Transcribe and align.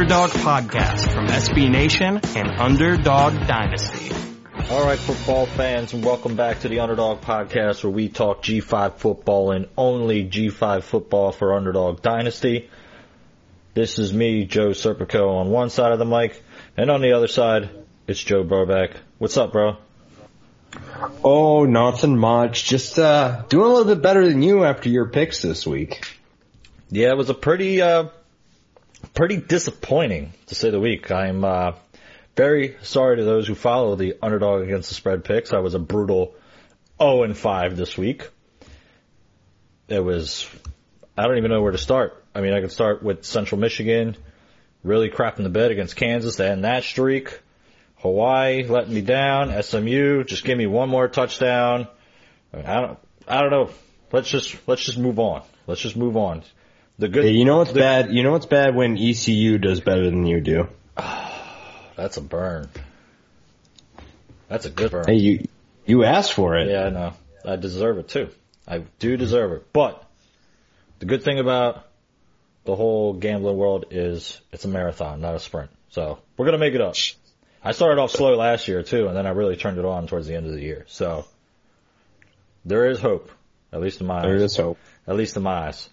Underdog 0.00 0.30
Podcast 0.30 1.12
from 1.12 1.26
SB 1.26 1.70
Nation 1.70 2.20
and 2.34 2.48
Underdog 2.58 3.34
Dynasty. 3.46 4.10
All 4.70 4.86
right, 4.86 4.98
football 4.98 5.44
fans, 5.44 5.92
and 5.92 6.02
welcome 6.02 6.36
back 6.36 6.60
to 6.60 6.70
the 6.70 6.80
Underdog 6.80 7.20
Podcast 7.20 7.84
where 7.84 7.92
we 7.92 8.08
talk 8.08 8.42
G5 8.42 8.94
football 8.94 9.50
and 9.50 9.68
only 9.76 10.24
G5 10.24 10.84
football 10.84 11.32
for 11.32 11.52
Underdog 11.54 12.00
Dynasty. 12.00 12.70
This 13.74 13.98
is 13.98 14.14
me, 14.14 14.46
Joe 14.46 14.70
Serpico, 14.70 15.34
on 15.34 15.50
one 15.50 15.68
side 15.68 15.92
of 15.92 15.98
the 15.98 16.06
mic, 16.06 16.42
and 16.78 16.90
on 16.90 17.02
the 17.02 17.12
other 17.12 17.28
side, 17.28 17.68
it's 18.06 18.24
Joe 18.24 18.42
Burback. 18.42 18.96
What's 19.18 19.36
up, 19.36 19.52
bro? 19.52 19.76
Oh, 21.22 21.66
nothing 21.66 22.16
much. 22.16 22.64
Just 22.64 22.98
uh 22.98 23.42
doing 23.50 23.66
a 23.66 23.68
little 23.68 23.94
bit 23.94 24.02
better 24.02 24.26
than 24.26 24.42
you 24.42 24.64
after 24.64 24.88
your 24.88 25.10
picks 25.10 25.42
this 25.42 25.66
week. 25.66 26.02
Yeah, 26.88 27.10
it 27.10 27.18
was 27.18 27.28
a 27.28 27.34
pretty, 27.34 27.82
uh, 27.82 28.08
pretty 29.14 29.36
disappointing 29.36 30.32
to 30.46 30.54
say 30.54 30.70
the 30.70 30.80
week. 30.80 31.10
I'm, 31.10 31.44
uh, 31.44 31.72
very 32.36 32.76
sorry 32.82 33.16
to 33.16 33.24
those 33.24 33.46
who 33.46 33.54
follow 33.54 33.96
the 33.96 34.14
underdog 34.22 34.62
against 34.62 34.88
the 34.88 34.94
spread 34.94 35.24
picks. 35.24 35.52
I 35.52 35.58
was 35.58 35.74
a 35.74 35.78
brutal 35.78 36.34
0 36.98 37.24
and 37.24 37.36
5 37.36 37.76
this 37.76 37.98
week. 37.98 38.28
It 39.88 40.02
was, 40.02 40.48
I 41.18 41.24
don't 41.24 41.36
even 41.38 41.50
know 41.50 41.60
where 41.60 41.72
to 41.72 41.78
start. 41.78 42.24
I 42.34 42.40
mean, 42.40 42.54
I 42.54 42.60
could 42.60 42.72
start 42.72 43.02
with 43.02 43.24
Central 43.24 43.60
Michigan, 43.60 44.16
really 44.84 45.10
crapping 45.10 45.42
the 45.42 45.50
bed 45.50 45.70
against 45.70 45.96
Kansas 45.96 46.36
to 46.36 46.48
end 46.48 46.64
that 46.64 46.84
streak. 46.84 47.40
Hawaii 47.96 48.64
letting 48.64 48.94
me 48.94 49.02
down. 49.02 49.62
SMU, 49.62 50.24
just 50.24 50.44
give 50.44 50.56
me 50.56 50.66
one 50.66 50.88
more 50.88 51.08
touchdown. 51.08 51.88
I 52.54 52.80
don't, 52.80 52.98
I 53.28 53.40
don't 53.42 53.50
know. 53.50 53.70
Let's 54.12 54.30
just, 54.30 54.56
let's 54.66 54.82
just 54.82 54.96
move 54.96 55.18
on. 55.18 55.42
Let's 55.66 55.80
just 55.80 55.96
move 55.96 56.16
on. 56.16 56.42
The 57.00 57.08
good, 57.08 57.24
Hey, 57.24 57.30
you 57.30 57.46
know 57.46 57.56
what's 57.56 57.72
bad? 57.72 58.12
You 58.12 58.22
know 58.22 58.32
what's 58.32 58.44
bad 58.44 58.74
when 58.74 58.98
ECU 58.98 59.56
does 59.56 59.80
better 59.80 60.04
than 60.04 60.26
you 60.26 60.42
do. 60.42 60.68
that's 61.96 62.18
a 62.18 62.20
burn. 62.20 62.68
That's 64.48 64.66
a 64.66 64.70
good 64.70 64.90
burn. 64.90 65.06
Hey, 65.06 65.14
you 65.14 65.48
you 65.86 66.04
asked 66.04 66.34
for 66.34 66.58
it. 66.58 66.68
Yeah, 66.68 66.84
I 66.84 66.90
know. 66.90 67.12
I 67.42 67.56
deserve 67.56 67.96
it 67.96 68.08
too. 68.08 68.28
I 68.68 68.84
do 68.98 69.16
deserve 69.16 69.52
it. 69.52 69.72
But 69.72 70.04
the 70.98 71.06
good 71.06 71.22
thing 71.22 71.38
about 71.38 71.86
the 72.64 72.76
whole 72.76 73.14
gambling 73.14 73.56
world 73.56 73.86
is 73.90 74.38
it's 74.52 74.66
a 74.66 74.68
marathon, 74.68 75.22
not 75.22 75.34
a 75.34 75.38
sprint. 75.38 75.70
So 75.88 76.18
we're 76.36 76.44
gonna 76.44 76.58
make 76.58 76.74
it 76.74 76.82
up. 76.82 76.96
I 77.64 77.72
started 77.72 77.98
off 77.98 78.10
slow 78.10 78.36
last 78.36 78.68
year 78.68 78.82
too, 78.82 79.06
and 79.06 79.16
then 79.16 79.26
I 79.26 79.30
really 79.30 79.56
turned 79.56 79.78
it 79.78 79.86
on 79.86 80.06
towards 80.06 80.26
the 80.26 80.34
end 80.34 80.44
of 80.44 80.52
the 80.52 80.60
year. 80.60 80.84
So 80.88 81.24
there 82.66 82.90
is 82.90 83.00
hope, 83.00 83.30
at 83.72 83.80
least 83.80 84.02
in 84.02 84.06
my 84.06 84.20
There 84.20 84.34
eyes. 84.34 84.42
is 84.42 84.56
hope. 84.58 84.76
At 85.08 85.16
least 85.16 85.38
in 85.38 85.42
my 85.42 85.68
eyes. 85.68 85.88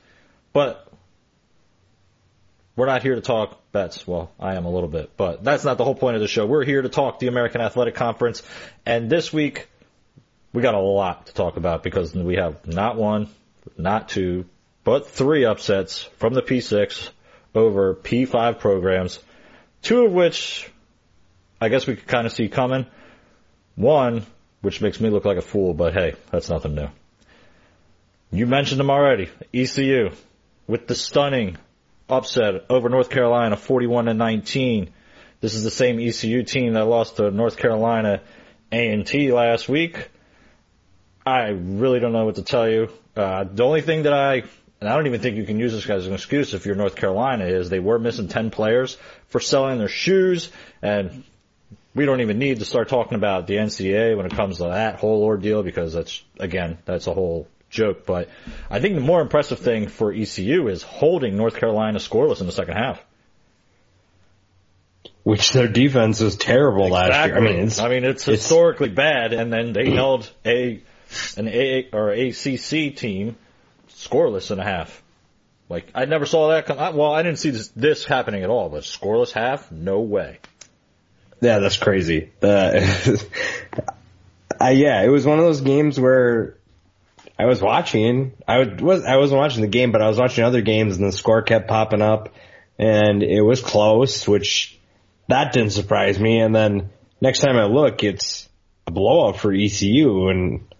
But 0.51 0.86
we're 2.77 2.85
not 2.85 3.01
here 3.01 3.15
to 3.15 3.21
talk 3.21 3.59
bets. 3.73 4.07
Well, 4.07 4.31
I 4.39 4.55
am 4.55 4.63
a 4.65 4.69
little 4.69 4.87
bit, 4.87 5.11
but 5.17 5.43
that's 5.43 5.65
not 5.65 5.77
the 5.77 5.83
whole 5.83 5.95
point 5.95 6.15
of 6.15 6.21
the 6.21 6.27
show. 6.27 6.45
We're 6.45 6.63
here 6.63 6.81
to 6.81 6.89
talk 6.89 7.19
the 7.19 7.27
American 7.27 7.59
Athletic 7.59 7.95
Conference, 7.95 8.43
and 8.85 9.09
this 9.09 9.33
week 9.33 9.67
we 10.53 10.61
got 10.61 10.75
a 10.75 10.79
lot 10.79 11.25
to 11.25 11.33
talk 11.33 11.57
about 11.57 11.83
because 11.83 12.13
we 12.15 12.35
have 12.35 12.65
not 12.65 12.95
one, 12.95 13.27
not 13.77 14.07
two, 14.07 14.45
but 14.83 15.07
three 15.07 15.43
upsets 15.43 16.03
from 16.17 16.33
the 16.33 16.41
P6 16.41 17.09
over 17.53 17.95
P5 17.95 18.59
programs, 18.59 19.19
two 19.81 20.05
of 20.05 20.13
which 20.13 20.71
I 21.59 21.69
guess 21.69 21.87
we 21.87 21.95
could 21.95 22.07
kind 22.07 22.27
of 22.27 22.33
see 22.33 22.47
coming. 22.47 22.85
One, 23.75 24.25
which 24.61 24.81
makes 24.81 24.99
me 24.99 25.09
look 25.09 25.25
like 25.25 25.37
a 25.37 25.41
fool, 25.41 25.73
but 25.73 25.93
hey, 25.93 26.13
that's 26.31 26.49
nothing 26.49 26.75
new. 26.75 26.89
You 28.31 28.45
mentioned 28.45 28.79
them 28.79 28.91
already. 28.91 29.29
ECU 29.53 30.11
with 30.67 30.87
the 30.87 30.95
stunning 30.95 31.57
upset 32.09 32.65
over 32.69 32.89
North 32.89 33.09
Carolina 33.09 33.57
41 33.57 34.05
to 34.05 34.13
19. 34.13 34.89
This 35.39 35.53
is 35.53 35.63
the 35.63 35.71
same 35.71 35.99
ECU 35.99 36.43
team 36.43 36.73
that 36.73 36.85
lost 36.85 37.17
to 37.17 37.29
North 37.31 37.57
Carolina 37.57 38.21
A&T 38.71 39.31
last 39.31 39.69
week. 39.69 40.09
I 41.25 41.49
really 41.49 41.99
don't 41.99 42.13
know 42.13 42.25
what 42.25 42.35
to 42.35 42.43
tell 42.43 42.69
you. 42.69 42.89
Uh, 43.15 43.43
the 43.43 43.63
only 43.63 43.81
thing 43.81 44.03
that 44.03 44.13
I, 44.13 44.43
and 44.79 44.89
I 44.89 44.95
don't 44.95 45.07
even 45.07 45.21
think 45.21 45.35
you 45.35 45.45
can 45.45 45.59
use 45.59 45.73
this 45.73 45.85
guy 45.85 45.95
as 45.95 46.07
an 46.07 46.13
excuse 46.13 46.53
if 46.53 46.65
you're 46.65 46.75
North 46.75 46.95
Carolina, 46.95 47.45
is 47.45 47.69
they 47.69 47.79
were 47.79 47.99
missing 47.99 48.27
10 48.27 48.49
players 48.49 48.97
for 49.27 49.39
selling 49.39 49.77
their 49.77 49.89
shoes, 49.89 50.49
and 50.81 51.23
we 51.93 52.05
don't 52.05 52.21
even 52.21 52.39
need 52.39 52.59
to 52.59 52.65
start 52.65 52.89
talking 52.89 53.15
about 53.15 53.47
the 53.47 53.55
NCAA 53.55 54.15
when 54.15 54.25
it 54.25 54.33
comes 54.33 54.57
to 54.57 54.63
that 54.63 54.99
whole 54.99 55.23
ordeal 55.23 55.63
because 55.63 55.93
that's, 55.93 56.23
again, 56.39 56.77
that's 56.85 57.07
a 57.07 57.13
whole 57.13 57.47
joke. 57.69 58.05
But 58.05 58.29
I 58.69 58.79
think 58.79 58.95
the 58.95 59.01
more 59.01 59.21
impressive 59.21 59.59
thing 59.59 59.87
for 59.87 60.11
ECU 60.13 60.67
is 60.67 60.83
holding 60.83 61.35
North 61.37 61.55
Carolina 61.57 61.99
scoreless 61.99 62.39
in 62.41 62.45
the 62.45 62.51
second 62.53 62.75
half. 62.75 63.03
Which 65.23 65.51
their 65.51 65.67
defense 65.67 66.21
was 66.21 66.37
terrible 66.37 66.87
last 66.89 67.27
year. 67.27 67.37
I 67.37 67.39
mean, 67.41 67.55
it's, 67.65 67.79
I 67.79 67.89
mean, 67.89 68.05
it's 68.05 68.27
it's- 68.27 68.41
historically 68.41 68.89
bad, 68.89 69.33
and 69.33 69.51
then 69.51 69.73
they 69.73 69.91
held 69.91 70.29
a 70.45 70.81
an 71.35 71.47
A 71.49 71.89
or 71.91 72.11
ACC 72.11 72.95
team 72.95 73.35
scoreless 73.89 74.51
in 74.51 74.59
a 74.59 74.63
half. 74.63 75.03
Like 75.69 75.91
I 75.93 76.05
never 76.05 76.25
saw 76.25 76.49
that. 76.49 76.65
Come, 76.65 76.79
I- 76.79 76.91
well, 76.91 77.11
I 77.11 77.23
didn't 77.23 77.39
see 77.39 77.49
this, 77.49 77.67
this 77.69 78.05
happening 78.05 78.43
at 78.43 78.49
all, 78.49 78.69
but 78.69 78.83
scoreless 78.83 79.31
half, 79.33 79.69
no 79.69 79.99
way. 79.99 80.39
yeah, 81.41 81.59
that's 81.59 81.77
crazy. 81.77 82.29
Uh, 82.41 82.79
I, 84.61 84.71
yeah, 84.71 85.03
it 85.03 85.09
was 85.09 85.25
one 85.25 85.39
of 85.39 85.45
those 85.45 85.59
games 85.61 85.99
where 85.99 86.55
I 87.39 87.45
was 87.45 87.61
watching. 87.61 88.33
I 88.47 88.59
was, 88.59 89.03
I 89.03 89.17
wasn't 89.17 89.39
watching 89.39 89.61
the 89.61 89.67
game, 89.67 89.91
but 89.91 90.01
I 90.01 90.07
was 90.07 90.17
watching 90.17 90.43
other 90.43 90.61
games, 90.61 90.97
and 90.97 91.07
the 91.07 91.11
score 91.11 91.41
kept 91.43 91.67
popping 91.67 92.01
up, 92.01 92.33
and 92.79 93.21
it 93.21 93.41
was 93.41 93.61
close, 93.61 94.27
which 94.27 94.79
that 95.27 95.53
didn't 95.53 95.71
surprise 95.71 96.19
me. 96.19 96.39
And 96.39 96.55
then 96.55 96.89
next 97.21 97.39
time 97.41 97.57
I 97.57 97.65
look, 97.65 98.03
it's 98.03 98.49
a 98.87 98.91
blowout 98.91 99.37
for 99.37 99.53
ECU, 99.53 100.29
and 100.29 100.73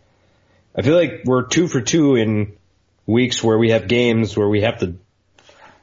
I 0.75 0.81
feel 0.81 0.95
like 0.95 1.21
we're 1.25 1.45
two 1.45 1.67
for 1.67 1.81
two 1.81 2.15
in 2.15 2.57
weeks 3.05 3.43
where 3.43 3.57
we 3.57 3.71
have 3.71 3.87
games 3.87 4.35
where 4.35 4.49
we 4.49 4.61
have 4.61 4.79
to 4.79 4.95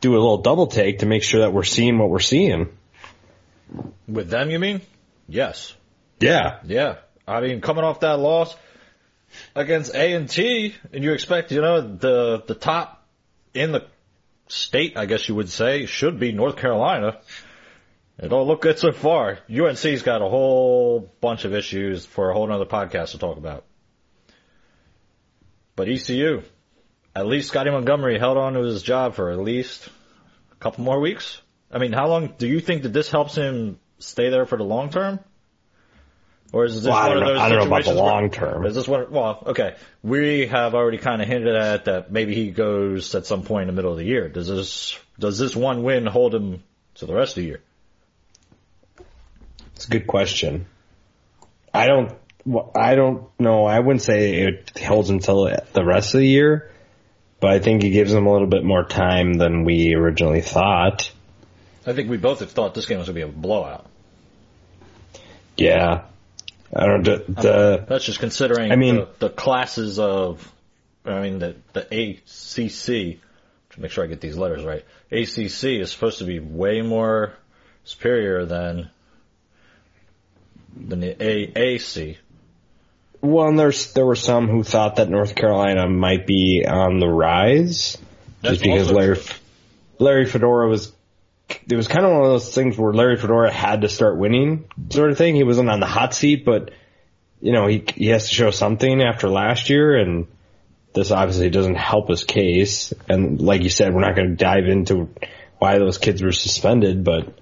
do 0.00 0.12
a 0.12 0.18
little 0.20 0.38
double 0.38 0.66
take 0.66 0.98
to 0.98 1.06
make 1.06 1.22
sure 1.22 1.40
that 1.40 1.52
we're 1.52 1.62
seeing 1.62 1.98
what 1.98 2.10
we're 2.10 2.20
seeing. 2.20 2.68
With 4.06 4.28
them, 4.28 4.50
you 4.50 4.58
mean? 4.58 4.82
Yes. 5.28 5.74
Yeah. 6.20 6.58
Yeah. 6.64 6.96
I 7.26 7.40
mean, 7.40 7.60
coming 7.60 7.84
off 7.84 8.00
that 8.00 8.18
loss 8.18 8.54
against 9.54 9.94
A 9.94 10.14
and 10.14 10.28
T, 10.28 10.74
and 10.92 11.04
you 11.04 11.12
expect, 11.12 11.52
you 11.52 11.60
know, 11.60 11.80
the 11.80 12.42
the 12.46 12.54
top 12.54 13.06
in 13.52 13.72
the 13.72 13.86
state, 14.48 14.96
I 14.96 15.06
guess 15.06 15.28
you 15.28 15.34
would 15.34 15.48
say, 15.48 15.86
should 15.86 16.18
be 16.18 16.32
North 16.32 16.56
Carolina. 16.56 17.18
It 18.18 18.28
don't 18.28 18.46
look 18.46 18.62
good 18.62 18.78
so 18.78 18.92
far. 18.92 19.38
UNC's 19.50 20.02
got 20.02 20.22
a 20.22 20.28
whole 20.28 21.12
bunch 21.20 21.44
of 21.44 21.54
issues 21.54 22.06
for 22.06 22.30
a 22.30 22.34
whole 22.34 22.46
nother 22.46 22.64
podcast 22.64 23.10
to 23.10 23.18
talk 23.18 23.38
about. 23.38 23.64
But 25.74 25.88
ECU, 25.88 26.42
at 27.16 27.26
least 27.26 27.48
Scotty 27.48 27.70
Montgomery 27.70 28.18
held 28.18 28.36
on 28.36 28.54
to 28.54 28.60
his 28.60 28.82
job 28.82 29.14
for 29.14 29.30
at 29.30 29.38
least 29.38 29.88
a 30.52 30.54
couple 30.56 30.84
more 30.84 31.00
weeks. 31.00 31.40
I 31.70 31.78
mean, 31.78 31.92
how 31.92 32.06
long 32.06 32.34
do 32.38 32.46
you 32.46 32.60
think 32.60 32.82
that 32.82 32.92
this 32.92 33.10
helps 33.10 33.34
him 33.34 33.80
stay 33.98 34.30
there 34.30 34.46
for 34.46 34.56
the 34.56 34.64
long 34.64 34.90
term? 34.90 35.18
Or 36.54 36.64
is 36.64 36.76
this 36.76 36.84
Well, 36.84 37.08
one 37.08 37.16
of 37.16 37.20
know- 37.24 37.28
those 37.34 37.40
I 37.40 37.48
don't 37.48 37.58
know 37.58 37.66
about 37.66 37.84
the 37.84 37.94
long 37.94 38.30
term. 38.30 38.64
Is 38.64 38.76
this 38.76 38.86
one? 38.86 39.10
Well, 39.10 39.42
okay. 39.46 39.74
We 40.04 40.46
have 40.46 40.76
already 40.76 40.98
kind 40.98 41.20
of 41.20 41.26
hinted 41.26 41.52
at 41.56 41.86
that 41.86 42.12
maybe 42.12 42.32
he 42.36 42.52
goes 42.52 43.12
at 43.16 43.26
some 43.26 43.42
point 43.42 43.62
in 43.62 43.66
the 43.66 43.72
middle 43.72 43.90
of 43.90 43.98
the 43.98 44.04
year. 44.04 44.28
Does 44.28 44.46
this 44.46 44.96
does 45.18 45.36
this 45.36 45.56
one 45.56 45.82
win 45.82 46.06
hold 46.06 46.32
him 46.32 46.62
to 46.94 47.06
the 47.06 47.12
rest 47.12 47.32
of 47.36 47.42
the 47.42 47.48
year? 47.48 47.60
It's 49.74 49.86
a 49.86 49.90
good 49.90 50.06
question. 50.06 50.66
I 51.74 51.88
don't. 51.88 52.12
well, 52.44 52.70
I 52.76 52.94
don't 52.94 53.28
know. 53.40 53.64
I 53.64 53.80
wouldn't 53.80 54.02
say 54.02 54.42
it 54.42 54.78
holds 54.78 55.10
until 55.10 55.50
the 55.72 55.84
rest 55.84 56.14
of 56.14 56.20
the 56.20 56.28
year, 56.28 56.70
but 57.40 57.50
I 57.50 57.58
think 57.58 57.82
it 57.82 57.90
gives 57.90 58.12
him 58.12 58.26
a 58.26 58.32
little 58.32 58.46
bit 58.46 58.62
more 58.62 58.84
time 58.84 59.34
than 59.34 59.64
we 59.64 59.92
originally 59.96 60.40
thought. 60.40 61.10
I 61.84 61.94
think 61.94 62.08
we 62.08 62.16
both 62.16 62.38
have 62.38 62.52
thought 62.52 62.74
this 62.74 62.86
game 62.86 62.98
was 62.98 63.08
going 63.08 63.16
to 63.18 63.26
be 63.26 63.28
a 63.28 63.40
blowout. 63.40 63.86
Yeah. 65.56 66.02
I 66.72 66.86
don't, 66.86 67.02
the, 67.04 67.24
the 67.28 67.84
That's 67.88 68.04
just 68.04 68.20
considering 68.20 68.72
I 68.72 68.76
mean- 68.76 68.96
the, 68.96 69.08
the 69.18 69.30
classes 69.30 69.98
of, 69.98 70.50
I 71.04 71.20
mean, 71.20 71.38
the, 71.38 71.56
the 71.72 71.82
ACC, 71.82 73.20
to 73.70 73.80
make 73.80 73.90
sure 73.90 74.04
I 74.04 74.06
get 74.06 74.20
these 74.20 74.36
letters 74.36 74.64
right, 74.64 74.84
ACC 75.12 75.64
is 75.80 75.92
supposed 75.92 76.18
to 76.18 76.24
be 76.24 76.38
way 76.40 76.80
more 76.80 77.34
superior 77.84 78.46
than, 78.46 78.90
than 80.74 81.00
the 81.00 81.14
AAC. 81.14 82.16
well, 83.20 83.48
and 83.48 83.58
there's, 83.58 83.92
there 83.92 84.06
were 84.06 84.16
some 84.16 84.48
who 84.48 84.62
thought 84.62 84.96
that 84.96 85.10
North 85.10 85.34
Carolina 85.34 85.88
might 85.88 86.26
be 86.26 86.64
on 86.66 86.98
the 86.98 87.08
rise. 87.08 87.98
That's 88.40 88.54
just 88.54 88.62
because 88.64 88.90
Larry, 88.90 89.16
true. 89.16 89.36
Larry 89.98 90.26
Fedora 90.26 90.68
was, 90.68 90.92
it 91.68 91.76
was 91.76 91.88
kind 91.88 92.04
of 92.04 92.12
one 92.12 92.22
of 92.22 92.28
those 92.28 92.54
things 92.54 92.76
where 92.76 92.92
Larry 92.92 93.16
Fedora 93.16 93.50
had 93.50 93.82
to 93.82 93.88
start 93.88 94.18
winning 94.18 94.68
sort 94.90 95.10
of 95.10 95.18
thing. 95.18 95.34
He 95.34 95.44
wasn't 95.44 95.70
on 95.70 95.80
the 95.80 95.86
hot 95.86 96.14
seat, 96.14 96.44
but 96.44 96.70
you 97.40 97.52
know, 97.52 97.66
he, 97.66 97.84
he 97.94 98.08
has 98.08 98.28
to 98.28 98.34
show 98.34 98.50
something 98.50 99.02
after 99.02 99.28
last 99.28 99.70
year 99.70 99.96
and 99.96 100.26
this 100.94 101.10
obviously 101.10 101.50
doesn't 101.50 101.74
help 101.74 102.08
his 102.08 102.24
case. 102.24 102.92
And 103.08 103.40
like 103.40 103.62
you 103.62 103.68
said, 103.68 103.92
we're 103.92 104.00
not 104.00 104.16
going 104.16 104.30
to 104.30 104.36
dive 104.36 104.66
into 104.66 105.10
why 105.58 105.78
those 105.78 105.98
kids 105.98 106.22
were 106.22 106.32
suspended, 106.32 107.04
but 107.04 107.36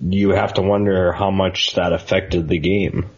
you 0.00 0.30
have 0.30 0.54
to 0.54 0.62
wonder 0.62 1.12
how 1.12 1.30
much 1.30 1.74
that 1.74 1.92
affected 1.92 2.48
the 2.48 2.58
game. 2.58 3.08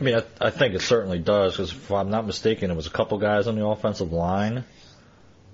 I 0.00 0.04
mean, 0.04 0.14
I, 0.16 0.46
I 0.46 0.50
think 0.50 0.74
it 0.74 0.82
certainly 0.82 1.18
does, 1.18 1.52
because 1.52 1.72
if 1.72 1.90
I'm 1.90 2.10
not 2.10 2.26
mistaken, 2.26 2.70
it 2.70 2.76
was 2.76 2.86
a 2.86 2.90
couple 2.90 3.18
guys 3.18 3.48
on 3.48 3.56
the 3.56 3.66
offensive 3.66 4.12
line. 4.12 4.64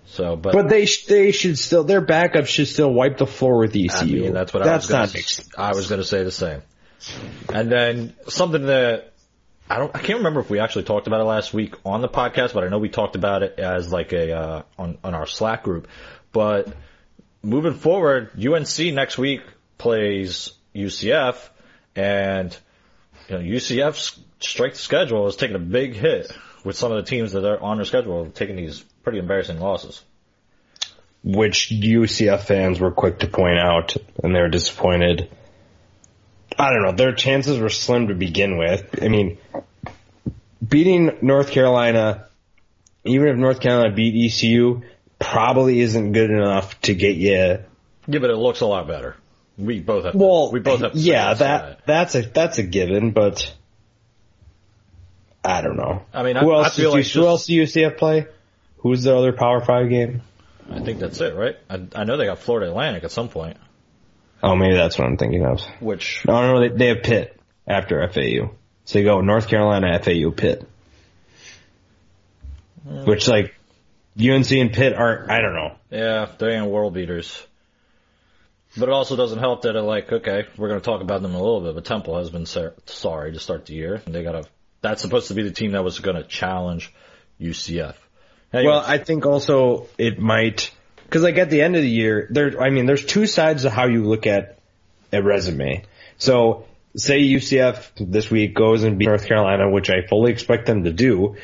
So, 0.07 0.37
but, 0.37 0.53
But 0.53 0.69
they 0.69 0.87
they 1.09 1.33
should 1.33 1.59
still 1.59 1.85
their 1.85 2.01
backup 2.01 2.47
should 2.47 2.69
still 2.69 2.93
wipe 2.93 3.19
the 3.19 3.27
floor 3.27 3.59
with 3.59 3.75
ECU. 3.75 3.89
I 3.99 4.05
mean, 4.05 4.33
that's 4.33 4.53
what 4.53 4.63
that's 4.63 4.91
I 4.91 5.03
was 5.03 5.13
gonna, 5.13 5.19
ex- 5.19 5.51
I 5.57 5.75
was 5.75 5.89
going 5.89 6.01
to 6.01 6.07
say 6.07 6.23
the 6.25 6.31
same. 6.31 6.63
And 7.53 7.71
then 7.71 8.15
something 8.29 8.67
that 8.67 9.13
I 9.69 9.79
don't, 9.79 9.95
I 9.95 10.01
can't 10.01 10.19
remember 10.19 10.41
if 10.41 10.51
we 10.51 10.59
actually 10.59 10.85
talked 10.85 11.07
about 11.07 11.21
it 11.21 11.25
last 11.25 11.55
week 11.55 11.75
on 11.85 12.03
the 12.03 12.09
podcast, 12.09 12.53
but 12.53 12.65
I 12.65 12.69
know 12.69 12.79
we 12.79 12.91
talked 12.91 13.17
about 13.17 13.43
it 13.43 13.59
as 13.59 13.91
like 13.91 14.13
a 14.13 14.33
uh, 14.33 14.63
on 14.79 14.99
on 15.03 15.15
our 15.15 15.27
Slack 15.27 15.63
group. 15.63 15.89
But 16.33 16.69
moving 17.43 17.75
forward, 17.75 18.31
UNC 18.39 18.79
next 18.95 19.17
week 19.17 19.41
plays 19.79 20.53
UCF, 20.75 21.37
and 21.97 22.57
you 23.29 23.39
know 23.39 23.43
UCF's 23.43 24.21
strength 24.41 24.77
schedule 24.77 25.27
is 25.29 25.37
taking 25.37 25.57
a 25.57 25.61
big 25.61 25.95
hit 25.95 26.31
with 26.63 26.77
some 26.77 26.93
of 26.93 27.03
the 27.03 27.09
teams 27.09 27.33
that 27.33 27.45
are 27.45 27.61
on 27.61 27.79
their 27.79 27.87
schedule 27.87 28.31
taking 28.31 28.57
these 28.57 28.85
pretty 29.05 29.19
embarrassing 29.19 29.61
losses. 29.61 30.03
which 31.23 31.71
UCF 31.71 32.41
fans 32.41 32.79
were 32.81 32.91
quick 32.91 33.21
to 33.21 33.27
point 33.29 33.59
out, 33.59 33.97
and 34.23 34.35
they 34.37 34.41
were 34.43 34.49
disappointed. 34.51 35.31
I 36.59 36.71
don't 36.71 36.83
know. 36.83 36.93
Their 36.93 37.15
chances 37.15 37.59
were 37.59 37.71
slim 37.71 38.09
to 38.09 38.15
begin 38.15 38.59
with. 38.59 39.03
I 39.03 39.09
mean, 39.09 39.39
beating 40.67 41.17
North 41.23 41.51
Carolina, 41.51 42.29
even 43.05 43.29
if 43.29 43.37
North 43.37 43.61
Carolina 43.61 43.95
beat 43.95 44.15
ECU, 44.27 44.83
probably 45.19 45.81
isn't 45.81 46.13
good 46.13 46.31
enough 46.31 46.79
to 46.83 46.95
get 46.95 47.17
you. 47.17 47.33
Yeah, 48.07 48.19
but 48.19 48.29
it 48.29 48.37
looks 48.37 48.61
a 48.61 48.67
lot 48.67 48.87
better. 48.87 49.17
We 49.57 49.81
both 49.81 50.05
have. 50.05 50.15
Well, 50.15 50.53
we 50.53 50.61
both 50.61 50.81
have. 50.81 50.95
yeah, 50.95 51.33
that 51.33 51.87
that's 51.87 52.15
a 52.17 52.21
that's 52.23 52.59
a 52.59 52.63
given, 52.65 53.13
but 53.13 53.51
I 55.43 55.63
don't 55.63 55.77
know. 55.77 56.03
I 56.13 56.23
mean, 56.23 56.37
who 56.37 56.53
I- 56.53 56.67
I 56.67 56.71
feel 56.71 56.91
like 56.91 56.99
who 56.99 57.03
just- 57.05 57.17
else 57.17 57.47
do 57.47 57.55
UCF 57.55 57.97
play? 57.97 58.27
Who's 58.85 59.03
the 59.03 59.17
other 59.17 59.33
Power 59.33 59.61
Five 59.65 59.89
game? 59.89 60.23
I 60.71 60.79
think 60.81 61.01
that's 61.01 61.21
it, 61.21 61.35
right? 61.35 61.57
I, 61.69 61.87
I 61.97 62.05
know 62.05 62.17
they 62.17 62.27
got 62.27 62.39
Florida 62.39 62.71
Atlantic 62.71 63.03
at 63.03 63.11
some 63.11 63.29
point, 63.29 63.57
Oh, 64.43 64.55
maybe 64.57 64.77
that's 64.77 64.99
what 64.99 65.07
I'm 65.09 65.17
thinking 65.17 65.45
of. 65.47 65.63
which 65.81 66.23
No, 66.27 66.53
no, 66.53 66.61
they, 66.61 66.77
they 66.77 66.87
have 66.89 67.03
Pitt 67.03 67.41
after 67.67 68.07
FAU. 68.09 68.51
So 68.85 68.99
you 68.99 69.05
go 69.07 69.23
North 69.23 69.49
Carolina, 69.49 69.99
FAU, 70.03 70.31
Pitt. 70.31 70.69
Hmm. 72.87 73.05
Which 73.07 73.27
like 73.27 73.55
UNC 74.21 74.53
and 74.53 74.73
Pitt 74.73 74.93
aren't. 74.95 75.31
I 75.31 75.41
don't 75.41 75.55
know. 75.55 75.77
yeah, 75.91 76.29
they 76.39 76.57
ain't 76.57 76.67
world 76.67 76.93
beaters. 76.93 77.43
But 78.77 78.89
it 78.91 78.93
also 78.93 79.17
doesn't 79.17 79.39
help 79.39 79.63
that 79.63 79.77
it 79.77 79.83
like 79.83 80.13
okay, 80.13 80.45
we're 80.59 80.69
going 80.69 80.81
to 80.81 80.85
talk 80.85 81.01
about 81.01 81.23
them 81.23 81.31
in 81.31 81.37
a 81.39 81.43
little 81.43 81.63
bit. 81.63 81.75
But 81.75 81.85
Temple 81.87 82.19
has 82.19 82.29
been 82.29 82.45
sorry 82.45 83.33
to 83.33 83.39
start 83.39 83.65
the 83.67 83.75
year. 83.75 84.03
They 84.07 84.23
got 84.23 84.35
a 84.35 84.45
that's 84.83 85.01
supposed 85.01 85.29
to 85.29 85.35
be 85.35 85.43
the 85.43 85.53
team 85.53 85.73
that 85.73 85.85
was 85.85 86.01
going 86.01 86.17
to 86.17 86.25
challenge 86.25 86.93
UCF. 87.41 87.95
Well, 88.63 88.83
I 88.87 88.99
think 88.99 89.27
also 89.27 89.89
it 89.99 90.19
might 90.19 90.71
because 91.05 91.23
like 91.23 91.39
at 91.39 91.51
the 91.51 91.63
end 91.63 91.77
of 91.77 91.83
the 91.83 91.89
year, 91.89 92.27
there. 92.31 92.61
I 92.61 92.71
mean, 92.71 92.87
there's 92.87 93.05
two 93.05 93.27
sides 93.27 93.65
of 93.65 93.73
how 93.73 93.87
you 93.87 94.05
look 94.05 94.27
at 94.27 94.59
a 95.13 95.23
resume. 95.23 95.85
So 96.19 96.67
say 96.97 97.21
UCF 97.21 97.91
this 97.99 98.31
week 98.31 98.55
goes 98.55 98.85
and 98.85 98.99
beats 98.99 99.09
North 99.09 99.27
Carolina, 99.27 99.71
which 99.71 99.91
I 99.91 100.07
fully 100.09 100.33
expect 100.33 100.67
them 100.67 100.85
to 100.85 100.93
do. 100.93 101.37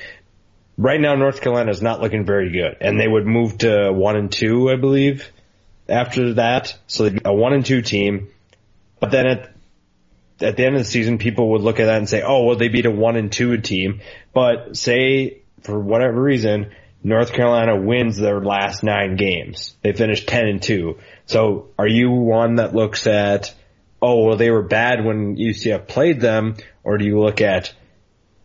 Right 0.77 1.01
now, 1.01 1.15
North 1.15 1.41
Carolina 1.41 1.71
is 1.71 1.83
not 1.83 2.01
looking 2.01 2.25
very 2.25 2.51
good, 2.51 2.79
and 2.81 2.99
they 2.99 3.07
would 3.07 3.27
move 3.27 3.59
to 3.59 3.93
one 3.93 4.17
and 4.17 4.33
two, 4.33 4.71
I 4.71 4.77
believe, 4.77 5.31
after 5.89 6.35
that. 6.35 6.77
So 6.87 7.05
they'd 7.05 7.15
be 7.15 7.21
a 7.25 7.35
one 7.35 7.53
and 7.53 7.67
two 7.67 7.83
team. 7.83 8.29
But 8.99 9.11
then 9.11 9.27
at 9.27 9.53
at 10.41 10.57
the 10.57 10.65
end 10.65 10.77
of 10.77 10.81
the 10.81 10.89
season, 10.89 11.19
people 11.19 11.51
would 11.51 11.61
look 11.61 11.81
at 11.81 11.87
that 11.87 11.99
and 11.99 12.09
say, 12.09 12.23
"Oh, 12.23 12.45
well, 12.45 12.57
they 12.57 12.69
beat 12.69 12.87
a 12.87 12.91
one 12.91 13.17
and 13.17 13.31
two 13.31 13.59
team." 13.59 14.01
But 14.33 14.77
say 14.77 15.43
for 15.63 15.79
whatever 15.79 16.21
reason, 16.21 16.71
North 17.03 17.33
Carolina 17.33 17.81
wins 17.81 18.17
their 18.17 18.41
last 18.41 18.83
nine 18.83 19.17
games. 19.17 19.75
They 19.83 19.93
finished 19.93 20.29
ten 20.29 20.47
and 20.47 20.63
two. 20.63 20.99
So 21.27 21.69
are 21.79 21.89
you 21.89 22.11
one 22.11 22.57
that 22.57 22.75
looks 22.75 23.07
at, 23.07 23.55
"Oh, 24.03 24.25
well, 24.25 24.37
they 24.37 24.51
were 24.51 24.63
bad 24.63 25.05
when 25.05 25.37
UCF 25.37 25.87
played 25.89 26.21
them," 26.21 26.57
or 26.85 26.99
do 26.99 27.05
you 27.05 27.19
look 27.19 27.41
at, 27.41 27.73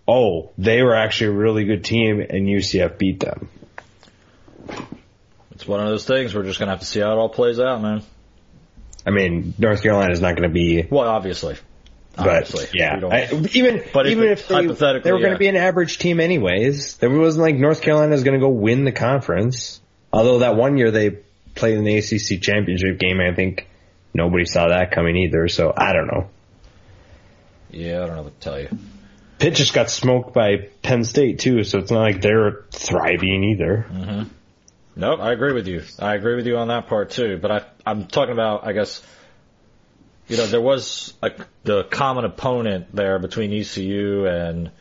"Oh, 0.07 0.51
they 0.57 0.81
were 0.81 0.95
actually 0.95 1.27
a 1.27 1.37
really 1.37 1.65
good 1.65 1.83
team 1.83 2.21
and 2.21 2.47
UCF 2.47 2.97
beat 2.97 3.19
them"? 3.19 3.49
it's 5.51 5.67
one 5.67 5.79
of 5.79 5.87
those 5.87 6.05
things. 6.05 6.35
We're 6.35 6.43
just 6.43 6.59
going 6.59 6.67
to 6.67 6.73
have 6.73 6.81
to 6.81 6.85
see 6.85 6.99
how 6.99 7.11
it 7.11 7.15
all 7.15 7.29
plays 7.29 7.59
out, 7.59 7.81
man. 7.81 8.03
I 9.05 9.11
mean, 9.11 9.53
North 9.57 9.81
Carolina 9.81 10.11
is 10.11 10.21
not 10.21 10.35
going 10.35 10.49
to 10.49 10.53
be 10.53 10.85
Well, 10.89 11.07
obviously, 11.07 11.55
But 12.15 12.71
yeah, 12.73 12.99
I, 13.11 13.29
even 13.53 13.83
But 13.93 14.05
if 14.05 14.11
even 14.13 14.23
it- 14.25 14.31
if 14.31 14.47
they, 14.47 14.61
they 14.99 15.11
were 15.11 15.19
going 15.19 15.33
to 15.33 15.37
be 15.37 15.47
an 15.47 15.55
average 15.57 15.97
team 15.97 16.19
anyways, 16.19 16.97
there 16.97 17.09
wasn't 17.09 17.43
like 17.43 17.55
North 17.55 17.81
Carolina 17.81 18.13
is 18.15 18.23
going 18.23 18.39
to 18.39 18.45
go 18.45 18.49
win 18.49 18.85
the 18.85 18.91
conference. 18.91 19.81
Although 20.13 20.39
that 20.39 20.55
one 20.55 20.77
year 20.77 20.91
they 20.91 21.19
played 21.55 21.77
in 21.77 21.83
the 21.83 21.97
ACC 21.97 22.41
championship 22.41 22.99
game, 22.99 23.19
I 23.19 23.33
think 23.35 23.67
nobody 24.13 24.45
saw 24.45 24.69
that 24.69 24.91
coming 24.91 25.15
either. 25.17 25.47
So 25.49 25.73
I 25.75 25.93
don't 25.93 26.07
know. 26.07 26.29
yeah, 27.71 28.03
I 28.03 28.05
don't 28.07 28.15
know 28.15 28.21
what 28.23 28.39
to 28.39 28.49
tell 28.49 28.59
you. 28.59 28.69
Pitt 29.39 29.55
just 29.55 29.73
got 29.73 29.89
smoked 29.89 30.33
by 30.33 30.69
Penn 30.81 31.03
State 31.03 31.39
too, 31.39 31.63
so 31.65 31.79
it's 31.79 31.91
not 31.91 31.99
like 32.01 32.21
they're 32.21 32.63
thriving 32.71 33.43
either. 33.43 33.85
Mm-hmm. 33.91 34.23
Nope, 34.95 35.19
I 35.19 35.33
agree 35.33 35.51
with 35.51 35.67
you. 35.67 35.83
I 35.99 36.15
agree 36.15 36.35
with 36.37 36.47
you 36.47 36.55
on 36.55 36.69
that 36.69 36.87
part 36.87 37.09
too. 37.09 37.37
But 37.41 37.51
I, 37.51 37.61
I'm 37.85 38.07
talking 38.07 38.31
about, 38.31 38.65
I 38.65 38.71
guess, 38.71 39.01
you 40.27 40.37
know, 40.37 40.45
there 40.47 40.61
was 40.61 41.13
a, 41.21 41.31
the 41.63 41.83
common 41.83 42.25
opponent 42.25 42.93
there 42.93 43.19
between 43.19 43.53
ECU 43.53 44.25
and 44.25 44.71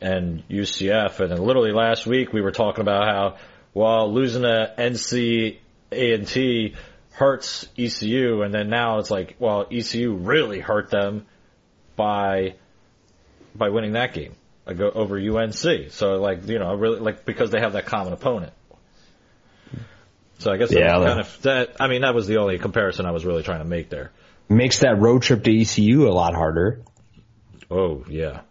and 0.00 0.46
UCF, 0.48 1.20
and 1.20 1.30
then 1.32 1.42
literally 1.42 1.72
last 1.72 2.06
week 2.06 2.32
we 2.32 2.42
were 2.42 2.52
talking 2.52 2.82
about 2.82 3.04
how, 3.06 3.36
well, 3.72 4.12
losing 4.12 4.42
to 4.42 4.74
NC 4.76 5.56
A&T 5.90 6.74
hurts 7.12 7.66
ECU, 7.78 8.42
and 8.42 8.52
then 8.52 8.68
now 8.68 8.98
it's 8.98 9.10
like, 9.10 9.36
well, 9.38 9.66
ECU 9.72 10.12
really 10.14 10.60
hurt 10.60 10.90
them 10.90 11.26
by 11.96 12.54
by 13.54 13.70
winning 13.70 13.92
that 13.92 14.12
game 14.12 14.34
like, 14.66 14.78
over 14.80 15.18
UNC. 15.18 15.90
So 15.90 16.16
like, 16.20 16.46
you 16.46 16.58
know, 16.58 16.74
really 16.74 17.00
like 17.00 17.24
because 17.24 17.50
they 17.50 17.60
have 17.60 17.72
that 17.72 17.86
common 17.86 18.12
opponent. 18.12 18.52
So 20.38 20.52
I 20.52 20.58
guess 20.58 20.70
Yeah, 20.70 20.98
that- 20.98 21.06
kind 21.06 21.20
of 21.20 21.42
that. 21.42 21.76
I 21.80 21.88
mean, 21.88 22.02
that 22.02 22.14
was 22.14 22.26
the 22.26 22.36
only 22.36 22.58
comparison 22.58 23.06
I 23.06 23.12
was 23.12 23.24
really 23.24 23.42
trying 23.42 23.60
to 23.60 23.64
make 23.64 23.88
there. 23.88 24.12
Makes 24.48 24.80
that 24.80 25.00
road 25.00 25.22
trip 25.22 25.42
to 25.44 25.60
ECU 25.60 26.08
a 26.08 26.12
lot 26.12 26.34
harder. 26.34 26.82
Oh 27.70 28.04
yeah, 28.08 28.42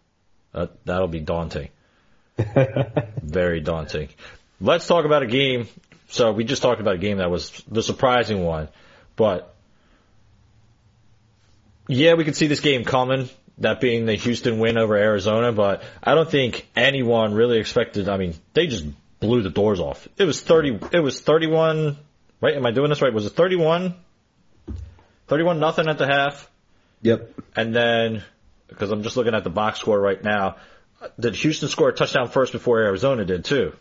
that 0.52 0.72
that'll 0.86 1.08
be 1.08 1.22
daunting. 1.22 1.70
Very 3.24 3.62
daunting. 3.62 4.10
Let's 4.60 4.88
talk 4.88 5.06
about 5.06 5.24
a 5.24 5.28
game. 5.28 5.68
So 6.10 6.32
we 6.32 6.44
just 6.44 6.62
talked 6.62 6.82
about 6.82 6.96
a 6.96 7.00
game 7.00 7.18
that 7.18 7.32
was 7.32 7.50
the 7.70 7.82
surprising 7.82 8.44
one, 8.44 8.68
but 9.16 9.56
yeah, 11.88 12.16
we 12.16 12.24
could 12.24 12.36
see 12.36 12.48
this 12.48 12.60
game 12.60 12.84
coming. 12.84 13.30
That 13.60 13.80
being 13.80 14.06
the 14.06 14.16
Houston 14.16 14.60
win 14.60 14.78
over 14.78 14.98
Arizona, 14.98 15.54
but 15.54 15.82
I 16.04 16.14
don't 16.14 16.30
think 16.30 16.68
anyone 16.75 17.34
really 17.34 17.58
expected. 17.58 18.10
I 18.10 18.18
mean, 18.18 18.36
they 18.54 18.68
just 18.68 18.86
blew 19.22 19.44
the 19.44 19.50
doors 19.50 19.80
off. 19.80 20.08
It 20.18 20.25
was 20.25 20.42
thirty. 20.42 20.78
It 20.92 21.00
was 21.00 21.22
thirty-one. 21.22 21.98
Right? 22.42 22.56
Am 22.56 22.66
I 22.66 22.72
doing 22.72 22.90
this 22.90 23.02
right? 23.02 23.14
Was 23.14 23.25
it 23.25 23.30
thirty-one? 23.32 23.96
Thirty-one 25.27 25.60
nothing 25.60 25.88
at 25.88 25.98
the 25.98 26.05
half. 26.08 26.50
Yep. 27.01 27.32
And 27.55 27.75
then, 27.75 28.24
because 28.67 28.91
I'm 28.91 29.03
just 29.03 29.17
looking 29.17 29.34
at 29.36 29.44
the 29.44 29.50
box 29.50 29.79
score 29.79 30.00
right 30.00 30.24
now, 30.24 30.58
did 31.20 31.36
Houston 31.36 31.67
score 31.70 31.89
a 31.89 31.94
touchdown 31.94 32.29
first 32.29 32.51
before 32.51 32.82
Arizona 32.82 33.25
did 33.25 33.46
too? 33.46 33.74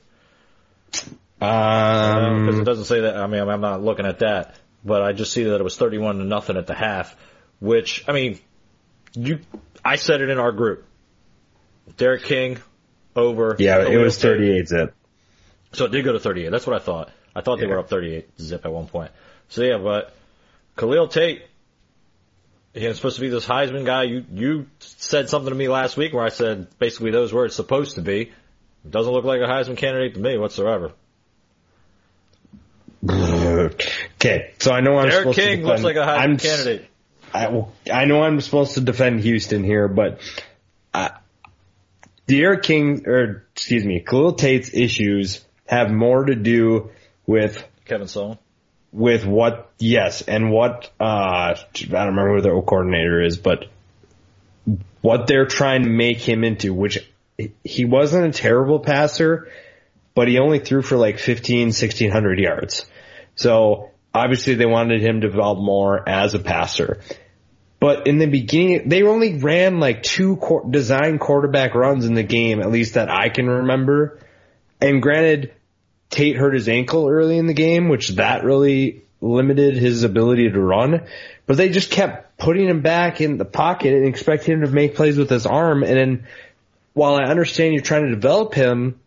Um, 1.40 2.46
Because 2.46 2.60
it 2.60 2.64
doesn't 2.64 2.84
say 2.84 3.00
that. 3.00 3.16
I 3.16 3.26
mean, 3.26 3.48
I'm 3.48 3.60
not 3.60 3.82
looking 3.82 4.06
at 4.06 4.20
that. 4.20 4.56
but 4.84 5.02
I 5.02 5.12
just 5.12 5.32
see 5.32 5.44
that 5.44 5.60
it 5.60 5.62
was 5.64 5.76
31 5.76 6.18
to 6.18 6.24
nothing 6.24 6.56
at 6.58 6.66
the 6.66 6.74
half, 6.74 7.16
which, 7.58 8.04
I 8.06 8.12
mean, 8.12 8.38
you, 9.14 9.40
I 9.82 9.96
said 9.96 10.20
it 10.20 10.28
in 10.28 10.38
our 10.38 10.52
group. 10.52 10.84
D'Eriq 11.96 12.22
King 12.24 12.58
over. 13.16 13.56
Yeah, 13.58 13.86
it 13.86 13.96
was 13.96 14.18
38 14.18 14.68
zip. 14.68 14.94
So 15.72 15.86
it 15.86 15.92
did 15.92 16.04
go 16.04 16.12
to 16.12 16.20
38. 16.20 16.50
That's 16.50 16.66
what 16.66 16.76
I 16.76 16.84
thought. 16.84 17.10
I 17.34 17.40
thought 17.40 17.56
they 17.60 17.64
Yeah. 17.66 17.70
were 17.72 17.78
up 17.78 17.88
38 17.88 18.28
zip 18.40 18.64
at 18.66 18.72
one 18.72 18.86
point. 18.86 19.10
So 19.48 19.62
yeah, 19.62 19.78
but 19.78 20.14
Khalil 20.76 21.08
Tate, 21.08 21.42
he's 22.72 22.96
supposed 22.96 23.16
to 23.16 23.20
be 23.20 23.28
this 23.28 23.46
Heisman 23.46 23.84
guy. 23.84 24.04
You 24.04 24.24
you 24.32 24.66
said 24.80 25.28
something 25.28 25.50
to 25.50 25.54
me 25.54 25.68
last 25.68 25.96
week 25.96 26.12
where 26.12 26.24
I 26.24 26.30
said 26.30 26.78
basically 26.78 27.10
those 27.10 27.32
words 27.32 27.54
supposed 27.54 27.94
to 27.96 28.02
be. 28.02 28.32
Doesn't 28.88 29.12
look 29.12 29.24
like 29.24 29.40
a 29.40 29.46
Heisman 29.46 29.76
candidate 29.76 30.14
to 30.14 30.20
me 30.20 30.36
whatsoever. 30.36 30.92
Okay, 33.08 34.54
so 34.58 34.72
I 34.72 34.80
know 34.80 34.98
I'm 34.98 35.08
D'Eriq 35.08 35.18
supposed 35.18 35.38
King 35.38 35.60
to 35.60 35.66
looks 35.66 35.82
like 35.82 35.96
a 35.96 36.00
Heisman 36.00 36.18
I'm, 36.18 36.36
candidate. 36.38 36.86
I, 37.32 37.64
I 37.92 38.04
know 38.04 38.22
I'm 38.22 38.40
supposed 38.40 38.74
to 38.74 38.80
defend 38.80 39.20
Houston 39.20 39.64
here, 39.64 39.88
but 39.88 40.20
uh, 40.92 41.10
I, 41.12 41.18
D'Eriq 42.26 42.62
King, 42.62 43.06
or 43.06 43.44
excuse 43.52 43.84
me, 43.84 44.00
Khalil 44.00 44.34
Tate's 44.34 44.72
issues 44.72 45.44
have 45.66 45.90
more 45.90 46.24
to 46.24 46.34
do 46.34 46.90
with 47.26 47.66
Kevin 47.84 48.06
Sumlin. 48.06 48.38
With 48.94 49.26
what 49.26 49.72
yes 49.80 50.22
and 50.22 50.52
what 50.52 50.88
uh 51.00 51.04
I 51.04 51.56
don't 51.80 51.92
remember 51.92 52.36
who 52.36 52.40
their 52.42 52.62
coordinator 52.62 53.22
is, 53.22 53.36
but 53.36 53.66
what 55.00 55.26
they're 55.26 55.46
trying 55.46 55.82
to 55.82 55.90
make 55.90 56.18
him 56.18 56.44
into, 56.44 56.72
which 56.72 56.98
he 57.64 57.84
wasn't 57.84 58.26
a 58.34 58.38
terrible 58.38 58.78
passer, 58.78 59.50
but 60.14 60.28
he 60.28 60.38
only 60.38 60.60
threw 60.60 60.80
for 60.80 60.96
like 60.96 61.18
15, 61.18 61.66
1600 61.68 62.38
yards. 62.38 62.86
So 63.34 63.90
obviously 64.14 64.54
they 64.54 64.64
wanted 64.64 65.02
him 65.02 65.20
to 65.20 65.28
develop 65.28 65.58
more 65.58 66.08
as 66.08 66.34
a 66.34 66.38
passer. 66.38 67.00
But 67.80 68.06
in 68.06 68.18
the 68.18 68.26
beginning, 68.26 68.88
they 68.88 69.02
only 69.02 69.38
ran 69.38 69.80
like 69.80 70.04
two 70.04 70.38
design 70.70 71.18
quarterback 71.18 71.74
runs 71.74 72.06
in 72.06 72.14
the 72.14 72.22
game, 72.22 72.60
at 72.60 72.70
least 72.70 72.94
that 72.94 73.10
I 73.10 73.28
can 73.28 73.46
remember. 73.46 74.20
And 74.80 75.02
granted, 75.02 75.52
Tate 76.14 76.36
hurt 76.36 76.54
his 76.54 76.68
ankle 76.68 77.08
early 77.08 77.38
in 77.38 77.46
the 77.46 77.54
game, 77.54 77.88
which 77.88 78.10
that 78.10 78.44
really 78.44 79.02
limited 79.20 79.76
his 79.76 80.04
ability 80.04 80.48
to 80.48 80.60
run. 80.60 81.02
But 81.46 81.56
they 81.56 81.70
just 81.70 81.90
kept 81.90 82.38
putting 82.38 82.68
him 82.68 82.82
back 82.82 83.20
in 83.20 83.36
the 83.36 83.44
pocket 83.44 83.92
and 83.92 84.06
expect 84.06 84.44
him 84.44 84.60
to 84.60 84.68
make 84.68 84.94
plays 84.94 85.18
with 85.18 85.28
his 85.28 85.44
arm. 85.44 85.82
And 85.82 85.96
then 85.96 86.26
while 86.92 87.16
I 87.16 87.24
understand 87.24 87.74
you're 87.74 87.82
trying 87.82 88.04
to 88.04 88.14
develop 88.14 88.54
him, 88.54 89.00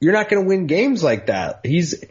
you're 0.00 0.14
not 0.14 0.30
going 0.30 0.42
to 0.42 0.48
win 0.48 0.66
games 0.66 1.02
like 1.02 1.26
that. 1.26 1.60
He's, 1.64 2.02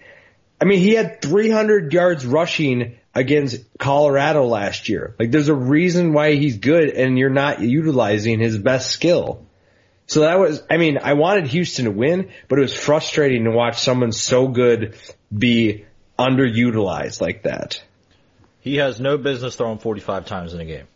I 0.62 0.66
mean, 0.66 0.78
he 0.78 0.92
had 0.92 1.22
300 1.22 1.92
yards 1.92 2.24
rushing 2.24 2.98
against 3.16 3.66
Colorado 3.80 4.46
last 4.46 4.90
year. 4.90 5.16
Like 5.18 5.32
there's 5.32 5.50
a 5.50 5.56
reason 5.56 6.14
why 6.14 6.36
he's 6.36 6.58
good 6.58 6.90
and 6.90 7.18
you're 7.18 7.32
not 7.32 7.62
utilizing 7.62 8.40
his 8.40 8.60
best 8.60 8.92
skill. 8.92 9.47
So 10.08 10.22
that 10.22 10.40
was, 10.40 10.64
I 10.70 10.78
mean, 10.78 10.98
I 10.98 11.14
wanted 11.14 11.48
Houston 11.48 11.86
to 11.86 11.92
win, 11.92 12.32
but 12.48 12.58
it 12.60 12.62
was 12.62 12.74
frustrating 12.74 13.44
to 13.44 13.52
watch 13.52 13.80
someone 13.82 14.12
so 14.14 14.48
good 14.48 14.96
be 15.36 15.86
underutilized 16.18 17.22
like 17.22 17.44
that. 17.44 17.84
He 18.62 18.78
has 18.78 19.00
no 19.00 19.18
business 19.18 19.56
throwing 19.56 19.80
45 19.80 20.26
times 20.26 20.54
in 20.54 20.62
a 20.62 20.66
game. 20.66 20.88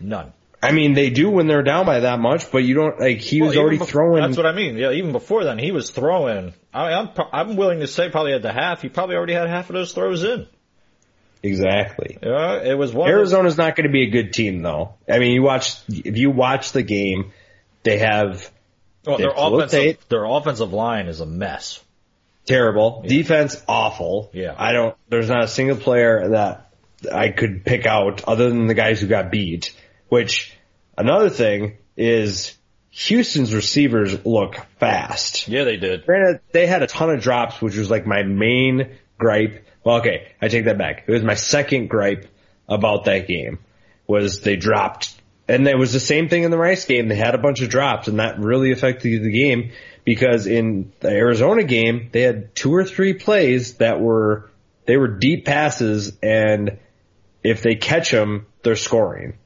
None. 0.00 0.32
I 0.62 0.72
mean, 0.72 0.94
they 0.94 1.10
do 1.10 1.30
when 1.30 1.46
they're 1.46 1.62
down 1.62 1.86
by 1.86 2.00
that 2.00 2.18
much, 2.18 2.50
but 2.50 2.58
you 2.58 2.74
don't, 2.74 2.98
like, 2.98 3.18
he 3.18 3.40
was 3.40 3.56
Well, 3.56 3.66
even 3.66 3.78
already 3.80 3.90
throwing. 3.92 4.22
That's 4.22 4.36
what 4.36 4.46
I 4.46 4.52
mean. 4.52 4.76
Yeah, 4.76 4.90
even 4.92 5.12
before 5.12 5.44
then, 5.44 5.58
he 5.58 5.70
was 5.70 5.90
throwing. 5.90 6.54
I, 6.72 6.92
I'm 6.92 7.10
I'm 7.32 7.56
willing 7.56 7.80
to 7.80 7.86
say 7.86 8.10
probably 8.10 8.32
at 8.32 8.42
the 8.42 8.52
half, 8.52 8.82
he 8.82 8.88
probably 8.88 9.16
already 9.16 9.34
had 9.34 9.48
half 9.48 9.70
of 9.70 9.74
those 9.74 9.92
throws 9.92 10.24
in. 10.24 10.46
exactly. 11.42 12.18
Yeah, 12.22 12.62
it 12.62 12.76
was 12.76 12.92
one. 12.92 13.08
Arizona's 13.08 13.56
not 13.58 13.76
going 13.76 13.86
to 13.86 13.92
be 13.92 14.02
a 14.04 14.10
good 14.10 14.32
team 14.32 14.62
though. 14.62 14.94
I 15.08 15.18
mean, 15.18 15.32
you 15.32 15.42
watch, 15.42 15.76
if 15.88 16.16
you 16.16 16.30
watch 16.30 16.72
the 16.72 16.82
game, 16.82 17.32
they 17.86 17.98
have 17.98 18.50
well, 19.06 19.18
their 19.18 19.32
offensive 19.34 19.70
Tate. 19.70 20.08
their 20.08 20.24
offensive 20.24 20.72
line 20.72 21.06
is 21.06 21.20
a 21.20 21.26
mess. 21.26 21.82
terrible. 22.44 23.02
Defense 23.06 23.62
awful. 23.66 24.30
Yeah. 24.34 24.54
I 24.56 24.72
don't 24.72 24.96
there's 25.08 25.28
not 25.28 25.44
a 25.44 25.48
single 25.48 25.76
player 25.76 26.30
that 26.30 26.70
I 27.12 27.30
could 27.30 27.64
pick 27.64 27.86
out 27.86 28.24
other 28.24 28.48
than 28.48 28.66
the 28.66 28.74
guys 28.74 29.00
who 29.00 29.06
got 29.06 29.30
beat. 29.30 29.74
Which 30.08 30.56
another 30.96 31.30
thing 31.30 31.78
is 31.96 32.56
Houston's 32.90 33.54
receivers 33.54 34.24
look 34.24 34.56
fast. 34.78 35.48
Yeah, 35.48 35.64
they 35.64 35.76
did. 35.76 36.06
Granted, 36.06 36.40
they 36.52 36.66
had 36.66 36.82
a 36.82 36.86
ton 36.86 37.10
of 37.10 37.20
drops, 37.20 37.60
which 37.60 37.76
was 37.76 37.90
like 37.90 38.06
my 38.06 38.22
main 38.22 38.96
gripe. 39.18 39.66
Well, 39.84 39.98
okay, 39.98 40.32
I 40.40 40.48
take 40.48 40.64
that 40.64 40.78
back. 40.78 41.04
It 41.06 41.12
was 41.12 41.22
my 41.22 41.34
second 41.34 41.88
gripe 41.88 42.26
about 42.68 43.04
that 43.04 43.28
game 43.28 43.58
was 44.06 44.40
they 44.40 44.56
dropped, 44.56 45.15
and 45.48 45.66
it 45.66 45.78
was 45.78 45.92
the 45.92 46.00
same 46.00 46.28
thing 46.28 46.42
in 46.42 46.50
the 46.50 46.58
Rice 46.58 46.84
game. 46.84 47.08
They 47.08 47.16
had 47.16 47.34
a 47.34 47.38
bunch 47.38 47.60
of 47.60 47.68
drops, 47.68 48.08
and 48.08 48.18
that 48.18 48.38
really 48.38 48.72
affected 48.72 49.22
the 49.22 49.30
game 49.30 49.72
because 50.04 50.46
in 50.46 50.92
the 51.00 51.10
Arizona 51.10 51.64
game 51.64 52.10
they 52.12 52.22
had 52.22 52.54
two 52.54 52.74
or 52.74 52.84
three 52.84 53.14
plays 53.14 53.74
that 53.74 54.00
were 54.00 54.50
they 54.86 54.96
were 54.96 55.08
deep 55.08 55.44
passes, 55.44 56.16
and 56.22 56.78
if 57.42 57.62
they 57.62 57.74
catch 57.74 58.10
them, 58.10 58.46
they're 58.62 58.76
scoring, 58.76 59.36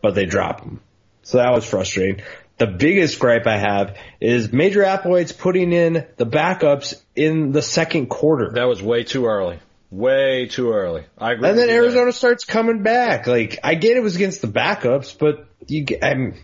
but 0.00 0.14
they 0.14 0.26
drop 0.26 0.60
them. 0.60 0.80
So 1.22 1.38
that 1.38 1.52
was 1.52 1.64
frustrating. 1.64 2.24
The 2.58 2.66
biggest 2.66 3.18
gripe 3.18 3.46
I 3.46 3.56
have 3.56 3.96
is 4.20 4.52
Major 4.52 4.82
Applewhite's 4.82 5.32
putting 5.32 5.72
in 5.72 6.06
the 6.16 6.26
backups 6.26 7.00
in 7.16 7.52
the 7.52 7.62
second 7.62 8.08
quarter. 8.08 8.50
That 8.54 8.68
was 8.68 8.82
way 8.82 9.02
too 9.04 9.26
early. 9.26 9.58
Way 9.90 10.46
too 10.46 10.72
early. 10.72 11.04
I 11.18 11.32
agree. 11.32 11.48
And 11.48 11.58
then 11.58 11.68
you 11.68 11.74
there. 11.74 11.82
Arizona 11.84 12.12
starts 12.12 12.44
coming 12.44 12.82
back. 12.82 13.26
Like, 13.26 13.58
I 13.64 13.74
get 13.74 13.96
it 13.96 14.00
was 14.02 14.14
against 14.16 14.40
the 14.40 14.46
backups, 14.48 15.18
but 15.18 15.46
you 15.66 15.84
I'm, 16.02 16.34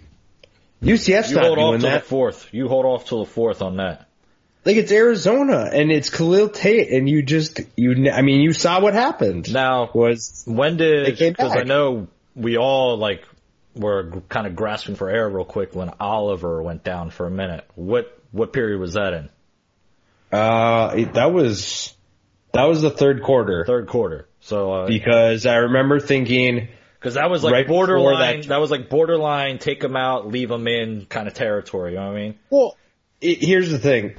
UCF's 0.83 1.31
You 1.31 1.37
not 1.37 1.45
hold 1.47 1.59
off 1.59 1.71
doing 1.71 1.81
till 1.83 1.91
that. 1.91 2.03
the 2.03 2.09
fourth. 2.09 2.49
You 2.53 2.69
hold 2.69 2.85
off 2.85 3.07
till 3.09 3.25
the 3.25 3.31
fourth 3.31 3.63
on 3.63 3.77
that. 3.77 4.09
Like, 4.65 4.77
it's 4.77 4.91
Arizona, 4.91 5.71
and 5.73 5.93
it's 5.93 6.11
Khalil 6.11 6.49
Tate, 6.49 6.91
and 6.91 7.09
you 7.09 7.23
just, 7.23 7.61
you, 7.77 8.11
I 8.11 8.23
mean, 8.23 8.41
you 8.41 8.53
saw 8.53 8.81
what 8.81 8.95
happened. 8.95 9.53
Now, 9.53 9.91
Was, 9.95 10.43
when 10.45 10.77
did? 10.77 11.17
Because 11.17 11.55
I 11.55 11.63
know 11.63 12.09
we 12.35 12.57
all 12.59 12.97
like 12.99 13.23
were 13.77 14.23
kind 14.29 14.49
of 14.49 14.57
grasping 14.57 14.97
for 14.97 15.09
air 15.09 15.29
real 15.29 15.45
quick 15.45 15.73
when 15.75 15.91
Oliver 16.01 16.61
went 16.63 16.83
down 16.83 17.11
for 17.11 17.27
a 17.27 17.31
minute. 17.31 17.65
What 17.77 18.13
what 18.33 18.53
period 18.53 18.81
was 18.81 18.95
that 18.95 19.13
in? 19.15 19.29
uh, 20.33 20.95
it- 20.97 21.15
that 21.15 21.33
was, 21.33 21.95
that 22.57 22.65
was 22.65 22.83
the 22.83 22.91
third 22.91 23.23
quarter. 23.23 23.65
Third 23.67 23.87
quarter. 23.89 24.29
So 24.41 24.73
uh, 24.73 24.87
Because 24.87 25.47
I 25.47 25.57
remember 25.57 26.01
thinking, 26.01 26.69
Because 26.99 27.15
that 27.15 27.31
was 27.31 27.45
like 27.45 27.53
Right 27.53 27.69
borderline. 27.69 28.41
that- 28.41 28.49
That, 28.49 28.61
was 28.61 28.71
like 28.71 28.89
borderline. 28.89 29.59
Take 29.59 29.81
them 29.81 29.97
out, 29.97 30.29
leave 30.29 30.49
them 30.49 30.67
in 30.67 31.07
kind 31.07 31.29
of 31.29 31.35
territory. 31.35 31.93
You 31.93 31.99
know 31.99 32.07
what 32.07 32.17
I 32.17 32.21
mean? 32.21 32.39
Well, 32.51 32.77
it, 33.21 33.39
here's 33.45 33.71
the 33.71 33.79
thing. 33.79 34.17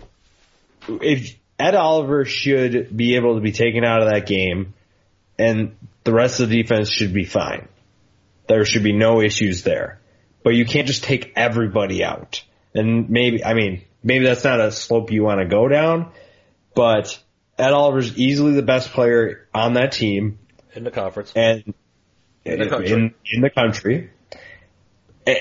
If 0.88 1.38
Ed 1.60 1.76
Oliver 1.76 2.26
should 2.26 2.96
be 2.96 3.16
able 3.16 3.36
to 3.36 3.42
be 3.42 3.52
taken 3.52 3.84
out 3.84 4.02
of 4.02 4.10
that 4.10 4.26
game, 4.28 4.74
and 5.40 5.76
the 6.04 6.14
rest 6.14 6.40
of 6.40 6.50
the 6.50 6.62
defense 6.62 6.90
should 6.92 7.14
be 7.14 7.26
fine. 7.26 7.68
There 8.48 8.64
should 8.66 8.84
be 8.84 8.94
no 8.94 9.22
issues 9.22 9.64
there. 9.64 10.00
But 10.44 10.52
you 10.56 10.66
can't 10.66 10.88
just 10.88 11.04
take 11.04 11.34
everybody 11.36 12.04
out. 12.04 12.44
And 12.74 13.10
maybe, 13.10 13.44
I 13.44 13.54
mean, 13.54 13.82
maybe 14.04 14.26
that's 14.26 14.44
not 14.44 14.60
a 14.62 14.72
slope 14.72 15.12
you 15.12 15.24
want 15.24 15.42
to 15.42 15.48
go 15.48 15.68
down, 15.68 16.12
but 16.76 17.20
Ed 17.58 17.72
Oliver's 17.74 18.18
easily 18.18 18.54
the 18.54 18.62
best 18.62 18.92
player 18.92 19.48
on 19.54 19.74
that 19.74 19.92
team 19.92 20.40
In 20.76 20.84
the 20.84 20.92
conference. 20.92 21.32
and 21.36 21.74
In 22.46 22.60
the 22.60 22.70
country. 22.70 22.92
in, 22.92 23.14
in 23.32 23.42
the 23.42 23.50
country. 23.50 24.12
Eh, 25.26 25.36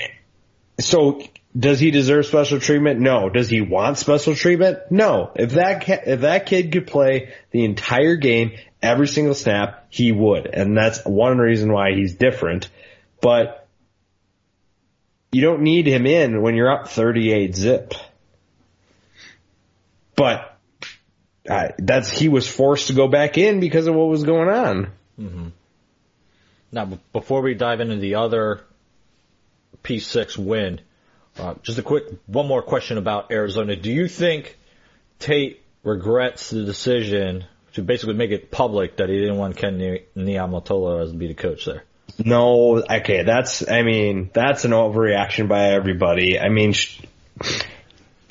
So 0.79 1.21
does 1.57 1.79
he 1.79 1.91
deserve 1.91 2.25
special 2.25 2.59
treatment? 2.59 2.99
No. 2.99 3.29
Does 3.29 3.49
he 3.49 3.61
want 3.61 3.97
special 3.97 4.35
treatment? 4.35 4.79
No. 4.91 5.31
If 5.35 5.51
that 5.51 5.87
if 6.07 6.21
that 6.21 6.45
kid 6.45 6.71
could 6.71 6.87
play 6.87 7.33
the 7.51 7.63
entire 7.65 8.15
game, 8.15 8.51
every 8.81 9.07
single 9.07 9.33
snap, 9.33 9.87
he 9.89 10.11
would, 10.11 10.45
and 10.47 10.77
that's 10.77 11.03
one 11.05 11.37
reason 11.39 11.71
why 11.71 11.93
he's 11.93 12.15
different. 12.15 12.69
But 13.21 13.67
you 15.31 15.41
don't 15.41 15.61
need 15.61 15.87
him 15.87 16.05
in 16.05 16.41
when 16.41 16.55
you're 16.55 16.71
up 16.71 16.89
38 16.89 17.55
zip. 17.55 17.93
But 20.15 20.56
uh, 21.47 21.69
that's 21.79 22.09
he 22.09 22.27
was 22.29 22.47
forced 22.47 22.87
to 22.87 22.93
go 22.93 23.07
back 23.07 23.37
in 23.37 23.59
because 23.59 23.87
of 23.87 23.95
what 23.95 24.07
was 24.07 24.23
going 24.23 24.49
on. 24.49 24.91
Now, 26.71 26.99
before 27.13 27.41
we 27.41 27.53
dive 27.53 27.79
into 27.79 27.95
the 27.95 28.15
other 28.15 28.61
P6 29.83 30.37
win, 30.37 30.81
uh, 31.39 31.55
just 31.63 31.77
a 31.79 31.83
quick 31.83 32.03
one 32.25 32.47
more 32.47 32.61
question 32.61 32.97
about 32.97 33.31
Arizona. 33.31 33.75
Do 33.75 33.91
you 33.91 34.07
think 34.07 34.57
Tate 35.19 35.61
regrets 35.83 36.49
the 36.49 36.65
decision 36.65 37.45
to 37.73 37.81
basically 37.81 38.15
make 38.15 38.31
it 38.31 38.51
public 38.51 38.97
that 38.97 39.07
he 39.09 39.19
didn't 39.19 39.37
want 39.37 39.55
Ken 39.55 39.77
Ni- 39.77 40.03
Niumatalolo 40.15 41.03
as 41.03 41.11
to 41.11 41.17
be 41.17 41.27
the 41.27 41.33
coach 41.35 41.65
there? 41.65 41.83
No, 42.17 42.83
okay, 42.83 43.23
that's, 43.23 43.67
I 43.69 43.83
mean, 43.83 44.29
that's 44.33 44.65
an 44.65 44.71
overreaction 44.71 45.47
by 45.47 45.69
everybody. 45.71 46.39
I 46.39 46.49
mean, 46.49 46.73
sh- 46.73 47.01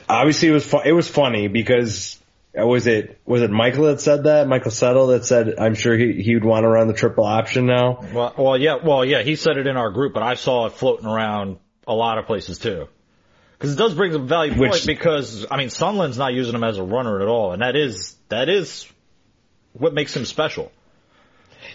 obviously 0.09 0.49
it 0.49 0.53
was, 0.53 0.67
fu- 0.67 0.83
it 0.85 0.93
was 0.93 1.09
funny 1.09 1.49
because 1.49 2.19
Uh, 2.59 2.67
was 2.67 2.87
it 2.87 3.21
was 3.27 3.43
it 3.43 3.51
Michael 3.51 3.85
that 3.85 4.01
said 4.01 4.25
that? 4.25 4.49
Michael 4.49 4.71
Settle 4.71 5.09
that 5.09 5.25
said 5.25 5.55
I'm 5.59 5.75
sure 5.75 5.97
he 5.97 6.23
he 6.23 6.35
would 6.35 6.45
want 6.45 6.65
to 6.65 6.69
run 6.69 6.89
the 6.89 6.95
triple 6.95 7.25
option 7.25 7.67
now. 7.67 8.01
Well, 8.13 8.35
well, 8.39 8.59
yeah, 8.59 8.77
well, 8.83 9.05
yeah, 9.05 9.23
he 9.23 9.37
said 9.37 9.59
it 9.59 9.67
in 9.67 9.77
our 9.77 9.91
group, 9.91 10.15
but 10.15 10.23
I 10.23 10.35
saw 10.35 10.67
it 10.67 10.73
floating 10.73 11.07
around 11.07 11.59
a 11.87 11.95
lot 11.95 12.19
of 12.19 12.27
places 12.27 12.59
too. 12.59 12.89
Because 13.53 13.73
it 13.73 13.77
does 13.77 13.95
bring 13.95 14.13
some 14.13 14.27
value 14.29 14.55
Which- 14.55 14.71
point 14.71 14.87
because 14.87 15.47
I 15.51 15.57
mean 15.57 15.69
Sumlin's 15.69 16.19
not 16.19 16.33
using 16.33 16.55
him 16.55 16.65
as 16.65 16.79
a 16.79 16.83
runner 16.83 17.21
at 17.21 17.29
all, 17.29 17.53
and 17.53 17.63
that 17.63 17.77
is 17.77 18.17
that 18.29 18.49
is 18.49 18.87
what 19.73 19.93
makes 19.93 20.17
him 20.17 20.25
special. 20.25 20.73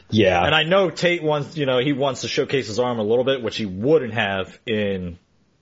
Yeah, 0.09 0.43
And 0.43 0.53
I 0.53 0.63
know 0.63 0.89
Tate 0.89 1.23
wants, 1.23 1.57
you 1.57 1.65
know, 1.65 1.79
he 1.79 1.93
wants 1.93 2.21
to 2.21 2.27
showcase 2.27 2.67
his 2.67 2.79
arm 2.79 3.00
a 3.00 3.03
little 3.03 3.23
bit, 3.23 3.41
which 3.41 3.55
he 3.57 3.65
wouldn't 3.65 4.13
have 4.13 4.59
in 4.65 5.17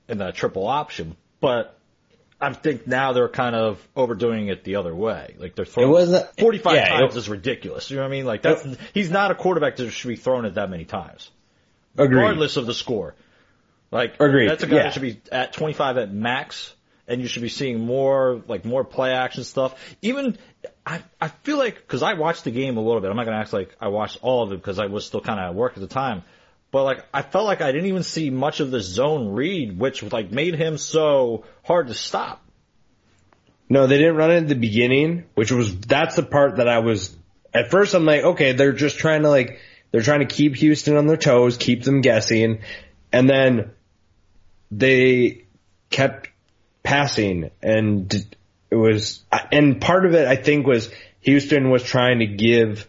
in 0.08 0.20
that 0.20 0.36
triple 0.36 0.68
option. 0.68 1.16
But 1.40 1.79
I 2.42 2.54
think 2.54 2.88
now 2.88 3.12
they're 3.14 3.28
kind 3.30 3.54
of 3.56 3.86
overdoing 3.96 4.48
it 4.48 4.64
the 4.64 4.78
other 4.78 4.96
way. 4.96 5.36
Like 5.38 5.56
they're 5.56 5.66
throwing 5.66 5.90
It 5.90 5.92
wasn't- 5.92 6.26
45 6.40 6.74
yeah, 6.74 6.90
times 7.00 7.16
it- 7.16 7.20
is 7.20 7.30
ridiculous. 7.30 7.90
You 7.90 7.98
know 7.98 8.04
what 8.04 8.08
I 8.08 8.12
mean? 8.12 8.26
Like 8.26 8.42
that's 8.42 8.66
he's 8.94 9.10
not 9.10 9.32
a 9.32 9.36
quarterback 9.36 9.76
that 9.76 9.90
should 9.92 10.08
be 10.08 10.16
thrown 10.16 10.46
it 10.46 10.56
that 10.56 10.70
many 10.70 10.86
times, 10.86 11.30
agreed. 11.98 12.16
regardless 12.16 12.56
of 12.58 12.66
the 12.66 12.74
score. 12.74 13.16
Like 13.92 14.16
Agreed, 14.20 14.50
that's 14.50 14.64
a 14.64 14.68
guy 14.68 14.76
yeah. 14.78 14.84
that 14.84 14.94
should 14.94 15.02
be 15.02 15.20
at 15.32 15.52
25 15.54 15.98
at 15.98 16.14
max, 16.14 16.74
and 17.08 17.22
you 17.22 17.28
should 17.28 17.42
be 17.42 17.50
seeing 17.50 17.80
more 17.80 18.42
like 18.48 18.64
more 18.66 18.84
play 18.84 19.12
action 19.14 19.44
stuff. 19.44 19.74
Even 20.04 20.38
I 20.86 21.02
I 21.20 21.30
feel 21.30 21.58
like 21.58 21.76
because 21.76 22.04
I 22.04 22.14
watched 22.14 22.44
the 22.44 22.52
game 22.52 22.78
a 22.78 22.82
little 22.82 23.02
bit. 23.02 23.10
I'm 23.10 23.18
not 23.18 23.26
gonna 23.26 23.40
act 23.40 23.52
like 23.52 23.76
I 23.82 23.88
watched 23.88 24.20
all 24.22 24.44
of 24.44 24.52
it 24.52 24.58
because 24.58 24.78
I 24.80 24.86
was 24.86 25.06
still 25.08 25.22
kind 25.22 25.40
of 25.40 25.46
at 25.50 25.56
work 25.56 25.74
at 25.74 25.80
the 25.82 25.88
time. 25.88 26.24
But 26.72 26.84
like 26.84 27.06
I 27.14 27.22
felt 27.22 27.46
like 27.46 27.62
I 27.62 27.72
didn't 27.72 27.88
even 27.88 28.04
see 28.04 28.30
much 28.30 28.60
of 28.60 28.72
the 28.72 28.82
zone 28.82 29.30
read, 29.30 29.78
which 29.78 30.04
like 30.04 30.32
made 30.32 30.56
him 30.56 30.78
so 30.78 31.46
hard 31.64 31.88
to 31.88 31.94
stop. 31.94 32.44
No, 33.70 33.88
they 33.88 33.98
didn't 33.98 34.16
run 34.16 34.32
it 34.32 34.38
at 34.38 34.48
the 34.48 34.56
beginning, 34.56 35.26
which 35.36 35.52
was 35.52 35.80
that's 35.80 36.16
the 36.16 36.24
part 36.24 36.58
that 36.58 36.68
I 36.68 36.80
was 36.80 37.16
at 37.54 37.72
first 37.72 37.94
I'm 37.96 38.06
like, 38.06 38.24
okay, 38.24 38.52
they're 38.54 38.74
just 38.74 39.00
trying 39.00 39.24
to 39.24 39.30
like 39.30 39.60
they're 39.92 40.02
trying 40.02 40.20
to 40.20 40.26
keep 40.26 40.56
Houston 40.56 40.96
on 40.96 41.08
their 41.08 41.18
toes, 41.18 41.58
keep 41.58 41.84
them 41.84 42.02
guessing, 42.02 42.62
and 43.12 43.30
then 43.30 43.72
they 44.72 45.46
kept 45.90 46.30
passing 46.84 47.50
and 47.62 48.14
it 48.72 48.76
was 48.76 49.24
and 49.52 49.82
part 49.82 50.06
of 50.06 50.14
it 50.14 50.28
I 50.28 50.36
think 50.36 50.68
was 50.68 50.92
Houston 51.22 51.72
was 51.72 51.84
trying 51.84 52.20
to 52.20 52.28
give 52.28 52.88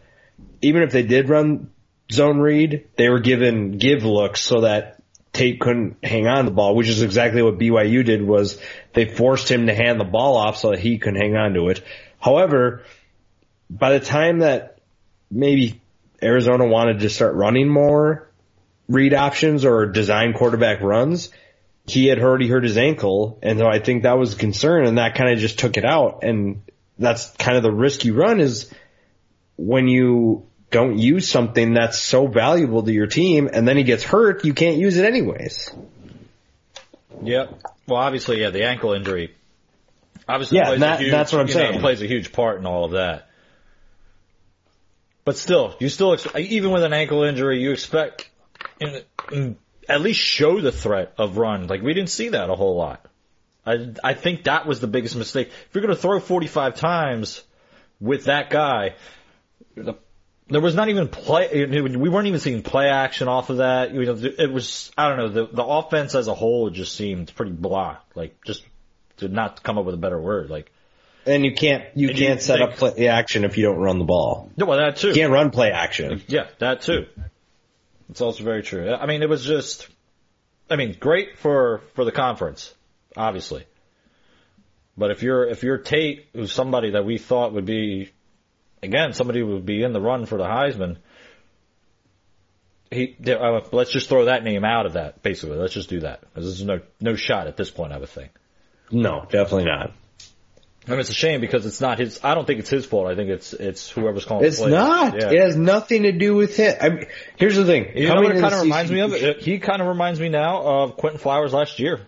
even 0.62 0.82
if 0.82 0.92
they 0.92 1.02
did 1.02 1.28
run 1.28 1.70
zone 2.12 2.38
read, 2.38 2.88
they 2.96 3.08
were 3.08 3.20
given 3.20 3.78
give 3.78 4.04
looks 4.04 4.40
so 4.40 4.62
that 4.62 5.02
Tate 5.32 5.60
couldn't 5.60 6.04
hang 6.04 6.26
on 6.26 6.44
to 6.44 6.50
the 6.50 6.54
ball, 6.54 6.74
which 6.74 6.88
is 6.88 7.02
exactly 7.02 7.42
what 7.42 7.58
BYU 7.58 8.04
did 8.04 8.22
was 8.22 8.60
they 8.92 9.04
forced 9.04 9.50
him 9.50 9.66
to 9.66 9.74
hand 9.74 10.00
the 10.00 10.04
ball 10.04 10.36
off 10.36 10.56
so 10.56 10.70
that 10.70 10.80
he 10.80 10.98
could 10.98 11.16
hang 11.16 11.36
on 11.36 11.54
to 11.54 11.68
it. 11.68 11.82
However, 12.18 12.82
by 13.68 13.92
the 13.98 14.04
time 14.04 14.40
that 14.40 14.78
maybe 15.30 15.80
Arizona 16.22 16.66
wanted 16.66 17.00
to 17.00 17.10
start 17.10 17.34
running 17.34 17.68
more 17.68 18.28
read 18.88 19.14
options 19.14 19.64
or 19.64 19.86
design 19.86 20.32
quarterback 20.32 20.80
runs, 20.80 21.30
he 21.86 22.06
had 22.06 22.18
already 22.18 22.48
hurt 22.48 22.64
his 22.64 22.76
ankle, 22.76 23.38
and 23.42 23.58
so 23.58 23.66
I 23.66 23.78
think 23.78 24.02
that 24.02 24.18
was 24.18 24.34
a 24.34 24.36
concern, 24.36 24.86
and 24.86 24.98
that 24.98 25.14
kind 25.14 25.32
of 25.32 25.38
just 25.38 25.58
took 25.58 25.76
it 25.76 25.84
out. 25.84 26.24
And 26.24 26.62
that's 26.98 27.30
kind 27.36 27.56
of 27.56 27.62
the 27.62 27.72
risk 27.72 28.04
you 28.04 28.14
run 28.14 28.40
is 28.40 28.72
when 29.56 29.88
you 29.88 30.46
don't 30.70 30.98
use 30.98 31.28
something 31.28 31.74
that's 31.74 31.98
so 31.98 32.26
valuable 32.26 32.82
to 32.82 32.92
your 32.92 33.06
team, 33.06 33.48
and 33.52 33.66
then 33.66 33.76
he 33.76 33.82
gets 33.82 34.02
hurt, 34.04 34.44
you 34.44 34.54
can't 34.54 34.78
use 34.78 34.96
it 34.96 35.04
anyways. 35.04 35.70
Yep. 37.22 37.60
Well, 37.86 37.98
obviously, 38.00 38.40
yeah, 38.40 38.50
the 38.50 38.64
ankle 38.64 38.92
injury. 38.92 39.34
Obviously, 40.28 40.58
Yeah, 40.58 40.66
plays 40.66 40.80
that- 40.80 41.00
a 41.00 41.02
huge, 41.02 41.10
that's 41.10 41.32
what 41.32 41.40
I'm 41.40 41.48
you 41.48 41.54
know, 41.54 41.60
saying. 41.60 41.80
plays 41.80 42.02
a 42.02 42.06
huge 42.06 42.32
part 42.32 42.58
in 42.58 42.66
all 42.66 42.84
of 42.84 42.92
that. 42.92 43.28
But 45.24 45.36
still, 45.36 45.74
you 45.80 45.88
still 45.88 46.16
even 46.38 46.70
with 46.70 46.82
an 46.82 46.92
ankle 46.92 47.24
injury, 47.24 47.60
you 47.60 47.72
expect 47.72 48.30
in, 48.80 49.02
in, 49.30 49.56
at 49.88 50.00
least 50.00 50.18
show 50.20 50.60
the 50.60 50.72
threat 50.72 51.12
of 51.18 51.36
run. 51.36 51.66
Like 51.66 51.82
we 51.82 51.92
didn't 51.94 52.10
see 52.10 52.30
that 52.30 52.48
a 52.48 52.54
whole 52.54 52.76
lot. 52.76 53.04
I 53.66 53.92
I 54.02 54.14
think 54.14 54.44
that 54.44 54.66
was 54.66 54.80
the 54.80 54.86
biggest 54.86 55.16
mistake. 55.16 55.48
If 55.48 55.74
you're 55.74 55.82
going 55.82 55.94
to 55.94 56.00
throw 56.00 56.18
45 56.20 56.74
times 56.74 57.42
with 58.00 58.24
that 58.24 58.48
guy, 58.50 58.94
the, 59.76 59.94
there 60.50 60.60
was 60.60 60.74
not 60.74 60.88
even 60.88 61.08
play. 61.08 61.64
We 61.66 62.08
weren't 62.08 62.26
even 62.26 62.40
seeing 62.40 62.62
play 62.62 62.88
action 62.88 63.28
off 63.28 63.50
of 63.50 63.58
that. 63.58 63.92
You 63.94 64.04
know, 64.04 64.16
it 64.16 64.52
was 64.52 64.90
I 64.98 65.08
don't 65.08 65.18
know. 65.18 65.28
The 65.28 65.46
the 65.46 65.64
offense 65.64 66.14
as 66.14 66.28
a 66.28 66.34
whole 66.34 66.70
just 66.70 66.94
seemed 66.94 67.32
pretty 67.34 67.52
blah. 67.52 67.98
Like 68.14 68.36
just 68.44 68.64
to 69.18 69.28
not 69.28 69.62
come 69.62 69.78
up 69.78 69.84
with 69.84 69.94
a 69.94 69.98
better 69.98 70.20
word. 70.20 70.50
Like 70.50 70.70
And 71.26 71.44
you 71.44 71.54
can't 71.54 71.84
you 71.94 72.12
can't 72.14 72.40
set 72.42 72.58
think- 72.58 72.70
up 72.72 72.76
play 72.78 73.08
action 73.08 73.44
if 73.44 73.56
you 73.58 73.64
don't 73.64 73.78
run 73.78 73.98
the 73.98 74.04
ball. 74.04 74.50
no, 74.56 74.66
well 74.66 74.78
that 74.78 74.96
too. 74.96 75.08
You 75.08 75.14
can't 75.14 75.32
run 75.32 75.50
play 75.50 75.70
action. 75.70 76.22
Yeah, 76.26 76.46
that 76.58 76.82
too. 76.82 77.06
It's 78.08 78.20
also 78.20 78.42
very 78.42 78.62
true. 78.62 78.92
I 78.92 79.06
mean, 79.06 79.22
it 79.22 79.28
was 79.28 79.44
just, 79.44 79.86
I 80.68 80.74
mean, 80.76 80.96
great 80.98 81.38
for 81.38 81.80
for 81.94 82.04
the 82.04 82.10
conference, 82.12 82.74
obviously. 83.16 83.64
But 84.98 85.12
if 85.12 85.22
you're 85.22 85.46
if 85.48 85.62
you're 85.62 85.78
Tate, 85.78 86.26
who's 86.34 86.52
somebody 86.52 86.90
that 86.90 87.04
we 87.04 87.18
thought 87.18 87.52
would 87.54 87.64
be, 87.64 88.10
again, 88.82 89.12
somebody 89.12 89.42
would 89.42 89.66
be 89.66 89.82
in 89.82 89.92
the 89.92 90.00
run 90.00 90.26
for 90.26 90.36
the 90.38 90.44
Heisman, 90.44 90.96
he 92.90 93.16
uh, 93.28 93.60
let's 93.72 93.92
just 93.92 94.08
throw 94.08 94.24
that 94.24 94.42
name 94.42 94.64
out 94.64 94.86
of 94.86 94.94
that. 94.94 95.22
Basically, 95.22 95.56
let's 95.56 95.74
just 95.74 95.88
do 95.88 96.00
that. 96.00 96.20
'Cause 96.34 96.44
There's 96.44 96.64
no 96.64 96.80
no 97.00 97.14
shot 97.14 97.46
at 97.46 97.56
this 97.56 97.70
point. 97.70 97.92
I 97.92 97.98
would 97.98 98.08
think. 98.08 98.30
No, 98.90 99.20
definitely 99.30 99.64
not. 99.66 99.92
I 100.88 100.92
mean, 100.92 101.00
it's 101.00 101.10
a 101.10 101.14
shame 101.14 101.40
because 101.40 101.66
it's 101.66 101.80
not 101.80 101.98
his. 101.98 102.18
I 102.24 102.34
don't 102.34 102.46
think 102.46 102.58
it's 102.58 102.70
his 102.70 102.86
fault. 102.86 103.06
I 103.06 103.14
think 103.14 103.28
it's 103.30 103.52
it's 103.52 103.90
whoever's 103.90 104.24
calling. 104.24 104.42
the 104.42 104.48
It's 104.48 104.60
not. 104.60 105.14
Yeah. 105.14 105.30
It 105.30 105.40
has 105.40 105.56
nothing 105.56 106.02
to 106.04 106.12
do 106.12 106.34
with 106.34 106.56
him. 106.56 106.74
I 106.80 106.88
mean, 106.88 107.06
here's 107.36 107.54
the 107.56 107.64
thing. 107.64 107.92
You 107.96 108.08
know 108.08 108.22
what 108.22 108.34
it 108.36 108.40
kind 108.40 108.54
of 108.54 108.62
reminds 108.62 108.90
me 108.90 109.00
of? 109.00 109.12
It- 109.12 109.40
He 109.42 109.58
kind 109.60 109.80
of 109.82 109.86
reminds 109.88 110.18
me 110.18 110.30
now 110.30 110.62
of 110.62 110.96
Quinton 110.96 111.20
Flowers 111.20 111.52
last 111.52 111.78
year. 111.78 112.00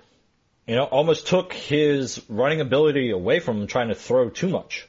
You 0.67 0.77
know, 0.77 0.85
almost 0.85 1.27
took 1.29 1.53
his 1.53 2.21
running 2.29 2.61
ability 2.61 3.11
away 3.11 3.39
from 3.41 3.61
him 3.61 3.67
trying 3.67 3.89
to 3.89 3.95
throw 3.95 4.31
too 4.31 4.49
much. 4.49 4.89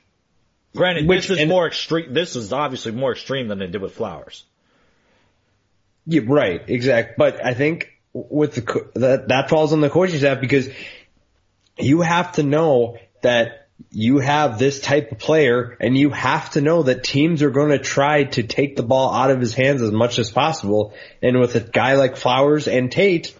Granted, 0.75 1.07
Which- 1.07 1.27
this 1.27 1.39
is 1.39 1.47
more 1.47 1.67
extreme. 1.67 2.13
This 2.13 2.35
is 2.35 2.51
obviously 2.51 2.91
more 2.91 3.11
extreme 3.11 3.47
than 3.47 3.59
they 3.59 3.67
did 3.67 3.81
with 3.81 3.93
Flowers. 3.93 4.43
Yeah, 6.05 6.21
right, 6.25 6.61
exact. 6.67 7.17
But 7.17 7.45
I 7.45 7.53
think 7.53 7.89
with 8.13 8.55
the 8.55 8.89
that 8.95 9.27
that 9.29 9.49
falls 9.49 9.73
on 9.73 9.81
the 9.81 9.89
coaching 9.89 10.19
staff 10.19 10.41
because 10.41 10.69
you 11.77 12.01
have 12.01 12.33
to 12.33 12.43
know 12.43 12.97
that 13.21 13.67
you 13.91 14.19
have 14.19 14.59
this 14.59 14.79
type 14.79 15.11
of 15.11 15.17
player, 15.19 15.75
and 15.79 15.97
you 15.97 16.09
have 16.09 16.51
to 16.51 16.61
know 16.61 16.83
that 16.83 17.03
teams 17.03 17.41
are 17.41 17.49
going 17.49 17.71
to 17.71 17.79
try 17.79 18.23
to 18.23 18.43
take 18.43 18.75
the 18.75 18.83
ball 18.83 19.13
out 19.13 19.31
of 19.31 19.39
his 19.39 19.53
hands 19.53 19.81
as 19.81 19.91
much 19.91 20.19
as 20.19 20.29
possible. 20.29 20.93
And 21.21 21.39
with 21.39 21.55
a 21.55 21.59
guy 21.59 21.95
like 21.95 22.15
Flowers 22.15 22.67
and 22.67 22.91
Tate, 22.91 23.35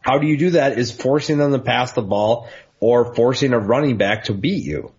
how 0.00 0.18
do 0.18 0.26
you 0.26 0.36
do 0.36 0.50
that? 0.50 0.78
Is 0.78 0.92
forcing 0.92 1.38
them 1.38 1.52
to 1.52 1.58
pass 1.58 1.92
the 1.92 2.02
ball 2.02 2.48
or 2.80 3.14
forcing 3.14 3.52
a 3.52 3.58
running 3.58 3.96
back 3.96 4.24
to 4.24 4.34
beat 4.34 4.64
you. 4.64 4.92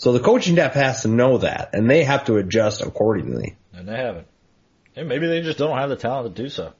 So 0.00 0.12
the 0.12 0.20
coaching 0.20 0.54
staff 0.54 0.72
has 0.72 1.02
to 1.02 1.08
know 1.08 1.36
that, 1.36 1.74
and 1.74 1.88
they 1.88 2.04
have 2.04 2.24
to 2.24 2.38
adjust 2.38 2.80
accordingly. 2.80 3.58
And 3.74 3.86
they 3.86 3.98
haven't. 3.98 4.26
And 4.96 5.10
maybe 5.10 5.26
they 5.26 5.42
just 5.42 5.58
don't 5.58 5.76
have 5.76 5.90
the 5.90 5.96
talent 5.96 6.34
to 6.34 6.42
do 6.42 6.48
so. 6.48 6.72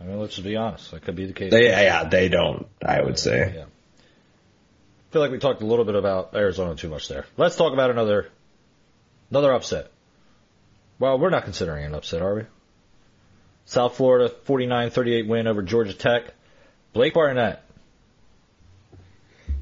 I 0.00 0.04
mean, 0.04 0.18
let's 0.18 0.36
just 0.36 0.44
be 0.44 0.56
honest. 0.56 0.92
That 0.92 1.02
could 1.02 1.14
be 1.14 1.26
the 1.26 1.34
case. 1.34 1.50
They, 1.50 1.68
yeah, 1.68 2.04
they 2.04 2.30
don't. 2.30 2.68
I 2.82 3.02
would 3.02 3.18
say. 3.18 3.52
Yeah. 3.54 3.64
I 3.64 5.12
feel 5.12 5.20
like 5.20 5.30
we 5.30 5.40
talked 5.40 5.60
a 5.60 5.66
little 5.66 5.84
bit 5.84 5.94
about 5.94 6.34
Arizona 6.34 6.74
too 6.74 6.88
much 6.88 7.06
there. 7.06 7.26
Let's 7.36 7.56
talk 7.56 7.74
about 7.74 7.90
another 7.90 8.30
another 9.30 9.52
upset. 9.52 9.90
Well, 10.98 11.18
we're 11.18 11.28
not 11.28 11.44
considering 11.44 11.84
an 11.84 11.94
upset, 11.94 12.22
are 12.22 12.34
we? 12.34 12.42
South 13.66 13.94
Florida 13.94 14.34
49-38 14.46 15.28
win 15.28 15.46
over 15.46 15.60
Georgia 15.60 15.92
Tech. 15.92 16.32
Blake 16.94 17.12
Barnett. 17.12 17.62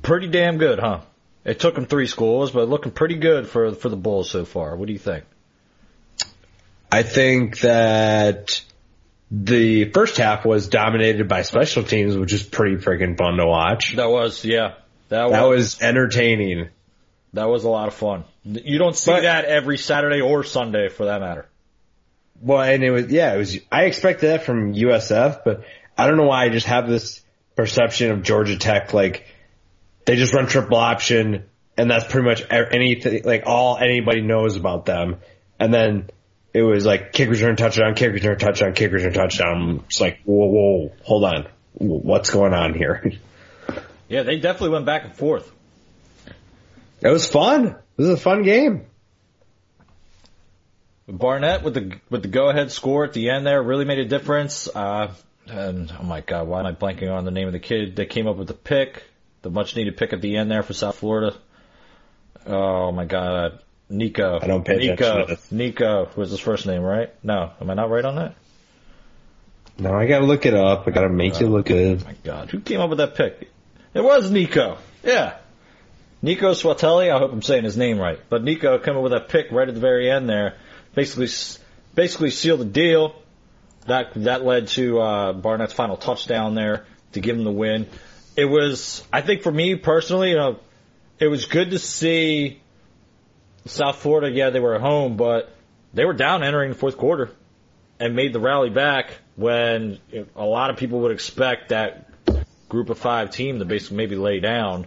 Pretty 0.03 0.29
damn 0.29 0.59
good, 0.59 0.79
huh? 0.79 1.01
It 1.45 1.59
took 1.59 1.77
him 1.77 1.87
three 1.87 2.07
schools, 2.07 2.51
but 2.51 2.69
looking 2.69 2.93
pretty 2.93 3.17
good 3.17 3.47
for 3.49 3.73
for 3.73 3.89
the 3.89 3.97
Bulls 3.97 4.31
so 4.31 4.45
far. 4.45 4.77
What 4.77 4.87
do 4.87 4.93
you 4.93 4.99
think? 4.99 5.25
I 6.93 7.03
think 7.03 7.61
that 7.61 8.63
the 9.31 9.91
first 9.93 10.17
half 10.17 10.45
was 10.45 10.69
dominated 10.69 11.29
by 11.29 11.43
special 11.43 11.85
teams, 11.85 12.17
which 12.17 12.33
is 12.33 12.43
pretty 12.43 12.77
freaking 12.77 13.17
fun 13.17 13.37
to 13.37 13.47
watch. 13.47 13.95
That 13.97 14.11
was 14.11 14.45
yeah. 14.45 14.75
That, 15.09 15.31
That 15.31 15.43
was, 15.49 15.77
was 15.77 15.83
entertaining. 15.83 16.69
that 17.33 17.49
was 17.49 17.65
a 17.65 17.69
lot 17.69 17.89
of 17.89 17.95
fun. 17.95 18.25
You 18.45 18.79
don't 18.79 18.95
see 18.97 19.11
But- 19.11 19.23
that 19.23 19.45
every 19.45 19.77
Saturday 19.79 20.21
or 20.21 20.45
Sunday 20.45 20.89
for 20.89 21.07
that 21.07 21.21
matter. 21.21 21.47
Well, 22.43 22.61
and 22.63 22.83
it 22.83 22.91
was, 22.91 23.07
yeah, 23.09 23.35
it 23.35 23.39
was, 23.39 23.59
I 23.71 23.85
expected 23.85 24.29
that 24.29 24.45
from 24.45 24.73
USF, 24.73 25.43
but 25.45 25.65
I 25.99 26.07
don't 26.07 26.17
know 26.17 26.27
why 26.27 26.45
I 26.45 26.49
just 26.49 26.69
have 26.69 26.89
this 26.89 27.21
perception 27.55 28.13
of 28.13 28.23
Georgia 28.23 28.57
Tech, 28.57 28.95
like, 28.95 29.27
they 30.05 30.17
just 30.17 30.35
run 30.35 30.47
triple 30.47 30.77
option, 30.77 31.45
and 31.77 31.91
that's 31.91 32.05
pretty 32.05 32.27
much 32.27 32.43
anything, 32.51 33.23
like, 33.25 33.45
all 33.47 33.77
anybody 33.79 34.23
knows 34.23 34.57
about 34.57 34.87
them. 34.87 35.19
And 35.59 35.73
then 35.73 36.11
it 36.53 36.63
was 36.63 36.85
like, 36.87 37.13
kick 37.13 37.29
return 37.29 37.57
touchdown, 37.57 37.95
kick 37.95 38.13
return 38.13 38.39
touchdown, 38.39 38.73
kick 38.73 38.93
return 38.93 39.13
touchdown. 39.13 39.85
It's 39.87 40.01
like, 40.01 40.21
whoa, 40.25 40.47
whoa, 40.47 40.93
hold 41.03 41.25
on. 41.25 41.49
What's 41.75 42.31
going 42.31 42.55
on 42.55 42.75
here? 42.75 43.13
Yeah, 44.11 44.25
they 44.25 44.41
definitely 44.41 44.71
went 44.71 44.87
back 44.87 45.05
and 45.05 45.15
forth. 45.15 45.49
It 47.01 47.09
was 47.09 47.29
fun. 47.29 47.67
It 47.67 47.77
This 47.97 48.09
is 48.09 48.15
a 48.15 48.17
fun 48.17 48.43
game. 48.43 48.87
Barnett 51.07 51.63
with 51.63 51.75
the 51.75 51.99
with 52.11 52.23
the 52.23 52.29
go 52.29 52.51
ahead 52.51 52.71
score 52.71 53.05
at 53.05 53.13
the 53.13 53.31
end 53.31 53.47
there 53.47 53.63
really 53.63 53.85
made 53.85 53.99
a 53.99 54.05
difference. 54.05 54.69
Uh, 54.69 55.13
and 55.47 55.93
oh 55.99 56.03
my 56.03 56.21
god, 56.21 56.47
why 56.49 56.61
am 56.61 56.67
I 56.67 56.73
blanking 56.73 57.11
on 57.11 57.25
the 57.25 57.31
name 57.31 57.47
of 57.47 57.53
the 57.53 57.61
kid 57.61 57.97
that 57.97 58.11
came 58.11 58.27
up 58.27 58.37
with 58.37 58.49
the 58.49 58.55
pick, 58.55 59.05
the 59.43 59.51
much 59.51 59.77
needed 59.77 59.97
pick 59.97 60.13
at 60.13 60.21
the 60.21 60.37
end 60.37 60.51
there 60.51 60.63
for 60.63 60.73
South 60.73 60.97
Florida? 60.97 61.37
Oh 62.47 62.93
my 62.93 63.05
god, 63.05 63.61
Nico. 63.89 64.39
I 64.41 64.47
don't 64.47 64.65
pay 64.65 64.77
Nico. 64.77 65.23
attention. 65.23 65.39
Nico 65.51 66.09
was 66.17 66.31
his 66.31 66.41
first 66.41 66.67
name, 66.67 66.83
right? 66.83 67.13
No, 67.25 67.53
am 67.61 67.71
I 67.71 67.75
not 67.75 67.91
right 67.91 68.05
on 68.05 68.17
that? 68.17 68.35
No, 69.79 69.95
I 69.95 70.07
gotta 70.07 70.27
look 70.27 70.47
it 70.47 70.55
up. 70.55 70.87
I 70.87 70.91
gotta 70.91 71.09
make 71.09 71.41
you 71.41 71.49
look 71.49 71.67
good. 71.67 72.03
Oh 72.03 72.07
my 72.07 72.17
god, 72.23 72.51
who 72.51 72.61
came 72.61 72.81
up 72.81 72.91
with 72.91 72.99
that 72.99 73.15
pick? 73.15 73.51
It 73.95 74.03
was 74.03 74.31
Nico. 74.31 74.79
Yeah. 75.03 75.37
Nico 76.23 76.53
Swatelli, 76.53 77.11
I 77.11 77.19
hope 77.19 77.33
I'm 77.33 77.43
saying 77.43 77.65
his 77.65 77.79
name 77.79 77.99
right. 77.99 78.21
But 78.29 78.45
Nico 78.45 78.79
came 78.79 78.97
up 78.97 79.03
with 79.03 79.13
that 79.13 79.29
pick 79.29 79.51
right 79.51 79.67
at 79.67 79.75
the 79.75 79.81
very 79.81 80.11
end 80.11 80.29
there. 80.29 80.57
Basically, 80.95 81.29
basically 81.95 82.31
sealed 82.31 82.61
the 82.61 82.67
deal. 82.67 83.15
That, 83.87 84.13
that 84.17 84.45
led 84.45 84.69
to, 84.69 85.01
uh, 85.01 85.33
Barnett's 85.33 85.73
final 85.73 85.97
touchdown 85.97 86.55
there 86.55 86.85
to 87.13 87.21
give 87.21 87.37
him 87.37 87.45
the 87.45 87.51
win. 87.53 87.87
It 88.37 88.45
was, 88.45 89.05
I 89.13 89.21
think 89.23 89.43
for 89.43 89.53
me 89.53 89.75
personally, 89.75 90.31
you 90.31 90.37
know, 90.37 90.59
it 91.19 91.29
was 91.29 91.47
good 91.47 91.71
to 91.71 91.79
see 91.79 92.61
South 93.67 93.97
Florida, 93.97 94.31
yeah, 94.31 94.51
they 94.51 94.61
were 94.61 94.75
at 94.75 94.81
home, 94.81 95.17
but 95.17 95.55
they 95.93 96.05
were 96.05 96.15
down 96.15 96.43
entering 96.43 96.71
the 96.71 96.77
fourth 96.77 96.97
quarter 96.97 97.31
and 97.99 98.17
made 98.17 98.33
the 98.33 98.41
rally 98.41 98.71
back 98.71 99.13
when 99.37 99.99
a 100.35 100.45
lot 100.45 100.71
of 100.71 100.77
people 100.77 101.01
would 101.01 101.13
expect 101.13 101.69
that 101.69 102.07
group 102.69 102.89
of 102.89 102.99
five 102.99 103.31
team 103.31 103.59
to 103.59 103.65
basically 103.65 103.97
maybe 103.99 104.17
lay 104.17 104.41
down 104.41 104.87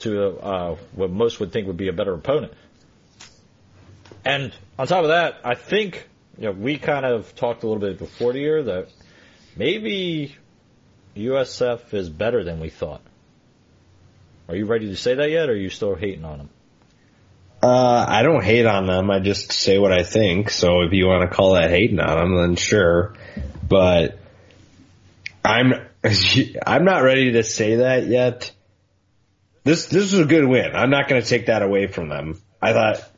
to 0.00 0.38
uh, 0.38 0.76
what 0.94 1.10
most 1.10 1.40
would 1.40 1.52
think 1.52 1.66
would 1.66 1.76
be 1.76 1.88
a 1.88 1.92
better 1.92 2.12
opponent. 2.12 2.52
And 4.24 4.52
on 4.78 4.86
top 4.86 5.04
of 5.04 5.08
that, 5.08 5.40
I 5.44 5.54
think 5.54 6.06
you 6.36 6.46
know 6.46 6.52
we 6.52 6.78
kind 6.78 7.06
of 7.06 7.34
talked 7.36 7.62
a 7.62 7.66
little 7.66 7.80
bit 7.80 7.98
before 7.98 8.32
the 8.32 8.40
year 8.40 8.62
that 8.64 8.88
maybe 9.56 10.36
USF 11.16 11.94
is 11.94 12.08
better 12.08 12.44
than 12.44 12.60
we 12.60 12.70
thought. 12.70 13.02
Are 14.48 14.54
you 14.54 14.66
ready 14.66 14.88
to 14.88 14.96
say 14.96 15.14
that 15.14 15.30
yet, 15.30 15.48
or 15.48 15.52
are 15.52 15.56
you 15.56 15.70
still 15.70 15.94
hating 15.94 16.24
on 16.24 16.38
them? 16.38 16.50
Uh, 17.62 18.04
I 18.06 18.22
don't 18.22 18.44
hate 18.44 18.66
on 18.66 18.86
them. 18.86 19.10
I 19.10 19.18
just 19.18 19.50
say 19.50 19.78
what 19.78 19.92
I 19.92 20.02
think. 20.02 20.50
So 20.50 20.82
if 20.82 20.92
you 20.92 21.06
want 21.06 21.28
to 21.28 21.34
call 21.34 21.54
that 21.54 21.70
hating 21.70 21.98
on 21.98 22.18
them, 22.18 22.36
then 22.36 22.56
sure. 22.56 23.14
But 23.66 24.18
I'm 25.44 25.72
I'm 26.66 26.84
not 26.84 26.98
ready 26.98 27.32
to 27.32 27.42
say 27.42 27.76
that 27.76 28.06
yet. 28.06 28.52
This 29.64 29.86
this 29.86 30.12
was 30.12 30.20
a 30.20 30.26
good 30.26 30.46
win. 30.46 30.76
I'm 30.76 30.90
not 30.90 31.08
going 31.08 31.20
to 31.20 31.26
take 31.26 31.46
that 31.46 31.62
away 31.62 31.86
from 31.86 32.08
them. 32.08 32.40
I 32.62 32.72
thought. 32.72 33.12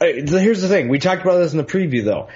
Here's 0.00 0.62
the 0.62 0.68
thing. 0.68 0.88
We 0.88 0.98
talked 0.98 1.20
about 1.20 1.38
this 1.38 1.52
in 1.52 1.58
the 1.58 1.64
preview, 1.64 2.04
though. 2.04 2.28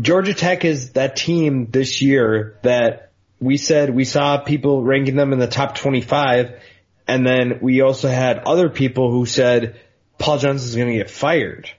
Georgia 0.00 0.34
Tech 0.34 0.64
is 0.64 0.92
that 0.92 1.16
team 1.16 1.66
this 1.66 2.00
year 2.00 2.56
that 2.62 3.09
we 3.40 3.56
said 3.56 3.90
we 3.90 4.04
saw 4.04 4.38
people 4.38 4.82
ranking 4.82 5.16
them 5.16 5.32
in 5.32 5.38
the 5.38 5.46
top 5.46 5.74
25, 5.74 6.60
and 7.08 7.26
then 7.26 7.58
we 7.62 7.80
also 7.80 8.08
had 8.08 8.40
other 8.40 8.68
people 8.68 9.10
who 9.10 9.26
said 9.26 9.80
Paul 10.18 10.38
Johnson's 10.38 10.76
going 10.76 10.88
to 10.88 10.96
get 10.96 11.10
fired. 11.10 11.70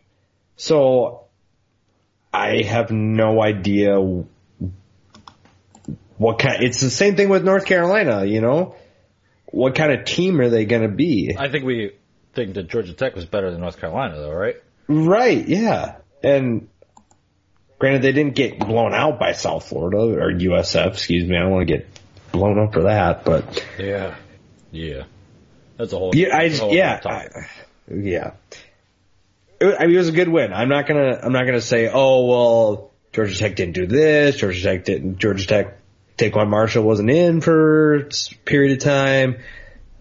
So 0.58 1.26
I 2.34 2.64
have 2.64 2.92
no 2.92 3.42
idea 3.42 4.00
what 6.18 6.40
kind. 6.40 6.64
It's 6.64 6.82
the 6.82 6.90
same 6.90 7.16
thing 7.16 7.30
with 7.30 7.44
North 7.44 7.66
Carolina, 7.66 8.26
you 8.26 8.42
know. 8.42 8.76
What 9.46 9.76
kind 9.76 9.92
of 9.92 10.06
team 10.06 10.40
are 10.40 10.50
they 10.50 10.66
going 10.66 10.84
to 10.84 10.88
be? 10.88 11.36
I 11.38 11.50
think 11.50 11.66
we 11.66 11.92
think 12.34 12.54
that 12.56 12.70
Georgia 12.70 12.94
Tech 12.94 13.16
was 13.16 13.26
better 13.26 13.52
than 13.52 13.60
North 13.60 13.80
Carolina, 13.80 14.16
though, 14.16 14.32
right? 14.32 14.56
Right, 14.88 15.46
yeah. 15.48 15.98
And 16.24 16.70
granted, 17.82 18.04
they 18.04 18.12
didn't 18.12 18.36
get 18.36 18.60
blown 18.60 18.94
out 18.94 19.18
by 19.20 19.32
South 19.32 19.68
Florida 19.68 19.98
or 19.98 20.32
USF. 20.32 20.94
Excuse 20.94 21.28
me, 21.28 21.36
I 21.36 21.42
don't 21.42 21.50
want 21.50 21.68
to 21.68 21.74
get 21.74 21.88
blown 22.32 22.60
up 22.60 22.74
for 22.74 22.84
that, 22.84 23.26
but 23.26 23.66
Yeah. 23.80 24.16
Yeah. 24.72 25.04
That's 25.78 25.92
a 25.92 25.98
whole. 25.98 26.16
yeah, 26.16 26.28
I 26.28 26.44
that's 26.44 26.46
a 26.46 26.50
just, 26.50 26.62
whole 26.62 26.74
yeah. 26.76 27.02
I, 27.04 27.28
yeah. 27.92 28.32
It, 29.60 29.76
I 29.80 29.88
mean, 29.88 29.96
it 29.96 29.98
was 29.98 30.10
a 30.10 30.14
good 30.14 30.30
win. 30.30 30.54
I'm 30.54 30.70
not 30.70 30.86
gonna, 30.86 31.20
I'm 31.24 31.34
not 31.34 31.46
gonna 31.46 31.60
say, 31.60 31.90
oh 31.92 32.28
well, 32.28 32.92
Georgia 33.14 33.36
Tech 33.36 33.56
didn't 33.56 33.74
do 33.74 33.88
this. 33.88 34.38
Georgia 34.38 34.62
Tech 34.62 34.86
didn't. 34.86 35.18
Georgia 35.18 35.48
Tech, 35.48 35.80
TaQuon 36.20 36.50
Marshall 36.50 36.84
wasn't 36.84 37.10
in 37.10 37.42
for 37.42 37.96
a 37.96 38.10
period 38.46 38.78
of 38.78 38.84
time. 38.84 39.40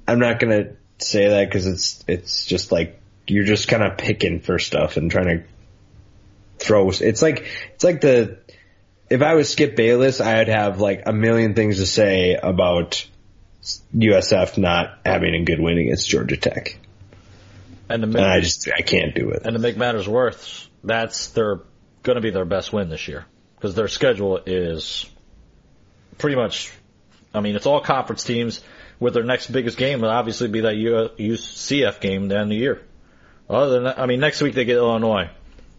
I'm 0.06 0.18
not 0.18 0.38
gonna 0.38 0.74
say 0.98 1.28
that 1.28 1.48
because 1.48 1.66
it's, 1.66 2.04
it's 2.06 2.44
just 2.44 2.72
like 2.72 3.00
you're 3.26 3.44
just 3.44 3.68
kind 3.68 3.82
of 3.82 3.96
picking 3.96 4.40
for 4.40 4.58
stuff 4.58 4.98
and 4.98 5.10
trying 5.10 5.38
to 5.38 5.44
throw. 6.60 6.90
It's 6.90 7.22
like, 7.22 7.46
it's 7.74 7.84
like 7.84 8.00
the. 8.00 8.38
If 9.08 9.22
I 9.22 9.34
was 9.34 9.50
Skip 9.50 9.74
Bayless, 9.74 10.20
I'd 10.20 10.46
have 10.46 10.80
like 10.80 11.02
a 11.06 11.12
million 11.12 11.54
things 11.54 11.78
to 11.78 11.86
say 11.86 12.34
about 12.34 13.04
USF 13.96 14.56
not 14.56 15.00
having 15.04 15.34
a 15.34 15.44
good 15.44 15.60
win 15.60 15.78
against 15.78 16.08
Georgia 16.08 16.36
Tech. 16.36 16.78
And 17.88 18.02
to 18.02 18.08
And 18.08 18.24
I 18.24 18.40
just, 18.40 18.68
I 18.72 18.82
can't 18.82 19.14
do 19.14 19.30
it. 19.30 19.42
and 19.44 19.54
to 19.54 19.58
make 19.58 19.76
matters 19.76 20.08
worse, 20.08 20.68
that's 20.84 21.28
their 21.28 21.60
going 22.02 22.16
to 22.16 22.22
be 22.22 22.30
their 22.30 22.44
best 22.44 22.72
win 22.72 22.88
this 22.88 23.08
year 23.08 23.26
because 23.56 23.74
their 23.74 23.88
schedule 23.88 24.40
is 24.46 25.06
pretty 26.18 26.36
much. 26.36 26.72
I 27.34 27.40
mean, 27.40 27.56
it's 27.56 27.66
all 27.66 27.80
conference 27.80 28.24
teams. 28.24 28.60
With 28.98 29.14
their 29.14 29.24
next 29.24 29.50
biggest 29.50 29.78
game, 29.78 30.02
will 30.02 30.10
obviously 30.10 30.48
be 30.48 30.60
that 30.60 30.74
UCF 30.74 32.00
game 32.00 32.24
at 32.24 32.28
the 32.28 32.34
end 32.34 32.42
of 32.44 32.48
the 32.50 32.56
year. 32.56 32.82
Other 33.48 33.70
than 33.70 33.84
that, 33.84 33.98
I 33.98 34.04
mean, 34.04 34.20
next 34.20 34.42
week 34.42 34.54
they 34.54 34.66
get 34.66 34.76
Illinois. 34.76 35.30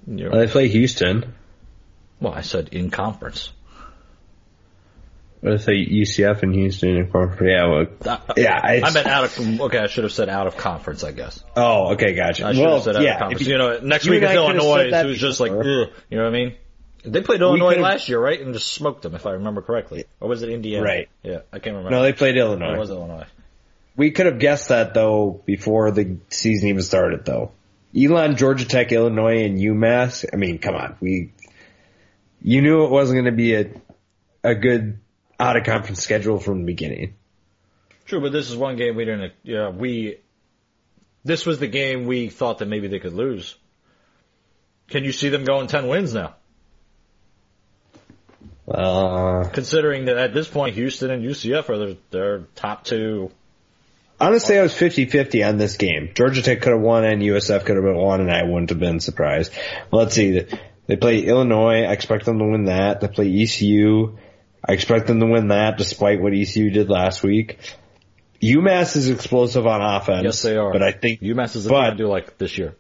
You're- 0.08 0.38
They 0.38 0.48
play 0.52 0.68
Houston. 0.68 1.34
Well, 2.20 2.34
I 2.34 2.42
said 2.42 2.70
in 2.72 2.90
conference. 2.92 3.52
If 5.44 5.66
they 5.66 5.74
UCF 5.74 6.44
and 6.44 6.54
Houston 6.54 6.98
in 6.98 7.12
conference? 7.12 7.42
Yeah, 7.50 7.68
well, 7.68 7.86
Uh, 8.06 8.34
yeah. 8.38 8.60
I 8.64 8.92
meant 8.92 9.08
out 9.08 9.24
of. 9.24 9.62
Okay, 9.62 9.80
I 9.80 9.88
should 9.88 10.04
have 10.04 10.14
said 10.14 10.30
out 10.30 10.46
of 10.46 10.56
conference. 10.56 11.04
I 11.04 11.12
guess. 11.14 11.44
Oh, 11.56 11.94
okay, 11.94 12.14
gotcha. 12.14 12.46
I 12.46 12.54
should 12.54 12.62
well, 12.62 12.76
have 12.76 12.84
said 12.84 12.96
out 12.98 13.02
yeah. 13.02 13.14
of 13.14 13.20
conference. 13.22 13.42
if 13.42 13.48
You, 13.48 13.58
know, 13.58 13.80
next 13.80 14.06
you 14.06 14.12
week 14.12 14.24
I 14.24 14.36
could've 14.36 14.56
Illinois. 14.58 14.84
said 14.84 14.94
that 14.94 15.06
It 15.08 15.10
was 15.10 15.18
just 15.20 15.40
like, 15.40 15.52
ugh, 15.52 15.66
you 15.66 16.18
know 16.18 16.24
what 16.26 16.30
I 16.30 16.30
mean? 16.30 16.56
They 17.04 17.22
played 17.22 17.42
Illinois 17.42 17.78
last 17.80 18.08
year, 18.08 18.20
right? 18.20 18.40
And 18.40 18.54
just 18.54 18.72
smoked 18.72 19.02
them, 19.02 19.16
if 19.16 19.26
I 19.26 19.32
remember 19.32 19.64
correctly. 19.64 20.06
Or 20.20 20.30
was 20.30 20.44
it 20.44 20.50
Indiana? 20.50 20.86
Right. 20.86 21.10
Yeah, 21.24 21.40
I 21.52 21.58
can't 21.58 21.76
remember. 21.76 21.90
no, 21.90 22.04
they 22.04 22.14
played 22.14 22.38
Illinois. 22.38 22.76
It 22.76 22.78
was 22.80 22.92
Illinois. 22.92 23.26
We 23.96 24.12
could 24.12 24.28
have 24.28 24.38
guessed 24.38 24.70
that 24.70 24.94
though 24.94 25.42
before 25.48 25.90
the 25.90 26.18
season 26.30 26.70
even 26.70 26.84
started, 26.84 27.26
though. 27.26 27.52
Elon, 27.98 28.38
Georgia 28.38 28.66
Tech, 28.66 28.92
Illinois, 28.92 29.44
and 29.44 29.58
UMass. 29.58 30.26
I 30.32 30.38
mean, 30.38 30.60
come 30.60 30.76
on, 30.76 30.96
we. 31.00 31.34
You 32.42 32.62
knew 32.62 32.86
it 32.86 32.92
wasn't 32.92 33.18
going 33.18 33.26
to 33.26 33.32
be 33.32 33.56
a 33.56 33.70
a 34.44 34.56
good 34.56 35.00
out 35.40 35.58
of 35.58 35.64
conference 35.64 36.02
schedule 36.02 36.40
from 36.40 36.60
the 36.60 36.66
beginning. 36.66 37.16
True, 38.06 38.22
but 38.22 38.32
this 38.32 38.50
is 38.50 38.56
one 38.56 38.78
game 38.78 38.96
we 38.96 39.06
didn't. 39.06 39.34
Yeah, 39.44 39.70
we. 39.70 40.18
This 41.24 41.46
was 41.46 41.60
the 41.60 41.68
game 41.68 42.06
we 42.06 42.30
thought 42.30 42.60
that 42.60 42.68
maybe 42.68 42.88
they 42.88 43.00
could 43.00 43.14
lose. 43.14 43.56
Can 44.90 45.04
you 45.04 45.12
see 45.12 45.30
them 45.30 45.46
going 45.46 45.68
ten 45.68 45.88
wins 45.88 46.14
now? 46.14 46.36
Uh, 48.68 49.50
Considering 49.50 50.06
that 50.06 50.18
at 50.18 50.34
this 50.34 50.48
point, 50.48 50.76
Houston 50.76 51.12
and 51.12 51.24
UCF 51.24 51.70
are 51.70 51.78
their, 51.78 51.96
their 52.12 52.40
top 52.56 52.84
two. 52.84 53.32
Honestly, 54.22 54.58
I 54.58 54.62
was 54.62 54.74
50-50 54.74 55.48
on 55.48 55.58
this 55.58 55.76
game. 55.78 56.12
Georgia 56.14 56.42
Tech 56.42 56.62
could 56.62 56.72
have 56.72 56.82
won 56.82 57.04
and 57.04 57.22
USF 57.22 57.66
could 57.66 57.76
have 57.76 57.96
won, 57.96 58.22
and 58.22 58.32
I 58.32 58.44
wouldn't 58.44 58.70
have 58.70 58.80
been 58.80 59.00
surprised. 59.00 59.52
Let's 59.92 60.16
see. 60.16 60.46
They 60.88 60.96
play 60.96 61.22
Illinois. 61.22 61.84
I 61.84 61.92
expect 61.92 62.26
them 62.26 62.40
to 62.40 62.46
win 62.46 62.66
that. 62.66 63.02
They 63.02 63.08
play 63.08 63.42
ECU. 63.42 64.18
I 64.64 64.74
expect 64.74 65.08
them 65.08 65.20
to 65.20 65.26
win 65.26 65.48
that, 65.50 65.78
despite 65.78 66.22
what 66.22 66.34
ECU 66.34 66.70
did 66.70 66.90
last 66.90 67.24
week. 67.24 67.58
UMass 68.42 68.96
is 68.96 69.10
explosive 69.10 69.68
on 69.68 69.82
offense. 69.82 70.24
Yes, 70.24 70.42
they 70.42 70.56
are. 70.56 70.72
But 70.72 70.84
I 70.84 70.92
think 70.92 71.22
UMass 71.22 71.56
is 71.56 71.66
team 71.66 71.84
to 71.84 71.96
do 71.96 72.08
like 72.08 72.38
this 72.38 72.58
year. 72.58 72.76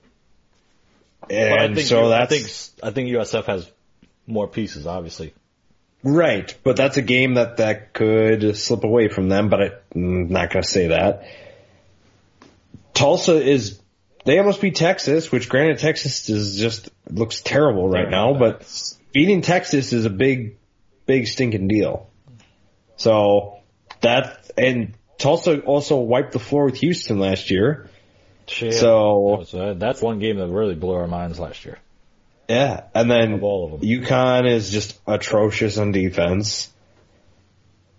And 1.29 1.53
I 1.53 1.73
think 1.73 1.87
so 1.87 2.05
I 2.05 2.25
that's 2.25 2.69
think 2.69 2.83
I 2.83 2.91
think 2.91 3.09
USF 3.09 3.45
has 3.45 3.71
more 4.25 4.47
pieces, 4.47 4.87
obviously. 4.87 5.33
Right. 6.03 6.55
But 6.63 6.77
that's 6.77 6.97
a 6.97 7.01
game 7.01 7.35
that 7.35 7.57
that 7.57 7.93
could 7.93 8.57
slip 8.57 8.83
away 8.83 9.07
from 9.07 9.29
them. 9.29 9.49
But 9.49 9.61
I, 9.61 9.71
I'm 9.95 10.29
not 10.29 10.51
going 10.51 10.63
to 10.63 10.69
say 10.69 10.87
that. 10.87 11.25
Tulsa 12.93 13.41
is. 13.41 13.79
They 14.23 14.37
almost 14.37 14.61
beat 14.61 14.75
Texas, 14.75 15.31
which 15.31 15.49
granted 15.49 15.79
Texas 15.79 16.29
is 16.29 16.59
just 16.59 16.89
looks 17.09 17.41
terrible 17.41 17.89
right 17.89 18.09
now, 18.09 18.35
but 18.37 18.63
beating 19.11 19.41
Texas 19.41 19.93
is 19.93 20.05
a 20.05 20.11
big, 20.11 20.57
big 21.07 21.25
stinking 21.27 21.67
deal. 21.67 22.07
So 22.97 23.61
that 24.01 24.51
and 24.57 24.93
Tulsa 25.17 25.61
also 25.61 25.97
wiped 25.97 26.33
the 26.33 26.39
floor 26.39 26.65
with 26.65 26.77
Houston 26.77 27.19
last 27.19 27.49
year. 27.49 27.89
So 28.71 29.43
So 29.45 29.59
uh, 29.59 29.73
that's 29.73 30.01
one 30.01 30.19
game 30.19 30.37
that 30.37 30.47
really 30.47 30.75
blew 30.75 30.93
our 30.93 31.07
minds 31.07 31.39
last 31.39 31.65
year. 31.65 31.79
Yeah, 32.51 32.83
and 32.93 33.09
then 33.09 33.33
Of 33.33 33.43
all 33.43 33.73
of 33.73 33.79
them. 33.79 33.89
UConn 33.89 34.49
is 34.49 34.69
just 34.71 34.99
atrocious 35.07 35.77
on 35.77 35.91
defense. 35.91 36.69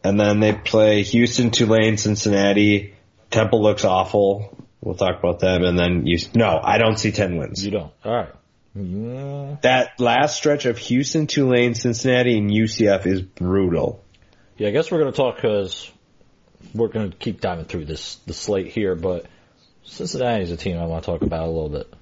And 0.05 0.19
then 0.19 0.41
they 0.41 0.53
play 0.53 1.03
Houston, 1.03 1.51
Tulane, 1.51 1.97
Cincinnati. 1.97 2.95
Temple 3.31 3.63
looks 3.63 3.85
awful. 3.85 4.67
We'll 4.81 4.97
talk 4.97 5.19
about 5.19 5.39
them, 5.39 5.63
and 5.63 5.79
then 5.79 6.07
you. 6.07 6.19
No, 6.35 6.61
I 6.63 6.79
don't 6.79 6.99
see 6.99 7.13
ten 7.13 7.37
wins. 7.37 7.65
You 7.65 7.71
don't. 7.71 7.93
All 8.05 8.13
right. 8.13 8.35
Yeah. 8.75 9.57
That 9.63 10.01
last 10.01 10.37
stretch 10.37 10.65
of 10.67 10.77
Houston, 10.79 11.27
Tulane, 11.27 11.75
Cincinnati, 11.75 12.37
and 12.37 12.51
UCF 12.51 13.07
is 13.07 13.23
brutal. 13.23 14.05
Yeah, 14.57 14.69
I 14.69 14.71
guess 14.73 14.91
we're 14.91 14.99
going 14.99 15.13
to 15.13 15.17
talk 15.17 15.37
because 15.37 15.91
we're 16.75 16.89
going 16.89 17.11
to 17.11 17.17
keep 17.17 17.41
diving 17.41 17.67
through 17.67 17.85
this 17.85 18.17
the 18.27 18.35
slate 18.35 18.69
here, 18.69 18.97
but 18.97 19.27
Cincinnati 19.85 20.43
is 20.43 20.51
a 20.51 20.57
team 20.57 20.79
I 20.79 20.87
want 20.87 21.05
to 21.05 21.11
talk 21.11 21.23
about 21.23 21.45
a 21.45 21.51
little 21.51 21.69
bit 21.69 21.93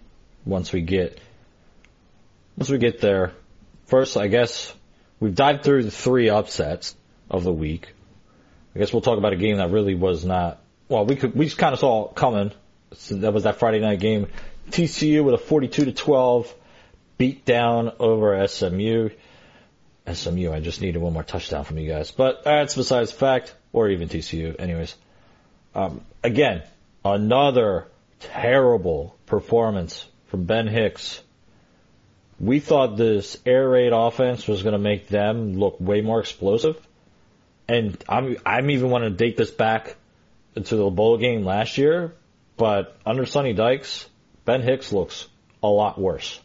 once 0.44 0.72
we 0.72 0.80
get 0.80 1.20
once 2.56 2.70
we 2.70 2.78
get 2.78 3.00
there. 3.00 3.32
First, 3.86 4.16
I 4.16 4.28
guess 4.28 4.72
we've 5.18 5.34
dived 5.34 5.64
through 5.64 5.84
the 5.84 5.90
three 5.90 6.30
upsets 6.30 6.94
of 7.28 7.44
the 7.44 7.52
week. 7.52 7.88
I 8.74 8.78
guess 8.78 8.92
we'll 8.92 9.02
talk 9.02 9.18
about 9.18 9.32
a 9.32 9.36
game 9.36 9.56
that 9.56 9.70
really 9.70 9.94
was 9.94 10.24
not 10.24 10.60
well. 10.88 11.04
We 11.04 11.16
could 11.16 11.34
we 11.34 11.46
just 11.46 11.58
kind 11.58 11.72
of 11.72 11.80
saw 11.80 12.08
it 12.10 12.14
coming. 12.14 12.52
So 12.92 13.16
that 13.16 13.32
was 13.32 13.44
that 13.44 13.58
Friday 13.58 13.80
night 13.80 14.00
game. 14.00 14.28
TCU 14.70 15.24
with 15.24 15.34
a 15.34 15.38
42 15.38 15.86
to 15.86 15.92
12 15.92 16.54
beat 17.18 17.44
down 17.44 17.92
over 17.98 18.46
SMU. 18.46 19.10
SMU, 20.12 20.52
I 20.52 20.60
just 20.60 20.80
needed 20.80 21.00
one 21.00 21.12
more 21.12 21.22
touchdown 21.22 21.64
from 21.64 21.78
you 21.78 21.88
guys, 21.88 22.10
but 22.10 22.44
that's 22.44 22.74
besides 22.74 23.10
the 23.10 23.16
fact, 23.18 23.54
or 23.72 23.88
even 23.88 24.08
TCU, 24.08 24.58
anyways. 24.58 24.96
Um, 25.74 26.00
again, 26.24 26.62
another 27.04 27.88
terrible 28.20 29.16
performance 29.26 30.06
from 30.26 30.44
Ben 30.44 30.66
Hicks. 30.66 31.20
We 32.40 32.58
thought 32.58 32.96
this 32.96 33.36
air 33.44 33.68
raid 33.68 33.92
offense 33.92 34.48
was 34.48 34.62
going 34.62 34.72
to 34.72 34.78
make 34.78 35.08
them 35.08 35.58
look 35.58 35.76
way 35.78 36.00
more 36.00 36.20
explosive, 36.20 36.80
and 37.68 38.02
I'm 38.08 38.38
I'm 38.46 38.70
even 38.70 38.88
want 38.88 39.04
to 39.04 39.10
date 39.10 39.36
this 39.36 39.50
back 39.50 39.96
to 40.54 40.76
the 40.76 40.90
bowl 40.90 41.18
game 41.18 41.44
last 41.44 41.76
year, 41.76 42.14
but 42.56 42.96
under 43.04 43.26
Sonny 43.26 43.52
Dykes, 43.52 44.08
Ben 44.46 44.62
Hicks 44.62 44.90
looks 44.92 45.28
a 45.62 45.68
lot 45.68 46.00
worse. 46.00 46.40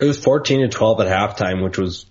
It 0.00 0.06
was 0.06 0.18
fourteen 0.18 0.60
to 0.60 0.68
twelve 0.68 1.00
at 1.00 1.06
halftime, 1.06 1.62
which 1.62 1.76
was 1.76 2.06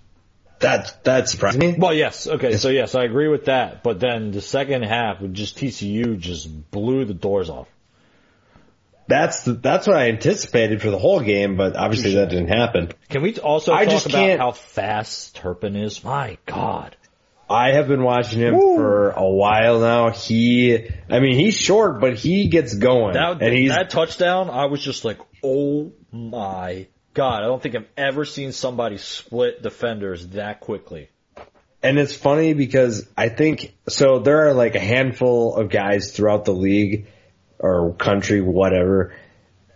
that 0.60 1.04
that 1.04 1.28
surprised 1.28 1.58
me. 1.58 1.74
Well, 1.76 1.92
yes. 1.92 2.26
Okay, 2.26 2.56
so 2.56 2.68
yes, 2.68 2.94
I 2.94 3.02
agree 3.02 3.28
with 3.28 3.46
that. 3.46 3.82
But 3.82 4.00
then 4.00 4.30
the 4.30 4.40
second 4.40 4.84
half, 4.84 5.20
with 5.20 5.34
just 5.34 5.58
TCU 5.58 6.18
just 6.18 6.70
blew 6.70 7.04
the 7.04 7.14
doors 7.14 7.50
off. 7.50 7.68
That's 9.08 9.44
the, 9.44 9.54
that's 9.54 9.86
what 9.86 9.96
I 9.96 10.08
anticipated 10.08 10.80
for 10.80 10.90
the 10.90 10.98
whole 10.98 11.20
game, 11.20 11.56
but 11.56 11.76
obviously 11.76 12.14
that 12.14 12.30
didn't 12.30 12.48
happen. 12.48 12.92
Can 13.08 13.22
we 13.22 13.36
also 13.38 13.72
I 13.72 13.84
talk 13.84 13.92
just 13.92 14.06
about 14.06 14.18
can't- 14.18 14.40
how 14.40 14.52
fast 14.52 15.36
Turpin 15.36 15.76
is? 15.76 16.02
My 16.04 16.38
God. 16.46 16.96
I 17.50 17.72
have 17.72 17.86
been 17.86 18.02
watching 18.02 18.40
him 18.40 18.54
for 18.54 19.10
a 19.10 19.28
while 19.28 19.80
now. 19.80 20.10
He, 20.10 20.88
I 21.10 21.20
mean, 21.20 21.36
he's 21.36 21.54
short, 21.54 22.00
but 22.00 22.16
he 22.16 22.48
gets 22.48 22.74
going, 22.74 23.12
That, 23.12 23.42
and 23.42 23.54
he's 23.54 23.70
that 23.70 23.90
touchdown, 23.90 24.48
I 24.48 24.66
was 24.66 24.82
just 24.82 25.04
like, 25.04 25.18
oh 25.44 25.92
my 26.10 26.86
God. 27.12 27.42
I 27.42 27.46
don't 27.46 27.62
think 27.62 27.74
I've 27.74 27.88
ever 27.96 28.24
seen 28.24 28.52
somebody 28.52 28.96
split 28.96 29.62
defenders 29.62 30.28
that 30.28 30.60
quickly. 30.60 31.10
And 31.82 31.98
it's 31.98 32.14
funny 32.14 32.54
because 32.54 33.06
I 33.18 33.28
think 33.28 33.74
so. 33.88 34.20
There 34.20 34.48
are 34.48 34.54
like 34.54 34.74
a 34.76 34.80
handful 34.80 35.56
of 35.56 35.68
guys 35.68 36.12
throughout 36.12 36.44
the 36.44 36.54
league 36.54 37.08
or 37.62 37.94
country, 37.94 38.40
whatever, 38.42 39.14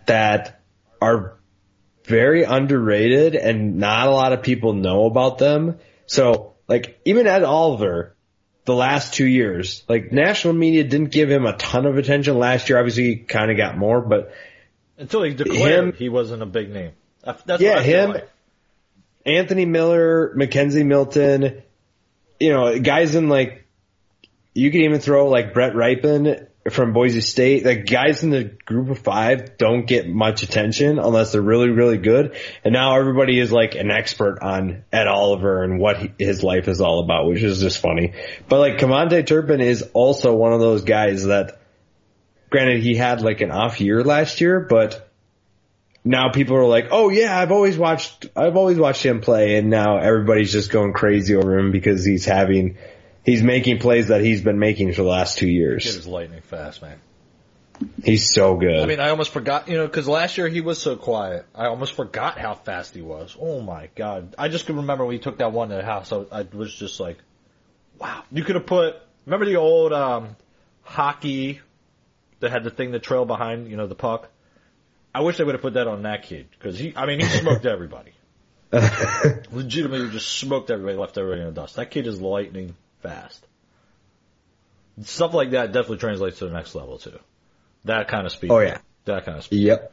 that 0.06 0.60
are 1.00 1.34
very 2.04 2.42
underrated 2.44 3.34
and 3.34 3.76
not 3.78 4.06
a 4.08 4.10
lot 4.10 4.32
of 4.32 4.42
people 4.42 4.72
know 4.74 5.06
about 5.06 5.38
them. 5.38 5.78
So 6.06 6.54
like 6.68 7.00
even 7.04 7.26
Ed 7.26 7.42
Oliver, 7.42 8.14
the 8.64 8.74
last 8.74 9.14
two 9.14 9.26
years, 9.26 9.84
like 9.88 10.12
national 10.12 10.54
media 10.54 10.84
didn't 10.84 11.10
give 11.12 11.30
him 11.30 11.46
a 11.46 11.56
ton 11.56 11.86
of 11.86 11.96
attention 11.96 12.38
last 12.38 12.68
year. 12.68 12.78
Obviously, 12.78 13.04
he 13.04 13.16
kind 13.16 13.50
of 13.50 13.56
got 13.56 13.78
more, 13.78 14.00
but 14.00 14.32
Until 14.98 15.22
he 15.22 15.34
declared 15.34 15.84
Him- 15.84 15.92
he 15.92 16.08
wasn't 16.08 16.42
a 16.42 16.46
big 16.46 16.70
name. 16.70 16.92
That's 17.44 17.62
Yeah, 17.62 17.80
him- 17.80 18.10
like. 18.10 18.28
Anthony 19.24 19.64
Miller, 19.64 20.32
McKenzie 20.36 20.86
Milton, 20.86 21.62
you 22.38 22.50
know, 22.50 22.78
guys 22.78 23.16
in 23.16 23.28
like, 23.28 23.64
you 24.54 24.70
could 24.70 24.80
even 24.82 25.00
throw 25.00 25.28
like 25.28 25.52
Brett 25.52 25.74
Rypien 25.74 26.46
from 26.70 26.92
Boise 26.92 27.20
State. 27.20 27.64
the 27.64 27.76
guys 27.76 28.22
in 28.22 28.30
the 28.30 28.44
group 28.44 28.90
of 28.90 28.98
five 28.98 29.56
don't 29.58 29.86
get 29.86 30.08
much 30.08 30.42
attention 30.42 30.98
unless 30.98 31.32
they're 31.32 31.42
really, 31.42 31.70
really 31.70 31.98
good. 31.98 32.36
And 32.64 32.72
now 32.72 32.98
everybody 32.98 33.38
is 33.38 33.52
like 33.52 33.74
an 33.74 33.90
expert 33.90 34.38
on 34.42 34.84
Ed 34.92 35.06
Oliver 35.06 35.62
and 35.62 35.78
what 35.78 35.98
he, 35.98 36.12
his 36.18 36.42
life 36.42 36.68
is 36.68 36.80
all 36.80 37.00
about, 37.00 37.26
which 37.26 37.42
is 37.42 37.60
just 37.60 37.78
funny. 37.78 38.14
But 38.48 38.60
like 38.60 38.78
KaVontae 38.78 39.26
Turpin 39.26 39.60
is 39.60 39.82
also 39.92 40.34
one 40.34 40.52
of 40.52 40.60
those 40.60 40.84
guys 40.84 41.24
that, 41.24 41.60
granted 42.50 42.82
he 42.82 42.94
had 42.94 43.22
like 43.22 43.40
an 43.40 43.50
off 43.50 43.80
year 43.80 44.02
last 44.04 44.40
year, 44.40 44.60
but 44.60 45.10
now 46.04 46.30
people 46.30 46.56
are 46.56 46.66
like, 46.66 46.88
oh 46.90 47.10
yeah, 47.10 47.38
I've 47.38 47.50
always 47.50 47.76
watched, 47.76 48.26
I've 48.36 48.56
always 48.56 48.78
watched 48.78 49.04
him 49.04 49.20
play, 49.20 49.56
and 49.56 49.70
now 49.70 49.98
everybody's 49.98 50.52
just 50.52 50.70
going 50.70 50.92
crazy 50.92 51.34
over 51.34 51.58
him 51.58 51.72
because 51.72 52.04
he's 52.04 52.24
having, 52.24 52.78
he's 53.26 53.42
making 53.42 53.78
plays 53.78 54.08
that 54.08 54.22
he's 54.22 54.40
been 54.40 54.58
making 54.58 54.92
for 54.92 55.02
the 55.02 55.08
last 55.08 55.36
two 55.36 55.46
Kid 55.46 55.52
years. 55.52 55.86
is 55.86 56.06
lightning 56.06 56.40
fast, 56.40 56.80
man. 56.80 56.98
He's 58.02 58.32
so 58.32 58.56
good. 58.56 58.80
I 58.80 58.86
mean, 58.86 59.00
I 59.00 59.10
almost 59.10 59.32
forgot, 59.32 59.68
you 59.68 59.76
know, 59.76 59.86
because 59.86 60.08
last 60.08 60.38
year 60.38 60.48
he 60.48 60.62
was 60.62 60.80
so 60.80 60.96
quiet. 60.96 61.44
I 61.54 61.66
almost 61.66 61.92
forgot 61.92 62.38
how 62.38 62.54
fast 62.54 62.94
he 62.94 63.02
was. 63.02 63.36
Oh 63.38 63.60
my 63.60 63.90
god! 63.94 64.34
I 64.38 64.48
just 64.48 64.64
can 64.64 64.76
remember 64.76 65.04
when 65.04 65.12
he 65.12 65.18
took 65.18 65.38
that 65.38 65.52
one 65.52 65.68
to 65.68 65.74
the 65.74 65.84
house. 65.84 66.10
I, 66.10 66.24
I 66.32 66.46
was 66.54 66.74
just 66.74 66.98
like, 67.00 67.18
wow. 67.98 68.22
You 68.32 68.44
could 68.44 68.54
have 68.54 68.64
put. 68.64 68.96
Remember 69.26 69.44
the 69.44 69.56
old 69.56 69.92
um, 69.92 70.36
hockey 70.82 71.60
that 72.40 72.50
had 72.50 72.64
the 72.64 72.70
thing 72.70 72.92
that 72.92 73.02
trailed 73.02 73.28
behind, 73.28 73.68
you 73.68 73.76
know, 73.76 73.86
the 73.86 73.94
puck. 73.94 74.30
I 75.14 75.20
wish 75.20 75.36
they 75.36 75.44
would 75.44 75.54
have 75.54 75.62
put 75.62 75.74
that 75.74 75.86
on 75.86 76.04
that 76.04 76.22
kid 76.22 76.48
because 76.58 76.78
he. 76.78 76.94
I 76.96 77.04
mean, 77.04 77.20
he 77.20 77.26
smoked 77.26 77.66
everybody. 77.66 78.12
Legitimately, 79.52 80.10
just 80.10 80.28
smoked 80.38 80.70
everybody, 80.70 80.96
left 80.96 81.18
everybody 81.18 81.42
in 81.42 81.48
the 81.48 81.60
dust. 81.60 81.76
That 81.76 81.90
kid 81.90 82.06
is 82.06 82.22
lightning 82.22 82.74
fast. 83.02 83.46
Stuff 85.02 85.34
like 85.34 85.50
that 85.50 85.72
definitely 85.72 85.98
translates 85.98 86.38
to 86.38 86.46
the 86.46 86.52
next 86.52 86.74
level 86.74 86.98
too. 86.98 87.18
That 87.84 88.08
kind 88.08 88.26
of 88.26 88.32
speed. 88.32 88.50
Oh, 88.50 88.58
yeah. 88.58 88.78
That 89.04 89.24
kind 89.24 89.38
of 89.38 89.44
speed. 89.44 89.62
yep. 89.62 89.92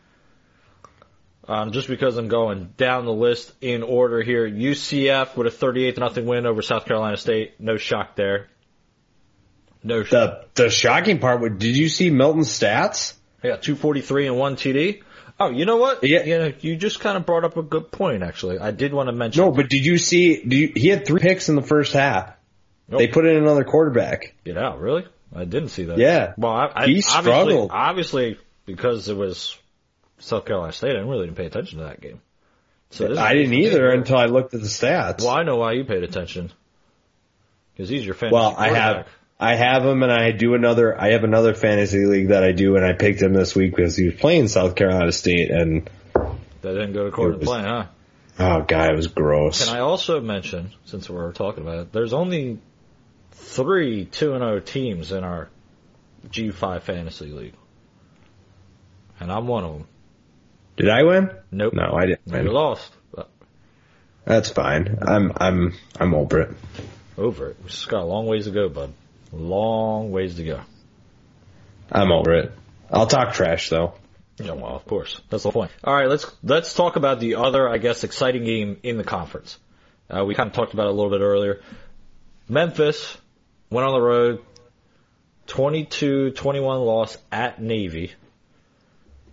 Um, 1.46 1.74
just 1.74 1.89
because 1.89 2.16
I'm 2.18 2.30
going 2.30 2.74
down 2.78 3.06
the 3.06 3.12
list 3.12 3.52
in 3.60 3.84
order 3.84 4.22
here, 4.22 4.50
UCF 4.50 5.36
with 5.36 5.48
a 5.48 5.52
38 5.52 5.98
nothing 5.98 6.26
win 6.26 6.46
over 6.46 6.62
South 6.62 6.86
Carolina 6.86 7.18
State. 7.18 7.60
No 7.60 7.76
shock 7.76 8.16
there. 8.16 8.48
No 9.84 10.04
shock. 10.04 10.54
The 10.54 10.63
the 10.63 10.70
shocking 10.70 11.20
part 11.20 11.42
was, 11.42 11.52
did 11.58 11.76
you 11.76 11.89
see 11.89 12.10
Milton's 12.10 12.48
stats? 12.48 13.13
Got 13.42 13.62
243 13.62 14.28
and 14.28 14.38
one 14.38 14.56
TD. 14.56 15.04
Oh, 15.38 15.50
you 15.50 15.66
know 15.66 15.76
what? 15.76 16.04
Yeah. 16.04 16.24
You 16.24 16.38
know, 16.39 16.54
you 16.62 16.78
just 16.78 17.02
kind 17.02 17.18
of 17.18 17.26
brought 17.26 17.44
up 17.44 17.58
a 17.58 17.63
good 17.63 17.92
point. 17.92 18.24
Actually, 18.24 18.60
I 18.60 18.72
did 18.72 18.94
want 18.94 19.08
to 19.08 19.13
mention. 19.13 19.44
No, 19.44 19.52
but 19.52 19.70
did 19.70 19.86
you 19.86 19.98
see? 19.98 20.42
You, 20.42 20.72
he 20.74 20.88
had 20.88 21.06
three 21.06 21.20
picks 21.20 21.50
in 21.50 21.56
the 21.56 21.62
first 21.62 21.92
half. 21.92 22.34
Nope. 22.89 23.00
They 23.00 23.08
put 23.08 23.26
in 23.26 23.38
another 23.38 23.63
quarterback. 23.63 24.34
Get 24.43 24.58
out, 24.58 24.80
really? 24.80 25.06
I 25.36 25.46
didn't 25.46 25.69
see 25.69 25.86
that. 25.86 25.98
Yeah. 25.98 26.34
Well, 26.38 26.52
I, 26.52 26.65
I 26.76 26.86
He 26.88 27.02
obviously, 27.08 27.22
struggled. 27.22 27.72
obviously 27.74 28.38
because 28.65 29.08
it 29.10 29.17
was 29.17 29.58
South 30.19 30.46
Carolina 30.46 30.74
State. 30.74 30.89
I 30.89 30.93
didn't 30.93 31.08
really 31.10 31.26
didn't 31.26 31.38
pay 31.38 31.46
attention 31.46 31.80
to 31.80 31.86
that 31.86 32.02
game. 32.02 32.22
So 32.91 33.08
this 33.08 33.17
I 33.17 33.34
didn't 33.34 33.54
either 33.54 33.89
until 33.89 34.17
I 34.17 34.26
looked 34.26 34.54
at 34.54 34.62
the 34.62 34.67
stats. 34.67 35.22
Well, 35.22 35.30
I 35.36 35.43
know 35.43 35.56
why 35.56 35.72
you 35.74 35.84
paid 35.86 36.04
attention. 36.04 36.52
Because 37.74 37.89
he's 37.89 38.06
your 38.06 38.13
fantasy 38.13 38.36
Well, 38.36 38.54
I 38.58 38.69
have. 38.74 39.08
I 39.39 39.56
have 39.56 39.84
him, 39.84 40.04
and 40.04 40.12
I 40.12 40.32
do 40.32 40.54
another. 40.54 41.00
I 41.00 41.12
have 41.13 41.24
another 41.24 41.54
fantasy 41.56 42.06
league 42.06 42.28
that 42.30 42.43
I 42.43 42.52
do, 42.52 42.76
and 42.76 42.86
I 42.86 42.93
picked 42.93 43.22
him 43.22 43.34
this 43.34 43.56
week 43.56 43.76
because 43.76 43.98
he 43.98 44.06
was 44.06 44.15
playing 44.15 44.48
South 44.48 44.76
Carolina 44.76 45.12
State, 45.12 45.50
and 45.50 45.89
That 46.13 46.74
didn't 46.74 46.93
go 46.93 47.06
to 47.06 47.12
court 47.12 47.34
It 47.34 47.39
was- 47.39 47.50
play, 47.50 47.62
huh? 47.63 47.86
oh 48.39 48.62
god, 48.62 48.91
it 48.91 48.96
was 48.96 49.08
gross. 49.08 49.65
Can 49.65 49.76
I 49.76 49.80
also 49.80 50.22
mention, 50.22 50.72
since 50.86 51.10
we're 51.10 51.32
talking 51.34 51.63
about 51.63 51.80
it, 51.80 51.91
there's 51.91 52.13
only 52.13 52.60
three 53.34 54.06
2 54.06 54.34
and 54.34 54.41
0 54.41 54.60
teams 54.60 55.12
in 55.12 55.24
our 55.24 55.50
G5 56.30 56.82
fantasy 56.82 57.28
league. 57.28 57.56
And 59.19 59.32
I'm 59.32 59.48
one 59.48 59.63
of 59.63 59.74
them. 59.74 59.88
Did 60.78 60.89
I 60.89 61.04
win? 61.04 61.32
Nope. 61.52 61.74
No, 61.74 61.93
I 61.96 62.08
didn't. 62.08 62.46
You 62.46 62.52
lost. 62.52 62.91
But 63.13 63.30
That's 64.26 64.50
fine. 64.50 64.98
I'm 65.02 65.32
I'm 65.38 65.74
I'm 66.00 66.13
over 66.15 66.41
it. 66.41 66.52
over 67.17 67.50
it. 67.50 67.58
We 67.62 67.69
just 67.69 67.89
got 67.89 68.02
a 68.02 68.06
long 68.06 68.26
ways 68.26 68.46
to 68.46 68.52
go, 68.52 68.69
bud. 68.69 68.93
Long 69.32 70.12
ways 70.12 70.36
to 70.36 70.43
go. 70.43 70.62
I'm 71.91 72.12
over 72.12 72.34
it. 72.34 72.52
I'll 72.91 73.08
talk 73.08 73.34
trash 73.34 73.69
though. 73.69 73.93
Yeah, 74.38 74.54
well, 74.54 74.76
of 74.76 74.86
course. 74.86 75.22
That's 75.30 75.43
the 75.43 75.52
point. 75.52 75.72
All 75.84 75.93
right, 75.93 76.10
let's 76.10 76.26
let's 76.41 76.74
talk 76.74 76.96
about 76.96 77.19
the 77.19 77.36
other, 77.36 77.69
I 77.69 77.78
guess, 77.78 78.04
exciting 78.04 78.46
game 78.46 78.78
in 78.82 78.98
the 78.98 79.04
conference. 79.04 79.60
Uh, 80.10 80.26
we 80.26 80.34
kind 80.34 80.48
of 80.48 80.54
talked 80.54 80.74
about 80.74 80.88
it 80.88 80.89
a 80.89 80.93
little 80.93 81.12
bit 81.12 81.22
earlier. 81.22 81.62
Memphis 82.50 83.15
went 83.73 83.88
on 83.88 83.93
the 83.93 84.01
road, 84.01 84.41
22-21 85.47 86.86
loss 86.86 87.17
at 87.31 87.62
Navy. 87.62 88.12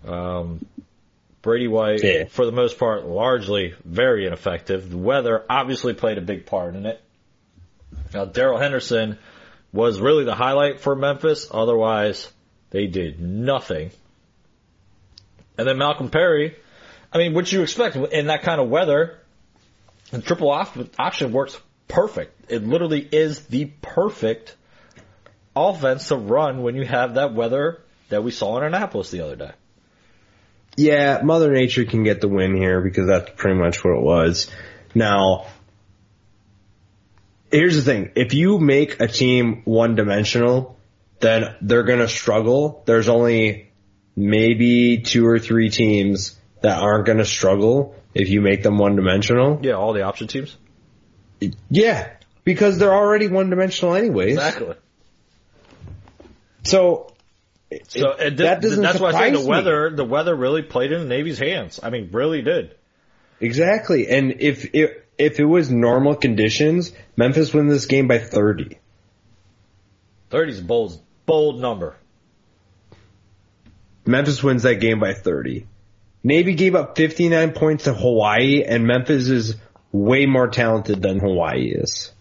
Um, 0.07 0.65
Brady 1.43 1.69
White, 1.69 2.03
Yeah. 2.03 2.25
for 2.25 2.45
the 2.45 2.53
most 2.53 2.79
part, 2.79 3.05
largely 3.07 3.75
very 3.85 4.27
ineffective. 4.27 4.91
The 4.91 4.99
weather 4.99 5.45
obviously 5.49 5.95
played 5.95 6.19
a 6.19 6.23
big 6.23 6.47
part 6.47 6.75
in 6.75 6.87
it. 6.87 7.01
Now, 8.13 8.25
Darrell 8.25 8.59
Henderson 8.59 9.19
was 9.73 10.01
really 10.01 10.25
the 10.25 10.35
highlight 10.35 10.81
for 10.81 10.95
Memphis. 10.97 11.49
Otherwise, 11.51 12.31
They 12.73 12.87
did 12.87 13.19
nothing. 13.21 13.91
And 15.59 15.67
then 15.67 15.77
Malcolm 15.77 16.09
Perry, 16.09 16.55
I 17.13 17.19
mean, 17.19 17.35
what 17.35 17.51
you 17.51 17.63
expect 17.63 17.97
in 17.97 18.29
that 18.29 18.43
kind 18.43 18.61
of 18.61 18.69
weather, 18.69 19.19
the 20.13 20.23
triple 20.23 20.51
op- 20.53 20.77
option 20.97 21.33
works 21.33 21.59
perfect. 21.91 22.51
It 22.51 22.65
literally 22.65 23.07
is 23.11 23.47
the 23.47 23.67
perfect 23.83 24.57
offense 25.55 26.09
to 26.09 26.17
run 26.17 26.63
when 26.63 26.77
you 26.77 26.85
have 26.85 27.15
that 27.15 27.35
weather 27.35 27.83
that 28.09 28.25
we 28.25 28.31
saw 28.31 28.59
in 28.59 28.65
Annapolis 28.65 29.11
the 29.11 29.21
other 29.21 29.37
day. 29.37 29.53
Yeah, 30.77 31.21
Mother 31.23 31.53
Nature 31.53 31.85
can 31.85 32.05
get 32.05 32.21
the 32.21 32.29
win 32.29 32.57
here 32.57 32.81
because 32.81 33.07
that's 33.07 33.31
pretty 33.37 33.59
much 33.59 33.85
what 33.85 33.97
it 33.97 34.03
was. 34.03 34.51
Now, 34.95 35.47
here's 37.51 37.77
the 37.77 37.83
thing. 37.83 38.13
If 38.15 38.35
you 38.35 38.59
make 38.59 39.01
a 39.01 39.09
team 39.09 39.63
one 39.65 39.95
dimensional, 39.97 40.79
then 41.21 41.57
they're 41.61 41.83
going 41.83 41.99
to 41.99 42.09
struggle. 42.09 42.83
There's 42.87 43.09
only 43.09 43.73
maybe 44.17 44.99
two 44.99 45.27
or 45.27 45.39
three 45.39 45.71
teams 45.71 46.39
that 46.63 46.81
aren't 46.81 47.07
going 47.07 47.19
to 47.19 47.25
struggle 47.25 47.95
if 48.15 48.29
you 48.29 48.41
make 48.41 48.63
them 48.63 48.79
one 48.79 48.97
dimensional. 48.97 49.61
Yeah, 49.63 49.75
all 49.75 49.93
the 49.93 50.03
option 50.03 50.29
teams. 50.29 50.57
Yeah, 51.69 52.09
because 52.45 52.79
they're 52.79 52.93
already 52.93 53.29
one 53.29 53.51
dimensional 53.51 53.95
anyways. 53.95 54.35
Exactly. 54.35 54.75
So, 56.65 57.13
So 57.89 58.11
it- 58.13 58.37
that 58.39 58.61
doesn't 58.61 58.83
that's 58.83 58.99
why 59.01 59.11
I 59.11 59.29
say 59.29 59.31
the 59.33 59.39
me. 59.41 59.47
weather, 59.47 59.91
the 59.91 60.05
weather 60.05 60.35
really 60.35 60.63
played 60.63 60.93
in 60.93 61.01
the 61.01 61.07
Navy's 61.07 61.39
hands. 61.39 61.81
I 61.83 61.91
mean, 61.91 62.11
really 62.13 62.43
did. 62.43 62.75
Exactly. 63.41 64.09
And 64.09 64.37
if 64.41 64.75
it, 64.75 65.07
if 65.17 65.39
it 65.41 65.45
was 65.45 65.71
normal 65.71 66.15
conditions, 66.17 66.93
Memphis 67.17 67.55
wins 67.55 67.73
this 67.73 67.87
game 67.87 68.09
by 68.09 68.19
30. 68.19 68.77
30 70.31 70.53
is 70.53 70.59
a 70.61 70.63
bold, 70.63 71.01
bold 71.27 71.61
number. 71.61 71.97
Memphis 74.05 74.43
wins 74.43 74.65
that 74.65 74.77
game 74.77 74.99
by 74.99 75.15
30. 75.15 75.67
Navy 76.23 76.55
gave 76.55 76.75
up 76.75 76.97
59 76.97 77.53
points 77.53 77.85
to 77.85 77.95
Hawaii 77.95 78.63
and 78.63 78.87
Memphis 78.87 79.29
is 79.29 79.57
way 79.93 80.27
more 80.27 80.49
talented 80.49 81.03
than 81.03 81.19
Hawaii 81.19 81.73
is. 81.75 82.13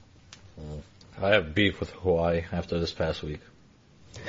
Mm. 0.60 0.82
I 1.22 1.30
have 1.30 1.54
beef 1.54 1.80
with 1.80 1.92
Hawaii 1.92 2.44
after 2.52 2.80
this 2.80 2.92
past 2.92 3.22
week. 3.24 3.40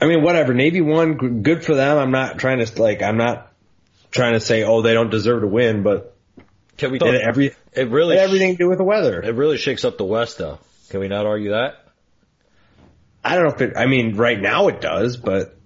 I 0.00 0.06
mean, 0.06 0.22
whatever. 0.22 0.54
Navy 0.54 0.80
won. 0.80 1.42
Good 1.42 1.64
for 1.64 1.74
them. 1.74 1.98
I'm 1.98 2.10
not 2.10 2.38
trying 2.38 2.64
to, 2.64 2.82
like, 2.82 3.02
I'm 3.02 3.16
not 3.16 3.52
trying 4.10 4.32
to 4.34 4.40
say, 4.40 4.64
oh, 4.64 4.82
they 4.82 4.92
don't 4.92 5.10
deserve 5.10 5.42
to 5.42 5.46
win, 5.46 5.82
but 5.82 6.16
Can 6.76 6.90
we 6.92 6.98
talk? 6.98 7.14
every, 7.14 7.54
It 7.72 7.90
really, 7.90 8.16
everything 8.18 8.52
to 8.52 8.58
do 8.58 8.68
with 8.68 8.78
the 8.78 8.84
weather. 8.84 9.22
it 9.22 9.34
really 9.34 9.56
shakes 9.56 9.84
up 9.84 9.96
the 9.98 10.04
West, 10.04 10.38
though. 10.38 10.58
Can 10.90 11.00
we 11.00 11.08
not 11.08 11.26
argue 11.26 11.50
that? 11.50 11.84
I 13.24 13.36
don't 13.36 13.44
know 13.44 13.54
if 13.54 13.60
it, 13.62 13.76
I 13.76 13.86
mean, 13.86 14.16
right 14.16 14.38
now 14.38 14.68
it 14.68 14.80
does, 14.80 15.16
but 15.16 15.56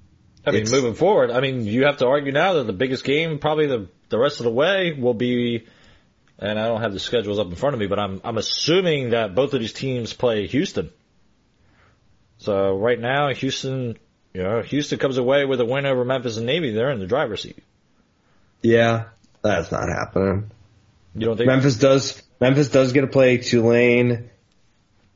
I 0.47 0.53
mean, 0.53 0.71
moving 0.71 0.95
forward, 0.95 1.31
I 1.33 1.41
mean, 1.41 1.65
you 1.67 1.85
have 1.87 1.97
to 1.99 2.07
argue 2.07 2.31
now 2.31 2.55
that 2.55 2.67
the 2.69 2.73
biggest 2.73 3.05
game, 3.05 3.39
probably 3.41 3.67
the 3.67 3.89
the 4.09 4.19
rest 4.19 4.41
of 4.41 4.45
the 4.45 4.51
way, 4.51 4.93
will 4.93 5.15
be. 5.15 5.67
And 6.39 6.59
I 6.59 6.69
don't 6.69 6.81
have 6.83 6.93
the 6.93 7.01
schedules 7.01 7.39
up 7.41 7.49
in 7.49 7.57
front 7.57 7.75
of 7.75 7.81
me, 7.81 7.89
but 7.89 7.99
I'm 7.99 8.21
I'm 8.23 8.39
assuming 8.39 9.11
that 9.11 9.35
both 9.35 9.55
of 9.55 9.61
these 9.61 9.73
teams 9.73 10.13
play 10.13 10.47
Houston. 10.47 10.91
So 12.39 12.77
right 12.77 12.99
now, 12.99 13.35
Houston, 13.35 13.99
you 14.33 14.43
know, 14.45 14.63
Houston 14.63 15.01
comes 15.01 15.19
away 15.19 15.45
with 15.45 15.61
a 15.61 15.65
win 15.65 15.85
over 15.85 16.05
Memphis 16.05 16.37
and 16.37 16.47
Navy. 16.47 16.73
They're 16.73 16.93
in 16.93 17.01
the 17.01 17.07
driver's 17.07 17.43
seat. 17.43 17.59
yeah, 18.63 19.07
that's 19.43 19.73
not 19.73 19.89
happening. 19.89 20.51
You 21.15 21.27
don't 21.27 21.37
think? 21.37 21.49
Memphis 21.49 21.77
does 21.77 22.23
Memphis 22.41 22.69
does 22.69 22.93
get 22.93 23.01
to 23.01 23.09
play 23.09 23.39
Tulane 23.39 24.31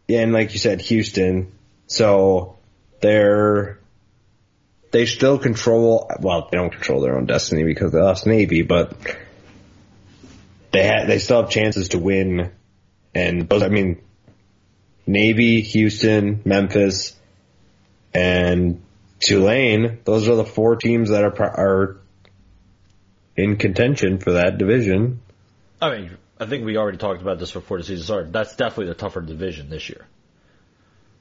and 0.09 0.33
like 0.33 0.53
you 0.53 0.59
said, 0.59 0.81
Houston. 0.81 1.53
So 1.87 2.59
they're 3.01 3.79
they 4.93 5.07
still 5.07 5.39
control 5.39 6.09
well, 6.21 6.49
they 6.51 6.57
don't 6.57 6.71
control 6.71 7.01
their 7.01 7.17
own 7.17 7.27
destiny 7.27 7.65
because 7.65 7.93
they 7.93 8.01
lost 8.01 8.27
Navy, 8.27 8.63
but 8.63 8.95
they 10.71 10.85
had 10.85 11.07
they 11.07 11.19
still 11.19 11.43
have 11.43 11.51
chances 11.51 11.89
to 11.89 11.99
win 11.99 12.53
and 13.15 13.49
those 13.49 13.63
I 13.63 13.69
mean 13.69 14.01
Navy, 15.07 15.63
Houston, 15.63 16.43
Memphis, 16.45 17.19
and 18.15 18.81
Tulane, 19.19 19.99
those 20.05 20.29
are 20.29 20.37
the 20.37 20.45
four 20.45 20.77
teams 20.77 21.11
that 21.11 21.25
are 21.25 21.43
are 21.43 21.97
in 23.37 23.57
contention 23.57 24.19
for 24.19 24.33
that 24.33 24.59
division. 24.59 25.21
I 25.81 25.91
mean, 25.91 26.17
I 26.39 26.47
think 26.47 26.65
we 26.65 26.77
already 26.77 26.99
talked 26.99 27.23
about 27.23 27.39
this 27.39 27.53
before 27.53 27.79
the 27.79 27.85
season 27.85 28.05
started. 28.05 28.33
That's 28.33 28.55
definitely 28.57 28.87
the 28.87 28.95
tougher 28.95 29.21
division 29.21 29.71
this 29.71 29.89
year. 29.89 30.07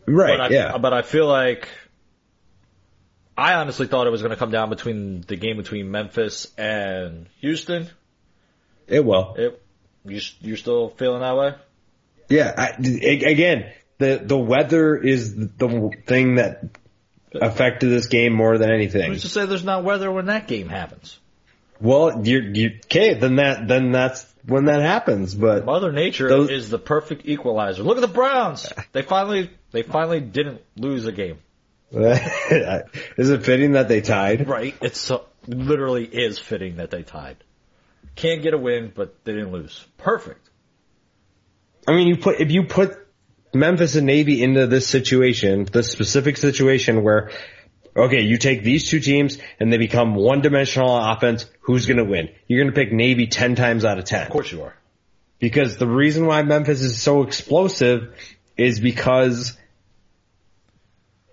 Right, 0.06 0.38
But 0.38 0.52
I, 0.52 0.54
yeah. 0.54 0.78
But 0.78 0.94
I 0.94 1.04
feel 1.04 1.28
like 1.28 1.68
I 3.42 3.56
honestly 3.56 3.88
thought 3.88 4.06
it 4.06 4.12
was 4.12 4.22
going 4.22 4.30
to 4.30 4.38
come 4.38 4.52
down 4.52 4.70
between 4.70 5.22
the 5.22 5.36
game 5.36 5.58
between 5.58 5.90
Memphis 5.90 6.48
and 6.60 7.26
Houston. 7.40 7.90
It 8.88 9.04
will. 9.04 9.34
It, 9.36 9.62
you 10.06 10.22
you're 10.42 10.58
still 10.58 10.90
feeling 10.90 11.22
that 11.22 11.36
way? 11.36 11.56
Yeah, 12.30 12.54
I, 12.56 12.68
again, 12.78 13.72
the 13.98 14.22
the 14.24 14.38
weather 14.38 14.96
is 14.96 15.36
the 15.36 15.92
thing 16.06 16.36
that 16.36 16.66
affected 17.34 17.88
this 17.88 18.08
game 18.08 18.34
more 18.34 18.60
than 18.60 18.72
anything. 18.72 19.12
Who's 19.12 19.24
to 19.24 19.30
say 19.30 19.48
there's 19.48 19.64
not 19.64 19.84
weather 19.84 20.12
when 20.12 20.28
that 20.28 20.48
game 20.48 20.70
happens? 20.70 21.18
Well, 21.80 22.26
you 22.28 22.42
you 22.42 22.80
okay? 22.86 23.16
Then 23.16 23.38
that 23.38 23.68
then 23.68 23.92
that's 23.92 24.24
when 24.46 24.66
that 24.66 24.82
happens. 24.82 25.34
But 25.34 25.66
Mother 25.66 25.92
Nature 25.92 26.30
Those- 26.30 26.52
is 26.52 26.70
the 26.70 26.78
perfect 26.78 27.26
equalizer. 27.26 27.82
Look 27.82 27.98
at 27.98 28.02
the 28.02 28.08
Browns. 28.08 28.72
They 28.92 29.02
finally 29.02 29.50
they 29.72 29.82
finally 29.82 30.20
didn't 30.20 30.62
lose 30.76 31.08
a 31.08 31.12
game. 31.12 31.40
is 33.18 33.30
it 33.30 33.44
fitting 33.44 33.74
that 33.74 33.88
they 33.90 34.02
tied? 34.02 34.48
Right? 34.48 34.76
It's 34.82 35.00
so, 35.00 35.26
literally 35.48 36.06
is 36.06 36.40
fitting 36.40 36.78
that 36.78 36.90
they 36.90 37.04
tied. 37.04 37.44
Can't 38.16 38.42
get 38.42 38.54
a 38.54 38.58
win, 38.58 38.92
but 38.96 39.24
they 39.26 39.34
didn't 39.34 39.52
lose. 39.52 39.86
Perfect. 39.98 40.50
I 41.88 41.94
mean, 41.94 42.08
you 42.08 42.18
put 42.18 42.40
if 42.40 42.52
you 42.52 42.64
put 42.64 42.98
Memphis 43.54 43.96
and 43.96 44.06
Navy 44.06 44.42
into 44.42 44.68
this 44.68 44.88
situation, 44.88 45.66
this 45.66 45.92
specific 45.92 46.38
situation 46.38 47.04
where, 47.04 47.32
okay, 47.96 48.22
you 48.22 48.38
take 48.38 48.64
these 48.64 48.88
two 48.88 49.00
teams 49.00 49.38
and 49.60 49.74
they 49.74 49.78
become 49.78 50.16
one-dimensional 50.16 50.96
offense. 50.96 51.46
Who's 51.62 51.86
going 51.86 51.98
to 51.98 52.06
win? 52.06 52.30
You're 52.48 52.64
going 52.64 52.74
to 52.74 52.80
pick 52.80 52.94
Navy 52.94 53.28
ten 53.28 53.56
times 53.56 53.84
out 53.84 53.98
of 53.98 54.06
ten. 54.06 54.28
Of 54.28 54.32
course 54.32 54.52
you 54.52 54.64
are. 54.64 54.76
Because 55.40 55.78
the 55.78 55.88
reason 55.88 56.26
why 56.26 56.44
Memphis 56.44 56.82
is 56.82 57.02
so 57.02 57.24
explosive 57.24 58.14
is 58.58 58.80
because 58.80 59.58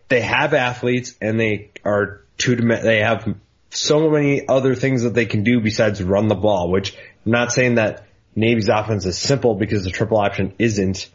they 0.08 0.20
have 0.20 0.54
athletes 0.54 1.14
and 1.20 1.38
they 1.38 1.70
are 1.84 2.22
two 2.36 2.56
they 2.56 3.00
have 3.00 3.34
so 3.70 4.10
many 4.10 4.46
other 4.48 4.74
things 4.74 5.02
that 5.02 5.14
they 5.14 5.26
can 5.26 5.44
do 5.44 5.60
besides 5.60 6.02
run 6.02 6.28
the 6.28 6.34
ball, 6.34 6.70
which 6.70 6.96
I'm 7.26 7.32
not 7.32 7.52
saying 7.52 7.74
that 7.74 8.06
Navy's 8.34 8.68
offense 8.68 9.04
is 9.04 9.18
simple 9.18 9.54
because 9.54 9.84
the 9.84 9.90
triple 9.90 10.18
option 10.18 10.54
isn't, 10.58 11.10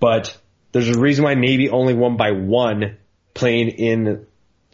but 0.00 0.36
there's 0.72 0.88
a 0.88 0.98
reason 0.98 1.24
why 1.24 1.34
Navy 1.34 1.68
only 1.68 1.94
won 1.94 2.16
by 2.16 2.30
one 2.30 2.96
playing 3.34 3.68
in 3.68 4.26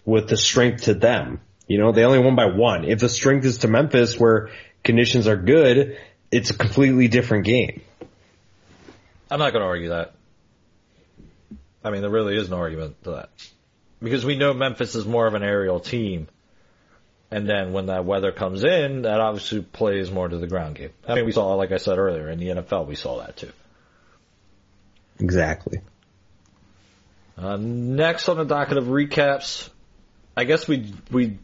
with 0.04 0.28
the 0.28 0.36
strength 0.36 0.84
to 0.84 0.94
them. 0.94 1.40
You 1.66 1.78
know, 1.78 1.92
they 1.92 2.04
only 2.04 2.18
won 2.18 2.36
by 2.36 2.46
one. 2.46 2.84
If 2.84 3.00
the 3.00 3.08
strength 3.08 3.44
is 3.44 3.58
to 3.58 3.68
Memphis 3.68 4.18
where 4.18 4.50
conditions 4.84 5.26
are 5.26 5.36
good, 5.36 5.98
it's 6.30 6.50
a 6.50 6.54
completely 6.54 7.08
different 7.08 7.44
game. 7.44 7.82
I'm 9.30 9.38
not 9.38 9.52
going 9.52 9.62
to 9.62 9.68
argue 9.68 9.88
that. 9.90 10.14
I 11.82 11.90
mean, 11.90 12.02
there 12.02 12.10
really 12.10 12.36
is 12.36 12.48
no 12.48 12.56
argument 12.56 13.02
to 13.04 13.10
that. 13.12 13.30
Because 14.00 14.24
we 14.24 14.36
know 14.36 14.54
Memphis 14.54 14.94
is 14.94 15.06
more 15.06 15.26
of 15.26 15.34
an 15.34 15.42
aerial 15.42 15.80
team. 15.80 16.28
And 17.30 17.48
then 17.48 17.72
when 17.72 17.86
that 17.86 18.04
weather 18.04 18.32
comes 18.32 18.64
in, 18.64 19.02
that 19.02 19.20
obviously 19.20 19.60
plays 19.60 20.10
more 20.10 20.28
to 20.28 20.38
the 20.38 20.46
ground 20.46 20.76
game. 20.76 20.90
I 21.06 21.14
mean, 21.14 21.26
we 21.26 21.32
saw, 21.32 21.54
like 21.54 21.72
I 21.72 21.76
said 21.76 21.98
earlier, 21.98 22.30
in 22.30 22.38
the 22.38 22.46
NFL, 22.46 22.86
we 22.86 22.94
saw 22.94 23.18
that 23.18 23.36
too. 23.36 23.52
Exactly. 25.20 25.80
Uh, 27.36 27.56
next 27.56 28.28
on 28.28 28.36
the 28.38 28.44
docket 28.44 28.78
of 28.78 28.84
recaps, 28.84 29.68
I 30.36 30.44
guess 30.44 30.66
we 30.66 30.92
we 31.10 31.38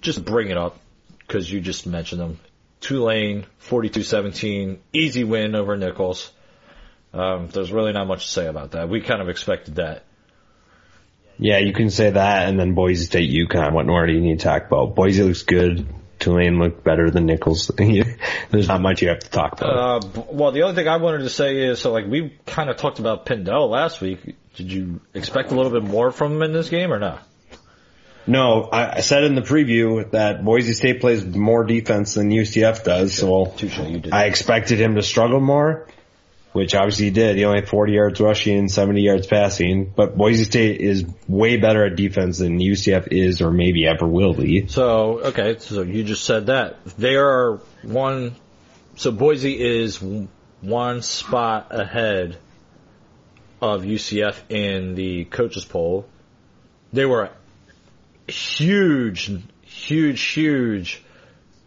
just 0.00 0.24
bring 0.24 0.48
it 0.48 0.56
up 0.56 0.78
because 1.18 1.50
you 1.50 1.60
just 1.60 1.86
mentioned 1.86 2.20
them. 2.20 2.40
Tulane, 2.80 3.44
42-17, 3.62 4.78
easy 4.92 5.24
win 5.24 5.56
over 5.56 5.76
Nicholls. 5.76 6.30
Um, 7.18 7.48
there's 7.48 7.72
really 7.72 7.92
not 7.92 8.06
much 8.06 8.26
to 8.26 8.30
say 8.30 8.46
about 8.46 8.72
that. 8.72 8.88
We 8.88 9.00
kind 9.00 9.20
of 9.20 9.28
expected 9.28 9.76
that. 9.76 10.04
Yeah, 11.38 11.58
you 11.58 11.72
can 11.72 11.90
say 11.90 12.10
that, 12.10 12.48
and 12.48 12.58
then 12.58 12.74
Boise 12.74 13.04
State, 13.04 13.30
UConn. 13.30 13.72
What 13.72 13.86
more 13.86 14.06
do 14.06 14.12
you 14.12 14.20
need 14.20 14.40
to 14.40 14.44
talk 14.44 14.66
about? 14.66 14.94
Boise 14.94 15.22
looks 15.22 15.42
good. 15.42 15.86
Tulane 16.18 16.58
looked 16.58 16.82
better 16.82 17.10
than 17.10 17.26
Nicholls. 17.26 17.70
There's 18.50 18.68
not 18.68 18.80
much 18.80 19.02
you 19.02 19.08
have 19.08 19.20
to 19.20 19.30
talk 19.30 19.52
about. 19.52 20.04
Uh, 20.04 20.22
well, 20.30 20.50
the 20.50 20.62
only 20.62 20.74
thing 20.74 20.88
I 20.88 20.96
wanted 20.96 21.18
to 21.18 21.30
say 21.30 21.58
is, 21.58 21.78
so 21.78 21.92
like 21.92 22.06
we 22.06 22.36
kind 22.46 22.70
of 22.70 22.76
talked 22.76 22.98
about 22.98 23.24
Pindell 23.24 23.68
last 23.68 24.00
week. 24.00 24.36
Did 24.56 24.72
you 24.72 25.00
expect 25.14 25.52
a 25.52 25.54
little 25.54 25.70
bit 25.70 25.84
more 25.84 26.10
from 26.10 26.32
him 26.32 26.42
in 26.42 26.52
this 26.52 26.68
game 26.68 26.92
or 26.92 26.98
not? 26.98 27.22
no, 28.26 28.64
I, 28.64 28.96
I 28.96 29.00
said 29.00 29.22
in 29.22 29.36
the 29.36 29.42
preview 29.42 30.10
that 30.10 30.44
Boise 30.44 30.74
State 30.74 31.00
plays 31.00 31.24
more 31.24 31.64
defense 31.64 32.14
than 32.14 32.30
UCF 32.30 32.82
does, 32.82 33.14
so 33.14 33.54
did. 33.56 34.12
I 34.12 34.24
expected 34.24 34.80
him 34.80 34.96
to 34.96 35.02
struggle 35.02 35.40
more, 35.40 35.86
which 36.58 36.74
obviously 36.74 37.06
he 37.06 37.10
did. 37.12 37.36
He 37.36 37.44
only 37.44 37.60
had 37.60 37.68
40 37.68 37.92
yards 37.92 38.20
rushing 38.20 38.58
and 38.58 38.70
70 38.70 39.00
yards 39.00 39.26
passing. 39.28 39.92
But 39.94 40.16
Boise 40.16 40.42
State 40.42 40.80
is 40.80 41.04
way 41.28 41.56
better 41.56 41.86
at 41.86 41.94
defense 41.94 42.38
than 42.38 42.58
UCF 42.58 43.08
is 43.12 43.40
or 43.40 43.52
maybe 43.52 43.86
ever 43.86 44.06
will 44.06 44.34
be. 44.34 44.66
So, 44.66 45.20
okay, 45.20 45.56
so 45.60 45.82
you 45.82 46.02
just 46.02 46.24
said 46.24 46.46
that. 46.46 46.84
They 46.98 47.14
are 47.14 47.60
one, 47.82 48.34
so 48.96 49.12
Boise 49.12 49.58
is 49.58 50.02
one 50.60 51.02
spot 51.02 51.68
ahead 51.70 52.36
of 53.62 53.82
UCF 53.82 54.36
in 54.48 54.96
the 54.96 55.24
coaches 55.26 55.64
poll. 55.64 56.06
They 56.92 57.06
were 57.06 57.30
huge, 58.26 59.30
huge, 59.62 60.20
huge 60.22 61.02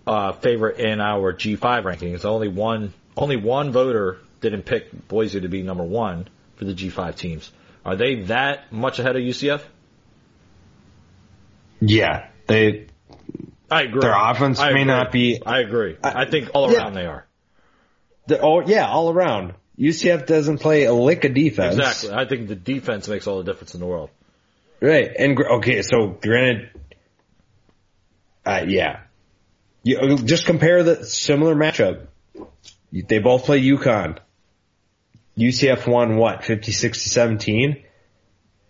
uh, 0.06 0.34
favorite 0.34 0.80
in 0.80 1.00
our 1.00 1.34
G5 1.34 1.60
rankings. 1.84 2.26
Only 2.26 2.50
one, 2.50 2.94
only 3.16 3.38
one 3.38 3.72
voter 3.72 4.20
didn't 4.42 4.64
pick 4.64 5.08
Boise 5.08 5.42
to 5.42 5.48
be 5.48 5.62
number 5.62 5.84
one 5.84 6.28
for 6.56 6.66
the 6.66 6.74
G5 6.74 7.16
teams. 7.16 7.52
Are 7.86 7.96
they 7.96 8.24
that 8.24 8.72
much 8.72 9.00
ahead 9.00 9.16
of 9.16 9.22
UCF? 9.22 9.62
Yeah, 11.80 12.28
they 12.48 12.88
I 13.70 13.84
agree. 13.84 14.02
their 14.02 14.14
offense 14.16 14.60
I 14.60 14.74
may 14.74 14.82
agree. 14.82 14.84
not 14.84 15.12
be. 15.12 15.42
I 15.44 15.60
agree. 15.62 15.98
I, 16.04 16.26
think 16.26 16.50
all 16.54 16.72
yeah. 16.72 16.80
around 16.80 16.94
they 16.94 17.06
are. 17.06 17.26
the- 18.28 18.40
Oh 18.40 18.62
yeah, 18.62 18.88
all 18.88 19.10
around. 19.12 19.54
UCF 19.80 20.28
doesn't 20.28 20.60
play 20.60 20.84
a 20.84 20.94
lick 20.94 21.24
of 21.24 21.34
defense. 21.34 21.76
Exactly. 21.76 22.12
I 22.12 22.26
think 22.26 22.48
the 22.48 22.56
defense 22.56 23.08
makes 23.08 23.26
all 23.26 23.38
the 23.38 23.44
difference 23.44 23.74
in 23.74 23.80
the 23.80 23.88
world. 23.88 24.12
Right. 24.80 25.10
And 25.18 25.40
okay, 25.40 25.82
so 25.82 26.08
granted, 26.08 26.70
uh, 28.46 28.66
yeah, 28.68 29.02
you 29.84 30.18
just 30.18 30.46
compare 30.46 30.84
the 30.84 31.06
similar 31.06 31.56
matchup. 31.56 32.08
They 32.92 33.20
both 33.20 33.46
play 33.46 33.62
UConn. 33.62 34.20
UCF 35.38 35.88
won 35.88 36.18
what 36.18 36.44
56 36.44 37.04
to 37.04 37.10
17, 37.10 37.84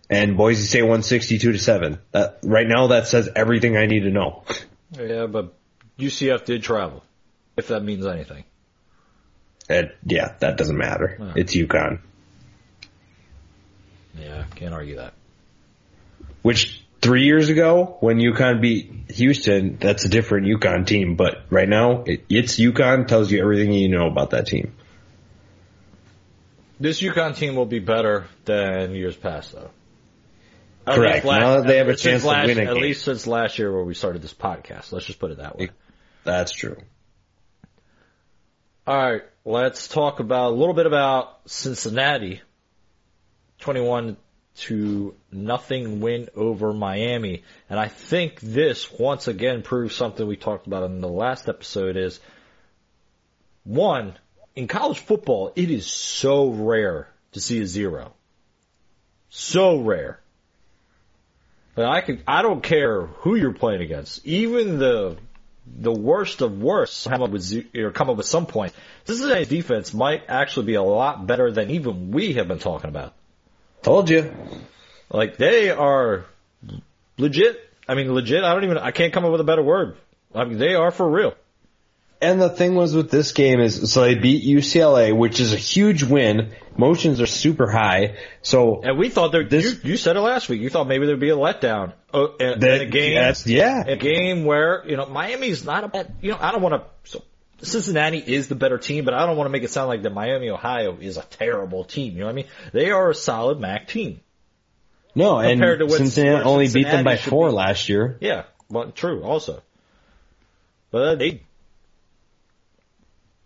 and 0.09 0.37
Boise 0.37 0.63
State 0.65 0.83
won 0.83 1.01
62 1.03 1.51
to 1.53 1.59
seven. 1.59 1.99
That, 2.11 2.39
right 2.43 2.67
now, 2.67 2.87
that 2.87 3.07
says 3.07 3.29
everything 3.35 3.77
I 3.77 3.85
need 3.85 4.01
to 4.01 4.11
know. 4.11 4.43
Yeah, 4.97 5.25
but 5.25 5.53
UCF 5.97 6.45
did 6.45 6.63
travel, 6.63 7.03
if 7.57 7.67
that 7.69 7.81
means 7.83 8.05
anything. 8.05 8.43
And 9.69 9.91
yeah, 10.05 10.35
that 10.39 10.57
doesn't 10.57 10.77
matter. 10.77 11.15
No. 11.19 11.31
It's 11.35 11.55
UConn, 11.55 11.99
Yeah, 14.19 14.43
can't 14.55 14.73
argue 14.73 14.97
that. 14.97 15.13
which 16.41 16.83
three 17.01 17.23
years 17.23 17.49
ago 17.49 17.97
when 18.01 18.17
UConn 18.17 18.61
beat 18.61 18.91
Houston, 19.11 19.77
that's 19.79 20.03
a 20.05 20.09
different 20.09 20.47
UConn 20.47 20.85
team. 20.85 21.15
But 21.15 21.45
right 21.49 21.69
now, 21.69 22.03
it, 22.03 22.25
it's 22.29 22.59
UConn 22.59 23.07
tells 23.07 23.31
you 23.31 23.41
everything 23.41 23.71
you 23.73 23.87
know 23.89 24.07
about 24.07 24.31
that 24.31 24.47
team. 24.47 24.75
This 26.81 26.99
UConn 27.01 27.35
team 27.35 27.55
will 27.55 27.65
be 27.67 27.79
better 27.79 28.25
than 28.45 28.95
years 28.95 29.15
past, 29.15 29.51
though. 29.53 29.69
At 30.87 30.95
Correct. 30.95 31.13
least 31.17 31.25
last- 31.25 31.39
Now 31.41 31.57
that 31.57 31.67
they 31.67 31.77
have 31.77 31.87
a 31.89 31.91
since 31.91 32.01
chance 32.01 32.21
to 32.23 32.27
last- 32.29 32.47
win 32.47 32.57
a 32.57 32.61
At 32.63 32.73
game. 32.73 32.81
least 32.81 33.03
since 33.05 33.27
last 33.27 33.59
year 33.59 33.71
where 33.71 33.83
we 33.83 33.93
started 33.93 34.23
this 34.23 34.33
podcast. 34.33 34.91
Let's 34.91 35.05
just 35.05 35.19
put 35.19 35.29
it 35.29 35.37
that 35.37 35.57
way. 35.59 35.69
That's 36.23 36.51
true. 36.51 36.77
All 38.87 38.97
right, 38.97 39.21
let's 39.45 39.87
talk 39.87 40.19
about 40.19 40.53
a 40.53 40.55
little 40.55 40.73
bit 40.73 40.87
about 40.87 41.39
Cincinnati. 41.45 42.41
21 43.59 44.17
to 44.55 45.13
nothing 45.31 46.01
win 46.01 46.29
over 46.35 46.73
Miami. 46.73 47.43
And 47.69 47.79
I 47.79 47.87
think 47.89 48.39
this 48.41 48.91
once 48.91 49.27
again 49.27 49.61
proves 49.61 49.95
something 49.95 50.25
we 50.27 50.35
talked 50.35 50.65
about 50.65 50.83
in 50.83 50.99
the 50.99 51.07
last 51.07 51.47
episode 51.47 51.95
is 51.95 52.19
one, 53.63 54.15
in 54.55 54.67
college 54.67 54.99
football, 54.99 55.53
it 55.55 55.69
is 55.69 55.85
so 55.85 56.49
rare 56.49 57.07
to 57.33 57.39
see 57.39 57.59
a 57.61 57.65
zero. 57.65 58.13
So 59.29 59.79
rare. 59.79 60.19
But 61.75 61.85
I 61.85 62.01
could, 62.01 62.21
I 62.27 62.41
don't 62.41 62.61
care 62.61 63.05
who 63.05 63.35
you're 63.35 63.53
playing 63.53 63.81
against. 63.81 64.25
Even 64.25 64.77
the 64.77 65.17
the 65.79 65.91
worst 65.91 66.41
of 66.41 66.59
worst 66.59 67.07
come 67.07 67.21
up 67.21 67.29
with 67.29 67.65
or 67.75 67.91
come 67.91 68.09
up 68.09 68.17
with 68.17 68.25
some 68.25 68.45
points. 68.45 68.75
Cincinnati's 69.05 69.47
defense 69.47 69.93
might 69.93 70.23
actually 70.27 70.65
be 70.65 70.73
a 70.73 70.83
lot 70.83 71.25
better 71.25 71.51
than 71.51 71.69
even 71.71 72.11
we 72.11 72.33
have 72.33 72.47
been 72.47 72.59
talking 72.59 72.89
about. 72.89 73.13
Told 73.81 74.09
you. 74.09 74.33
Like 75.09 75.37
they 75.37 75.69
are 75.69 76.25
legit. 77.17 77.59
I 77.87 77.95
mean, 77.95 78.13
legit. 78.13 78.43
I 78.43 78.53
don't 78.53 78.63
even. 78.63 78.77
I 78.77 78.91
can't 78.91 79.13
come 79.13 79.23
up 79.23 79.31
with 79.31 79.41
a 79.41 79.45
better 79.45 79.63
word. 79.63 79.97
I 80.33 80.45
mean, 80.45 80.57
they 80.57 80.75
are 80.75 80.91
for 80.91 81.09
real. 81.09 81.33
And 82.21 82.39
the 82.39 82.49
thing 82.49 82.75
was 82.75 82.93
with 82.95 83.09
this 83.09 83.31
game 83.31 83.59
is, 83.59 83.91
so 83.91 84.01
they 84.01 84.13
beat 84.13 84.43
UCLA, 84.43 85.11
which 85.15 85.39
is 85.39 85.53
a 85.53 85.57
huge 85.57 86.03
win. 86.03 86.51
Motions 86.77 87.19
are 87.19 87.25
super 87.25 87.69
high. 87.69 88.15
So 88.43 88.81
And 88.83 88.97
we 88.99 89.09
thought 89.09 89.31
there. 89.31 89.43
This- 89.43 89.83
you, 89.83 89.91
you 89.91 89.97
said 89.97 90.15
it 90.17 90.21
last 90.21 90.47
week. 90.47 90.61
You 90.61 90.69
thought 90.69 90.87
maybe 90.87 91.07
there'd 91.07 91.19
be 91.19 91.31
a 91.31 91.35
letdown. 91.35 91.93
Oh, 92.13 92.35
in, 92.39 92.53
in 92.53 92.59
that, 92.59 92.81
a 92.81 92.85
game. 92.85 93.15
that's, 93.15 93.47
yeah. 93.47 93.83
a 93.87 93.95
game 93.95 94.45
where 94.45 94.83
you 94.87 94.97
know 94.97 95.07
Miami's 95.07 95.65
not 95.65 95.83
a 95.83 95.87
bad. 95.87 96.13
You 96.21 96.31
know, 96.31 96.37
I 96.39 96.51
don't 96.51 96.61
want 96.61 96.75
to. 96.75 97.09
So 97.09 97.23
Cincinnati 97.63 98.19
is 98.19 98.47
the 98.47 98.55
better 98.55 98.77
team, 98.77 99.03
but 99.05 99.13
I 99.13 99.25
don't 99.25 99.37
want 99.37 99.47
to 99.47 99.51
make 99.51 99.63
it 99.63 99.71
sound 99.71 99.87
like 99.87 100.03
that 100.03 100.13
Miami, 100.13 100.49
Ohio 100.49 100.97
is 100.99 101.17
a 101.17 101.23
terrible 101.23 101.83
team. 101.85 102.13
You 102.13 102.19
know 102.19 102.25
what 102.25 102.31
I 102.31 102.35
mean? 102.35 102.47
They 102.73 102.91
are 102.91 103.09
a 103.09 103.15
solid 103.15 103.59
MAC 103.59 103.87
team. 103.87 104.21
No, 105.15 105.39
and 105.39 105.59
compared 105.59 105.79
to 105.79 105.85
what- 105.85 105.97
Cincinnati 105.97 106.43
only 106.45 106.69
beat 106.69 106.83
them 106.85 107.03
by 107.03 107.17
four 107.17 107.49
be. 107.49 107.55
last 107.55 107.89
year. 107.89 108.17
Yeah, 108.21 108.43
well, 108.69 108.91
true. 108.91 109.23
Also, 109.23 109.61
but 110.91 111.15
they, 111.15 111.43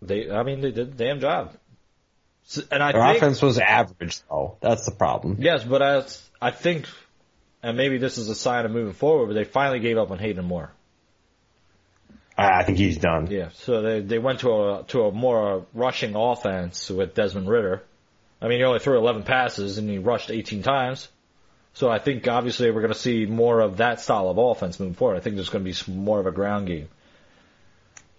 they. 0.02 0.30
I 0.30 0.42
mean, 0.42 0.60
they 0.60 0.70
did 0.70 0.88
a 0.88 0.90
damn 0.92 1.20
job. 1.20 1.52
And 2.70 2.82
I 2.82 2.92
Their 2.92 3.02
think 3.02 3.16
offense 3.16 3.42
was 3.42 3.58
average 3.58 4.20
though. 4.30 4.56
That's 4.60 4.84
the 4.86 4.92
problem. 4.92 5.38
yes, 5.40 5.64
but 5.64 5.82
I, 5.82 6.04
I 6.40 6.52
think, 6.52 6.86
and 7.62 7.76
maybe 7.76 7.98
this 7.98 8.18
is 8.18 8.28
a 8.28 8.36
sign 8.36 8.64
of 8.64 8.70
moving 8.70 8.92
forward. 8.92 9.26
But 9.26 9.34
they 9.34 9.44
finally 9.44 9.80
gave 9.80 9.98
up 9.98 10.10
on 10.12 10.18
Hayden 10.18 10.44
Moore. 10.44 10.70
I 12.38 12.60
I 12.60 12.62
think 12.64 12.78
he's 12.78 12.98
done. 12.98 13.26
Yeah, 13.28 13.48
so 13.54 13.82
they 13.82 14.00
they 14.00 14.18
went 14.18 14.40
to 14.40 14.50
a 14.52 14.84
to 14.88 15.06
a 15.06 15.12
more 15.12 15.66
rushing 15.74 16.14
offense 16.14 16.88
with 16.88 17.14
Desmond 17.14 17.48
Ridder. 17.48 17.82
I 18.40 18.48
mean, 18.48 18.58
he 18.58 18.64
only 18.64 18.80
threw 18.80 18.98
11 18.98 19.22
passes 19.22 19.78
and 19.78 19.88
he 19.88 19.98
rushed 19.98 20.30
18 20.30 20.62
times. 20.62 21.08
So 21.72 21.90
I 21.90 21.98
think 21.98 22.28
obviously 22.28 22.70
we're 22.70 22.82
going 22.82 22.92
to 22.92 22.98
see 22.98 23.24
more 23.26 23.60
of 23.60 23.78
that 23.78 24.00
style 24.00 24.28
of 24.28 24.38
offense 24.38 24.78
moving 24.78 24.94
forward. 24.94 25.16
I 25.16 25.20
think 25.20 25.36
there's 25.36 25.48
going 25.48 25.64
to 25.64 25.68
be 25.68 25.72
some 25.72 25.96
more 25.96 26.20
of 26.20 26.26
a 26.26 26.32
ground 26.32 26.66
game. 26.66 26.88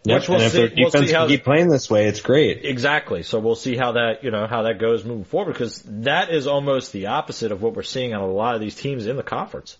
Yep, 0.07 0.19
Which 0.21 0.29
we'll 0.29 0.37
and 0.37 0.45
if 0.45 0.51
see- 0.53 0.57
their 0.59 0.71
we'll 0.77 0.89
see 0.91 0.99
defense 0.99 1.11
how- 1.11 1.27
keep 1.27 1.43
playing 1.43 1.67
this 1.69 1.89
way, 1.89 2.07
it's 2.07 2.21
great. 2.21 2.63
Exactly. 2.63 3.23
So 3.23 3.39
we'll 3.39 3.55
see 3.55 3.75
how 3.75 3.93
that, 3.93 4.23
you 4.23 4.31
know, 4.31 4.47
how 4.47 4.61
that 4.63 4.79
goes 4.79 5.03
moving 5.03 5.25
forward 5.25 5.51
because 5.51 5.81
that 5.85 6.29
is 6.29 6.47
almost 6.47 6.93
the 6.93 7.07
opposite 7.07 7.51
of 7.51 7.61
what 7.61 7.75
we're 7.75 7.83
seeing 7.83 8.13
on 8.13 8.21
a 8.21 8.27
lot 8.31 8.55
of 8.55 8.61
these 8.61 8.75
teams 8.75 9.05
in 9.05 9.17
the 9.17 9.23
conference. 9.23 9.77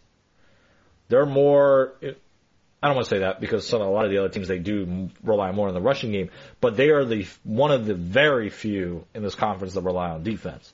They're 1.07 1.25
more, 1.25 1.93
I 2.03 2.87
don't 2.87 2.95
want 2.95 3.07
to 3.07 3.15
say 3.15 3.19
that 3.19 3.39
because 3.39 3.65
some, 3.65 3.81
a 3.81 3.89
lot 3.89 4.03
of 4.03 4.11
the 4.11 4.17
other 4.17 4.27
teams, 4.27 4.49
they 4.49 4.59
do 4.59 5.09
rely 5.23 5.53
more 5.53 5.69
on 5.69 5.73
the 5.73 5.81
rushing 5.81 6.11
game, 6.11 6.29
but 6.59 6.75
they 6.75 6.89
are 6.89 7.05
the, 7.05 7.25
one 7.45 7.71
of 7.71 7.85
the 7.85 7.93
very 7.93 8.49
few 8.49 9.05
in 9.13 9.23
this 9.23 9.35
conference 9.35 9.75
that 9.75 9.81
rely 9.81 10.09
on 10.09 10.23
defense. 10.23 10.73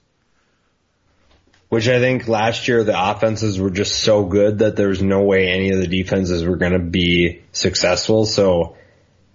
Which 1.69 1.87
I 1.87 1.99
think 1.99 2.27
last 2.27 2.67
year 2.67 2.83
the 2.83 3.11
offenses 3.11 3.59
were 3.59 3.71
just 3.71 4.01
so 4.01 4.25
good 4.25 4.59
that 4.59 4.75
there 4.75 4.89
was 4.89 5.01
no 5.01 5.21
way 5.23 5.49
any 5.49 5.71
of 5.71 5.79
the 5.79 5.87
defenses 5.87 6.43
were 6.43 6.55
going 6.55 6.73
to 6.73 6.79
be 6.79 7.41
successful. 7.51 8.25
So 8.25 8.77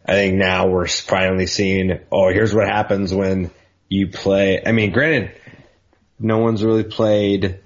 I 0.09 0.13
think 0.13 0.37
now 0.37 0.69
we're 0.69 0.87
finally 0.87 1.45
seeing, 1.45 2.01
oh, 2.11 2.31
here's 2.31 2.55
what 2.55 2.67
happens 2.67 3.13
when 3.13 3.51
you 3.91 4.09
play. 4.09 4.63
I 4.65 4.73
mean, 4.73 4.91
granted, 4.91 5.39
no 6.19 6.39
one's 6.39 6.65
really 6.65 6.85
played. 6.85 7.61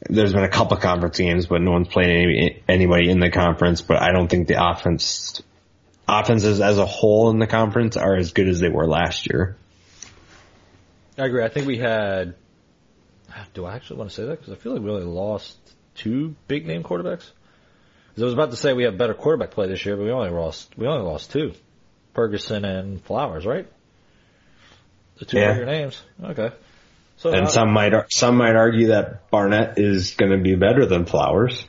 There's 0.00 0.32
been 0.32 0.42
a 0.42 0.48
couple 0.48 0.76
conference 0.78 1.16
games, 1.16 1.46
but 1.46 1.62
no 1.62 1.70
one's 1.70 1.86
played 1.86 2.10
any, 2.10 2.62
anybody 2.68 3.08
in 3.08 3.20
the 3.20 3.30
conference. 3.30 3.82
But 3.82 4.02
I 4.02 4.10
don't 4.10 4.26
think 4.26 4.48
the 4.48 4.68
offense, 4.68 5.40
offenses 6.08 6.60
as 6.60 6.78
a 6.78 6.86
whole 6.86 7.30
in 7.30 7.38
the 7.38 7.46
conference 7.46 7.96
are 7.96 8.16
as 8.16 8.32
good 8.32 8.48
as 8.48 8.58
they 8.58 8.68
were 8.68 8.88
last 8.88 9.30
year. 9.30 9.56
I 11.16 11.26
agree. 11.26 11.44
I 11.44 11.48
think 11.50 11.68
we 11.68 11.78
had, 11.78 12.34
do 13.54 13.64
I 13.64 13.76
actually 13.76 13.98
want 13.98 14.10
to 14.10 14.16
say 14.16 14.24
that? 14.24 14.40
Because 14.40 14.52
I 14.52 14.56
feel 14.56 14.72
like 14.72 14.82
we 14.82 14.90
only 14.90 15.04
lost 15.04 15.56
two 15.94 16.34
big 16.48 16.66
name 16.66 16.82
quarterbacks. 16.82 17.30
Because 18.14 18.22
I 18.22 18.26
was 18.26 18.34
about 18.34 18.50
to 18.52 18.56
say 18.56 18.72
we 18.74 18.84
have 18.84 18.96
better 18.96 19.12
quarterback 19.14 19.50
play 19.50 19.66
this 19.66 19.84
year, 19.84 19.96
but 19.96 20.04
we 20.04 20.10
only 20.12 20.30
lost 20.30 20.72
we 20.76 20.86
only 20.86 21.02
lost 21.04 21.32
two, 21.32 21.52
Ferguson 22.14 22.64
and 22.64 23.02
Flowers, 23.02 23.44
right? 23.44 23.66
The 25.18 25.24
two 25.24 25.38
Yeah. 25.38 25.52
bigger 25.54 25.66
names. 25.66 26.00
Okay. 26.22 26.50
So 27.16 27.32
And 27.32 27.48
some 27.50 27.72
might 27.72 27.92
some 28.12 28.36
might 28.36 28.54
argue 28.56 28.88
that 28.88 29.30
Barnett 29.30 29.78
is 29.78 30.12
going 30.12 30.30
to 30.32 30.38
be 30.38 30.54
better 30.54 30.86
than 30.86 31.06
Flowers. 31.06 31.66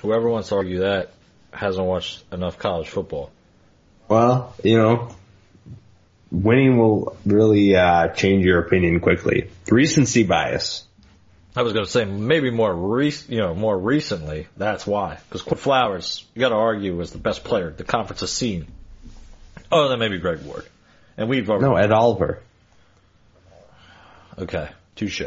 whoever 0.00 0.28
wants 0.28 0.50
to 0.50 0.54
argue 0.56 0.80
that 0.80 1.12
hasn't 1.52 1.86
watched 1.86 2.22
enough 2.32 2.58
college 2.58 2.88
football. 2.88 3.30
Well, 4.08 4.54
you 4.62 4.76
know, 4.76 5.08
winning 6.30 6.76
will 6.78 7.16
really 7.24 7.74
uh, 7.74 8.08
change 8.08 8.44
your 8.44 8.60
opinion 8.60 9.00
quickly. 9.00 9.50
Recency 9.70 10.22
bias. 10.22 10.84
I 11.56 11.62
was 11.62 11.72
going 11.72 11.86
to 11.86 11.90
say 11.90 12.04
maybe 12.04 12.50
more 12.50 12.74
rec- 12.74 13.28
you 13.28 13.38
know 13.38 13.54
more 13.54 13.76
recently. 13.78 14.46
That's 14.56 14.86
why 14.86 15.18
because 15.28 15.42
Quinn 15.42 15.58
Flowers 15.58 16.24
you 16.34 16.40
got 16.40 16.50
to 16.50 16.54
argue 16.56 16.94
was 16.94 17.12
the 17.12 17.18
best 17.18 17.44
player 17.44 17.70
the 17.70 17.84
conference 17.84 18.20
has 18.20 18.30
seen, 18.32 18.66
Oh, 19.72 19.88
then 19.88 19.98
maybe 19.98 20.18
Greg 20.18 20.42
Ward. 20.42 20.64
And 21.16 21.28
we've 21.30 21.48
already, 21.48 21.64
No, 21.64 21.76
Ed 21.76 21.92
Oliver. 21.92 22.42
okay, 24.38 24.68
touche. 24.96 25.22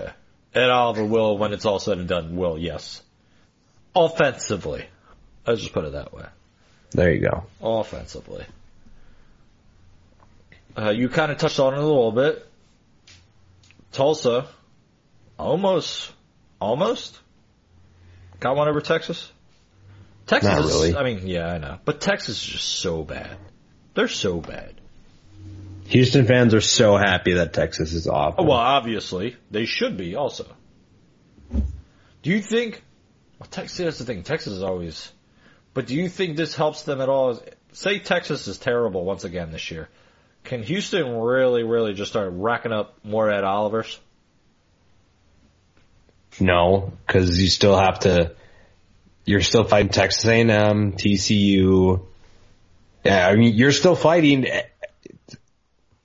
Ed 0.54 0.70
Oliver 0.70 1.04
will, 1.06 1.38
when 1.38 1.52
it's 1.54 1.66
all 1.66 1.80
said 1.80 1.98
and 1.98 2.08
done, 2.08 2.36
will, 2.36 2.58
yes. 2.58 3.02
Offensively. 3.96 4.86
Let's 5.48 5.62
just 5.62 5.74
put 5.74 5.86
it 5.86 5.94
that 5.94 6.14
way. 6.14 6.26
There 6.92 7.12
you 7.12 7.22
go. 7.22 7.44
Offensively. 7.62 8.46
Uh, 10.78 10.92
you 10.92 11.10
kind 11.10 11.32
of 11.32 11.38
touched 11.38 11.60
on 11.60 11.74
it 11.74 11.80
a 11.80 11.86
little 11.86 12.12
bit. 12.12 12.46
Tulsa, 13.92 14.48
almost, 15.38 16.12
almost 16.60 17.20
got 18.40 18.56
one 18.56 18.68
over 18.68 18.82
Texas. 18.82 19.32
Texas, 20.28 20.50
Not 20.52 20.60
is- 20.66 20.72
really. 20.72 20.96
I 20.96 21.04
mean, 21.04 21.28
yeah, 21.28 21.48
I 21.48 21.58
know, 21.58 21.80
but 21.86 22.02
Texas 22.02 22.38
is 22.42 22.44
just 22.48 22.68
so 22.68 23.04
bad. 23.04 23.38
They're 23.96 24.08
so 24.08 24.40
bad. 24.40 24.76
Houston 25.88 26.26
fans 26.28 26.54
are 26.54 26.62
so 26.62 26.98
happy 26.98 27.34
that 27.34 27.52
Texas 27.54 27.94
is 27.94 28.08
off. 28.08 28.36
Oh, 28.38 28.44
well, 28.44 28.58
obviously 28.58 29.36
they 29.50 29.66
should 29.66 29.98
be 29.98 30.16
also. 30.16 30.46
Do 31.52 32.30
you 32.30 32.42
think? 32.42 32.84
Well, 33.40 33.48
Texas. 33.50 33.78
That's 33.78 33.98
the 34.00 34.06
thing. 34.06 34.22
Texas 34.24 34.54
is 34.54 34.62
always. 34.64 35.12
But 35.74 35.88
do 35.88 35.96
you 35.96 36.08
think 36.10 36.38
this 36.38 36.56
helps 36.56 36.84
them 36.84 37.02
at 37.02 37.10
all? 37.10 37.42
Say 37.72 38.00
Texas 38.00 38.48
is 38.48 38.58
terrible 38.60 39.04
once 39.04 39.24
again 39.24 39.52
this 39.52 39.72
year. 39.72 39.90
Can 40.44 40.62
Houston 40.64 41.18
really, 41.18 41.64
really 41.64 41.94
just 41.94 42.12
start 42.12 42.32
racking 42.34 42.72
up 42.72 43.04
more 43.04 43.30
Ed 43.30 43.44
Olivers? 43.44 44.00
No, 46.40 46.94
because 47.06 47.42
you 47.42 47.48
still 47.48 47.78
have 47.78 48.00
to. 48.02 48.34
You're 49.26 49.42
still 49.42 49.64
fighting 49.64 49.92
Texas 49.92 50.26
A&M, 50.26 50.94
TCU. 50.94 52.02
Yeah, 53.04 53.28
I 53.28 53.36
mean 53.36 53.56
you're 53.56 53.72
still 53.72 53.96
fighting. 53.96 54.46
Eh, 54.48 54.64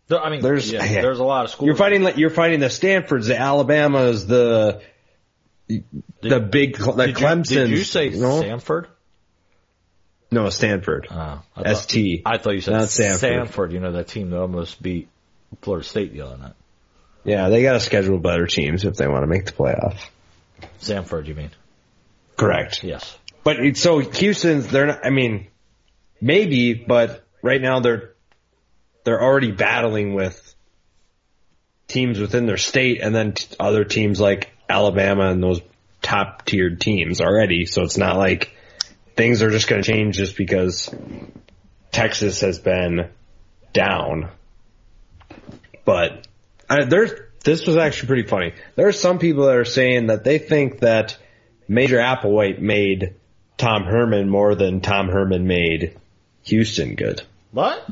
there- 0.09 0.20
I 0.20 0.31
mean, 0.31 0.43
There's- 0.43 0.70
yeah, 0.70 0.85
yeah. 0.85 1.01
there's 1.03 1.18
a 1.18 1.25
lot 1.25 1.45
of 1.45 1.51
schools. 1.51 1.66
You're 1.66 1.77
fighting 1.77 2.03
like 2.03 2.16
you're 2.18 2.31
fighting 2.31 2.61
the 2.61 2.70
Stanfords, 2.70 3.27
the 3.27 3.39
Alabamas, 3.39 4.27
the 4.27 4.81
the 5.68 6.41
big 6.41 6.77
the 6.77 6.93
Did 7.07 7.18
you, 7.20 7.57
did 7.57 7.70
you 7.70 7.85
say 7.85 8.11
know? 8.11 8.43
Samford? 8.43 8.87
No, 10.31 10.51
Stanford. 10.51 11.07
Oh, 11.11 11.14
I 11.57 11.62
thought, 11.62 11.77
ST. 11.77 12.22
I 12.27 12.39
thought 12.39 12.51
you 12.55 12.61
said 12.61 12.72
Not 12.72 12.89
Stanford. 12.89 13.49
Samford. 13.49 13.72
You 13.72 13.81
know 13.81 13.93
that 13.93 14.09
team 14.09 14.31
that 14.31 14.41
almost 14.41 14.83
beat 14.83 15.09
Florida 15.62 15.87
State 15.87 16.12
the 16.12 16.22
other 16.22 16.37
night. 16.37 16.55
Yeah, 17.25 17.49
they 17.49 17.62
got 17.62 17.75
to 17.75 17.81
schedule 17.81 18.18
better 18.18 18.47
teams 18.47 18.85
if 18.85 18.97
they 18.97 19.07
want 19.09 19.22
to 19.22 19.27
make 19.27 19.47
the 19.47 19.53
playoff. 19.53 19.97
Samford, 20.81 21.27
you 21.27 21.35
mean? 21.35 21.51
Correct. 22.37 22.83
Yes. 22.83 23.17
But 23.43 23.61
it- 23.61 23.77
so 23.77 23.99
Houston's 23.99 24.67
they're 24.69 24.87
not. 24.87 25.05
I 25.07 25.11
mean, 25.11 25.49
maybe, 26.21 26.75
but 26.75 27.25
right 27.43 27.61
now 27.61 27.81
they're 27.81 28.13
they're 29.05 29.23
already 29.23 29.53
battling 29.53 30.15
with 30.15 30.55
teams 31.89 32.19
within 32.19 32.47
their 32.47 32.57
state, 32.57 33.01
and 33.01 33.15
then 33.15 33.33
t- 33.33 33.55
other 33.61 33.85
teams 33.85 34.21
like 34.21 34.51
Alabama 34.69 35.31
and 35.31 35.43
those 35.43 35.61
top 36.03 36.45
tiered 36.45 36.81
teams 36.81 37.21
already. 37.21 37.67
So 37.67 37.83
it's 37.83 37.99
not 37.99 38.17
like 38.17 38.57
things 39.17 39.43
are 39.43 39.51
just 39.51 39.69
going 39.69 39.83
to 39.83 39.93
change 39.93 40.17
just 40.17 40.37
because 40.37 40.93
Texas 41.93 42.41
has 42.41 42.59
been 42.59 43.11
down. 43.73 44.31
But 45.85 46.27
uh, 46.69 46.77
I, 46.81 46.85
there's 46.85 47.13
this 47.45 47.66
was 47.66 47.76
actually 47.76 48.09
pretty 48.09 48.28
funny. 48.28 48.55
There 48.74 48.88
are 48.88 48.92
some 48.92 49.18
people 49.18 49.47
that 49.47 49.57
are 49.57 49.64
saying 49.64 50.07
that 50.07 50.24
they 50.24 50.38
think 50.38 50.80
that 50.80 51.16
Major 51.68 51.99
Applewhite 51.99 52.59
made 52.59 53.14
Tom 53.57 53.84
Herman 53.84 54.28
more 54.28 54.55
than 54.55 54.80
Tom 54.80 55.09
Herman 55.09 55.47
made 55.47 55.97
Houston 56.45 56.95
good. 56.95 57.22
What? 57.53 57.86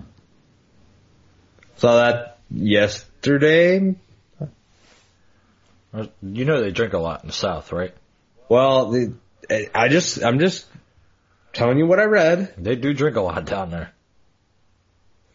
Saw 1.76 1.96
that 1.96 2.38
yesterday. 2.50 3.94
You 6.22 6.44
know 6.44 6.60
they 6.60 6.70
drink 6.70 6.94
a 6.94 6.98
lot 6.98 7.22
in 7.22 7.26
the 7.26 7.34
South, 7.34 7.70
right? 7.70 7.94
Well, 8.48 8.90
the, 8.90 9.14
I 9.74 9.88
just 9.88 10.22
I'm 10.24 10.38
just 10.38 10.66
telling 11.52 11.78
you 11.78 11.86
what 11.86 12.00
I 12.00 12.04
read. 12.04 12.54
They 12.56 12.76
do 12.76 12.94
drink 12.94 13.16
a 13.16 13.20
lot 13.20 13.44
down 13.44 13.70
there. 13.70 13.92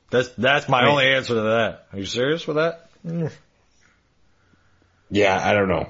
That's 0.09 0.29
that's 0.29 0.67
my 0.67 0.83
Wait. 0.83 0.89
only 0.89 1.07
answer 1.07 1.35
to 1.35 1.41
that. 1.41 1.87
Are 1.93 1.99
you 1.99 2.05
serious 2.05 2.47
with 2.47 2.55
that? 2.57 2.89
Mm. 3.05 3.31
Yeah, 5.09 5.39
I 5.41 5.53
don't 5.53 5.69
know. 5.69 5.89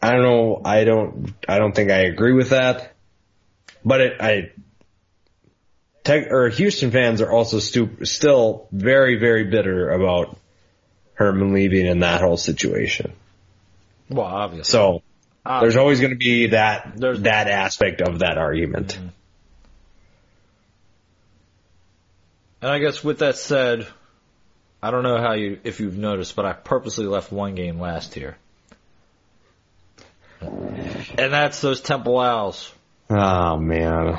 I 0.00 0.12
don't 0.12 0.22
know. 0.22 0.60
I 0.64 0.84
don't. 0.84 1.34
I 1.48 1.58
don't 1.58 1.74
think 1.74 1.90
I 1.90 2.00
agree 2.02 2.32
with 2.32 2.50
that. 2.50 2.92
But 3.84 4.00
it, 4.00 4.20
I. 4.20 4.52
Tech, 6.04 6.32
or 6.32 6.48
Houston 6.48 6.90
fans 6.90 7.20
are 7.20 7.30
also 7.30 7.60
stu- 7.60 8.04
still 8.04 8.66
very, 8.72 9.16
very 9.20 9.44
bitter 9.44 9.90
about 9.90 10.36
Herman 11.14 11.52
leaving 11.52 11.86
in 11.86 12.00
that 12.00 12.20
whole 12.20 12.36
situation. 12.36 13.12
Well, 14.08 14.26
obviously. 14.26 14.70
So 14.70 15.02
Uh, 15.46 15.60
there's 15.60 15.76
always 15.76 16.00
going 16.00 16.10
to 16.12 16.16
be 16.18 16.48
that 16.48 16.94
There's- 16.96 17.20
that 17.20 17.46
aspect 17.48 18.00
of 18.00 18.18
that 18.20 18.36
argument. 18.38 18.98
and 22.60 22.70
I 22.70 22.78
guess 22.78 23.02
with 23.02 23.18
that 23.20 23.36
said, 23.36 23.86
I 24.82 24.90
don't 24.90 25.02
know 25.02 25.18
how 25.18 25.34
you 25.34 25.58
if 25.64 25.80
you've 25.80 25.96
noticed, 25.98 26.34
but 26.36 26.44
I 26.44 26.52
purposely 26.52 27.06
left 27.06 27.32
one 27.32 27.54
game 27.54 27.80
last 27.80 28.16
year, 28.16 28.36
and 30.42 31.32
that's 31.32 31.60
those 31.60 31.80
Temple 31.80 32.18
Owls. 32.18 32.72
Oh 33.10 33.56
man, 33.56 34.18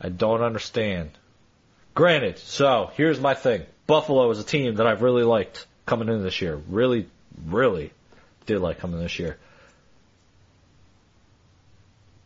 I 0.00 0.08
don't 0.08 0.42
understand. 0.42 1.10
Granted, 1.94 2.38
so 2.38 2.90
here's 2.94 3.20
my 3.20 3.34
thing. 3.34 3.62
Buffalo 3.86 4.30
is 4.30 4.38
a 4.38 4.44
team 4.44 4.76
that 4.76 4.86
I've 4.86 5.02
really 5.02 5.24
liked 5.24 5.66
coming 5.86 6.08
in 6.08 6.22
this 6.22 6.40
year. 6.40 6.56
Really, 6.68 7.06
really 7.46 7.92
did 8.46 8.60
like 8.60 8.78
coming 8.78 9.00
this 9.00 9.18
year. 9.18 9.38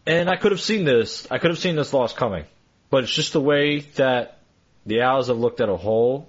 And 0.06 0.30
I 0.30 0.36
could 0.36 0.52
have 0.52 0.60
seen 0.60 0.84
this. 0.84 1.26
I 1.30 1.38
could 1.38 1.50
have 1.50 1.58
seen 1.58 1.74
this 1.74 1.92
loss 1.92 2.12
coming. 2.12 2.44
But 2.90 3.04
it's 3.04 3.12
just 3.12 3.32
the 3.32 3.40
way 3.40 3.80
that 3.96 4.38
the 4.84 5.02
Owls 5.02 5.26
have 5.26 5.38
looked 5.38 5.60
at 5.60 5.68
a 5.68 5.76
whole 5.76 6.28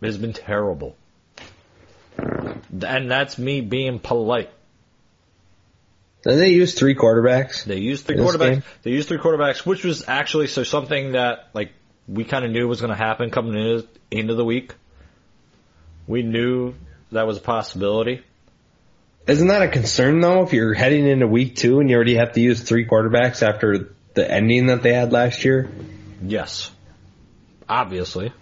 has 0.00 0.16
been 0.16 0.32
terrible. 0.32 0.96
And 2.16 3.10
that's 3.10 3.38
me 3.38 3.60
being 3.60 3.98
polite. 3.98 4.50
Did 6.22 6.38
they 6.38 6.50
use 6.50 6.74
three 6.74 6.94
quarterbacks? 6.94 7.64
They 7.64 7.78
used 7.78 8.06
three 8.06 8.16
quarterbacks. 8.16 8.38
game? 8.38 8.62
They 8.82 8.90
used 8.90 9.08
three 9.08 9.18
quarterbacks, 9.18 9.64
which 9.64 9.84
was 9.84 10.06
actually 10.06 10.48
so 10.48 10.64
something 10.64 11.12
that 11.12 11.50
like 11.54 11.72
we 12.06 12.24
kind 12.24 12.44
of 12.44 12.50
knew 12.50 12.68
was 12.68 12.80
going 12.80 12.90
to 12.90 12.96
happen 12.96 13.30
coming 13.30 13.54
in, 13.54 13.88
into 14.10 14.34
the 14.34 14.44
week. 14.44 14.74
We 16.06 16.22
knew 16.22 16.74
that 17.12 17.26
was 17.26 17.38
a 17.38 17.40
possibility. 17.40 18.22
Isn't 19.26 19.48
that 19.48 19.62
a 19.62 19.68
concern 19.68 20.20
though? 20.20 20.42
If 20.42 20.52
you're 20.52 20.74
heading 20.74 21.06
into 21.06 21.26
week 21.26 21.56
two 21.56 21.80
and 21.80 21.88
you 21.88 21.96
already 21.96 22.16
have 22.16 22.32
to 22.32 22.40
use 22.40 22.60
three 22.60 22.86
quarterbacks 22.86 23.46
after 23.46 23.94
the 24.14 24.30
ending 24.30 24.66
that 24.66 24.82
they 24.82 24.92
had 24.92 25.12
last 25.12 25.44
year? 25.44 25.70
Yes, 26.22 26.70
obviously. 27.68 28.32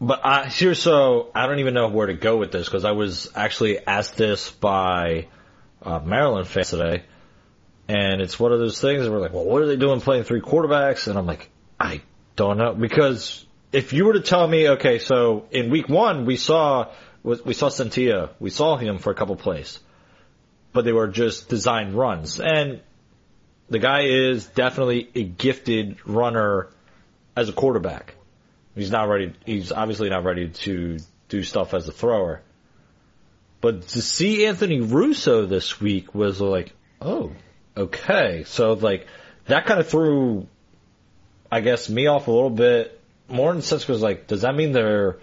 But 0.00 0.24
I 0.24 0.46
here, 0.46 0.74
so 0.74 1.30
I 1.34 1.46
don't 1.46 1.58
even 1.58 1.74
know 1.74 1.88
where 1.88 2.06
to 2.06 2.14
go 2.14 2.38
with 2.38 2.52
this 2.52 2.66
because 2.66 2.86
I 2.86 2.92
was 2.92 3.30
actually 3.34 3.84
asked 3.86 4.16
this 4.16 4.50
by 4.50 5.26
uh, 5.82 5.98
Maryland 5.98 6.48
fans 6.48 6.70
today, 6.70 7.02
and 7.86 8.22
it's 8.22 8.40
one 8.40 8.52
of 8.52 8.60
those 8.60 8.80
things 8.80 9.02
where 9.02 9.12
we're 9.12 9.20
like, 9.20 9.34
well, 9.34 9.44
what 9.44 9.60
are 9.60 9.66
they 9.66 9.76
doing 9.76 10.00
playing 10.00 10.24
three 10.24 10.40
quarterbacks? 10.40 11.06
And 11.06 11.18
I'm 11.18 11.26
like, 11.26 11.50
I 11.78 12.00
don't 12.34 12.56
know 12.56 12.72
because 12.72 13.44
if 13.72 13.92
you 13.92 14.06
were 14.06 14.14
to 14.14 14.22
tell 14.22 14.48
me, 14.48 14.70
okay, 14.70 14.98
so 15.00 15.46
in 15.50 15.70
week 15.70 15.90
one 15.90 16.24
we 16.24 16.36
saw 16.36 16.90
we 17.22 17.52
saw 17.52 17.68
Centilla, 17.68 18.30
we 18.40 18.48
saw 18.48 18.78
him 18.78 18.96
for 18.96 19.10
a 19.10 19.14
couple 19.14 19.36
plays, 19.36 19.80
but 20.72 20.86
they 20.86 20.92
were 20.92 21.08
just 21.08 21.50
designed 21.50 21.94
runs, 21.94 22.40
and 22.40 22.80
the 23.68 23.78
guy 23.78 24.04
is 24.04 24.46
definitely 24.46 25.10
a 25.14 25.22
gifted 25.22 25.98
runner 26.06 26.70
as 27.36 27.50
a 27.50 27.52
quarterback. 27.52 28.14
He's 28.74 28.90
not 28.90 29.08
ready. 29.08 29.32
He's 29.44 29.72
obviously 29.72 30.10
not 30.10 30.24
ready 30.24 30.48
to 30.48 30.98
do 31.28 31.42
stuff 31.42 31.74
as 31.74 31.88
a 31.88 31.92
thrower. 31.92 32.42
But 33.60 33.88
to 33.88 34.02
see 34.02 34.46
Anthony 34.46 34.80
Russo 34.80 35.46
this 35.46 35.80
week 35.80 36.14
was 36.14 36.40
like, 36.40 36.72
oh, 37.00 37.32
okay. 37.76 38.44
So 38.46 38.72
like 38.72 39.06
that 39.46 39.66
kind 39.66 39.80
of 39.80 39.88
threw, 39.88 40.46
I 41.50 41.60
guess, 41.60 41.88
me 41.90 42.06
off 42.06 42.28
a 42.28 42.30
little 42.30 42.50
bit 42.50 43.00
more 43.28 43.50
in 43.50 43.58
the 43.58 43.62
sense 43.62 43.84
because 43.84 44.02
like, 44.02 44.26
does 44.26 44.42
that 44.42 44.54
mean 44.54 44.72
they're? 44.72 45.18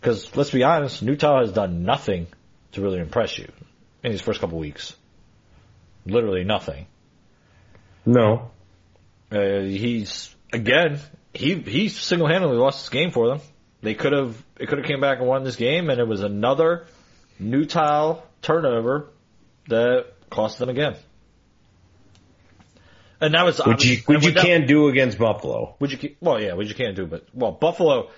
Because 0.00 0.34
let's 0.36 0.50
be 0.50 0.62
honest, 0.62 1.02
Utah 1.02 1.40
has 1.40 1.52
done 1.52 1.84
nothing 1.84 2.26
to 2.72 2.82
really 2.82 3.00
impress 3.00 3.38
you 3.38 3.50
in 4.02 4.12
these 4.12 4.20
first 4.20 4.40
couple 4.40 4.58
weeks. 4.58 4.94
Literally 6.06 6.44
nothing. 6.44 6.86
No. 8.04 8.50
Uh, 9.32 9.60
he's 9.60 10.34
again. 10.52 11.00
He 11.34 11.54
he 11.56 11.88
single 11.88 12.28
handedly 12.28 12.56
lost 12.56 12.82
this 12.84 12.88
game 12.88 13.10
for 13.10 13.28
them. 13.28 13.40
They 13.82 13.94
could 13.94 14.12
have 14.12 14.42
it 14.58 14.68
could 14.68 14.78
have 14.78 14.86
came 14.86 15.00
back 15.00 15.18
and 15.18 15.26
won 15.26 15.44
this 15.44 15.56
game, 15.56 15.90
and 15.90 16.00
it 16.00 16.06
was 16.06 16.22
another 16.22 16.86
Nutile 17.40 18.22
turnover 18.40 19.08
that 19.68 20.06
cost 20.30 20.58
them 20.58 20.68
again. 20.68 20.96
And 23.20 23.34
that 23.34 23.44
was 23.44 23.58
Which 23.58 23.84
you, 23.84 23.96
which 24.06 24.24
you 24.24 24.32
that- 24.32 24.44
can't 24.44 24.66
do 24.66 24.88
against 24.88 25.18
Buffalo. 25.18 25.76
Which 25.78 26.02
you 26.02 26.16
well, 26.20 26.40
yeah, 26.40 26.54
which 26.54 26.68
you 26.68 26.74
can't 26.74 26.96
do, 26.96 27.06
but 27.06 27.26
well, 27.32 27.52
Buffalo 27.52 28.10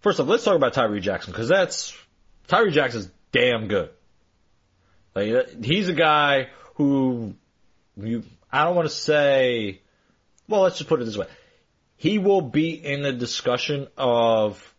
first 0.00 0.20
off, 0.20 0.28
let's 0.28 0.44
talk 0.44 0.56
about 0.56 0.72
Tyree 0.72 1.00
Jackson 1.00 1.32
because 1.32 1.48
that's 1.48 1.96
Tyree 2.48 2.70
Jackson's 2.72 3.10
damn 3.32 3.68
good. 3.68 3.90
Like 5.14 5.64
he's 5.64 5.88
a 5.88 5.92
guy 5.94 6.48
who 6.74 7.34
you 7.96 8.24
I 8.52 8.64
don't 8.64 8.76
want 8.76 8.88
to 8.88 8.94
say. 8.94 9.80
Well, 10.48 10.62
let's 10.62 10.76
just 10.76 10.88
put 10.88 11.00
it 11.00 11.04
this 11.04 11.16
way: 11.16 11.26
he 12.02 12.18
will 12.18 12.40
be 12.40 12.70
in 12.70 13.02
the 13.02 13.12
discussion 13.12 13.86
of 13.96 14.74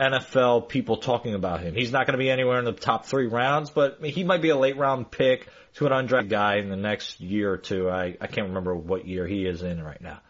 NFL 0.00 0.66
people 0.70 0.96
talking 0.96 1.34
about 1.34 1.60
him. 1.60 1.74
He's 1.74 1.92
not 1.92 2.06
going 2.06 2.14
to 2.14 2.18
be 2.18 2.30
anywhere 2.30 2.58
in 2.58 2.64
the 2.64 2.72
top 2.72 3.04
three 3.04 3.26
rounds, 3.26 3.68
but 3.68 4.02
he 4.02 4.24
might 4.24 4.40
be 4.40 4.48
a 4.48 4.56
late 4.56 4.78
round 4.78 5.10
pick 5.10 5.46
to 5.74 5.84
an 5.84 5.92
undrafted 5.92 6.30
guy 6.30 6.56
in 6.56 6.70
the 6.70 6.76
next 6.76 7.20
year 7.20 7.52
or 7.52 7.58
two. 7.58 7.90
I, 7.90 8.16
I 8.18 8.28
can't 8.28 8.48
remember 8.48 8.74
what 8.74 9.06
year 9.06 9.26
he 9.26 9.44
is 9.44 9.62
in 9.62 9.82
right 9.82 10.00
now. 10.00 10.22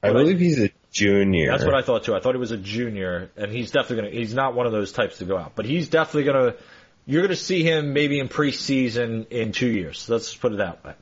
I 0.00 0.12
believe 0.12 0.38
he's 0.38 0.60
a 0.60 0.70
junior. 0.92 1.50
That's 1.50 1.64
what 1.64 1.74
I 1.74 1.82
thought 1.82 2.04
too. 2.04 2.14
I 2.14 2.20
thought 2.20 2.36
he 2.36 2.40
was 2.40 2.52
a 2.52 2.56
junior, 2.56 3.32
and 3.36 3.50
he's 3.50 3.72
definitely 3.72 4.02
going 4.02 4.12
to, 4.12 4.16
he's 4.16 4.32
not 4.32 4.54
one 4.54 4.66
of 4.66 4.72
those 4.72 4.92
types 4.92 5.18
to 5.18 5.24
go 5.24 5.36
out, 5.36 5.56
but 5.56 5.64
he's 5.64 5.88
definitely 5.88 6.32
going 6.32 6.52
to, 6.52 6.58
you're 7.06 7.22
going 7.22 7.30
to 7.30 7.36
see 7.36 7.64
him 7.64 7.94
maybe 7.94 8.20
in 8.20 8.28
preseason 8.28 9.26
in 9.32 9.50
two 9.50 9.70
years. 9.72 10.08
Let's 10.08 10.36
put 10.36 10.52
it 10.52 10.58
that 10.58 10.84
way. 10.84 10.94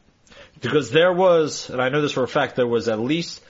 Because 0.62 0.90
there 0.92 1.12
was, 1.12 1.68
and 1.68 1.82
I 1.82 1.90
know 1.90 2.00
this 2.00 2.12
for 2.12 2.22
a 2.22 2.28
fact, 2.28 2.56
there 2.56 2.66
was 2.66 2.88
at 2.88 2.98
least 2.98 3.42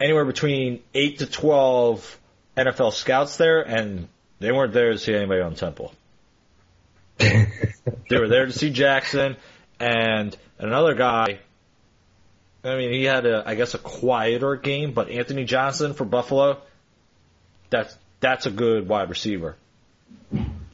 anywhere 0.00 0.24
between 0.24 0.82
8 0.94 1.18
to 1.18 1.26
12 1.26 2.18
NFL 2.56 2.92
scouts 2.92 3.36
there, 3.36 3.62
and 3.62 4.08
they 4.38 4.52
weren't 4.52 4.72
there 4.72 4.92
to 4.92 4.98
see 4.98 5.14
anybody 5.14 5.40
on 5.40 5.54
Temple. 5.54 5.92
they 7.18 7.48
were 8.10 8.28
there 8.28 8.46
to 8.46 8.52
see 8.52 8.70
Jackson 8.70 9.36
and 9.80 10.36
another 10.58 10.94
guy. 10.94 11.40
I 12.64 12.76
mean, 12.76 12.92
he 12.92 13.04
had 13.04 13.26
a, 13.26 13.44
I 13.46 13.54
guess, 13.54 13.74
a 13.74 13.78
quieter 13.78 14.56
game, 14.56 14.92
but 14.92 15.08
Anthony 15.08 15.44
Johnson 15.44 15.94
for 15.94 16.04
Buffalo, 16.04 16.60
that's 17.70 17.96
that's 18.20 18.46
a 18.46 18.50
good 18.50 18.88
wide 18.88 19.08
receiver. 19.08 19.56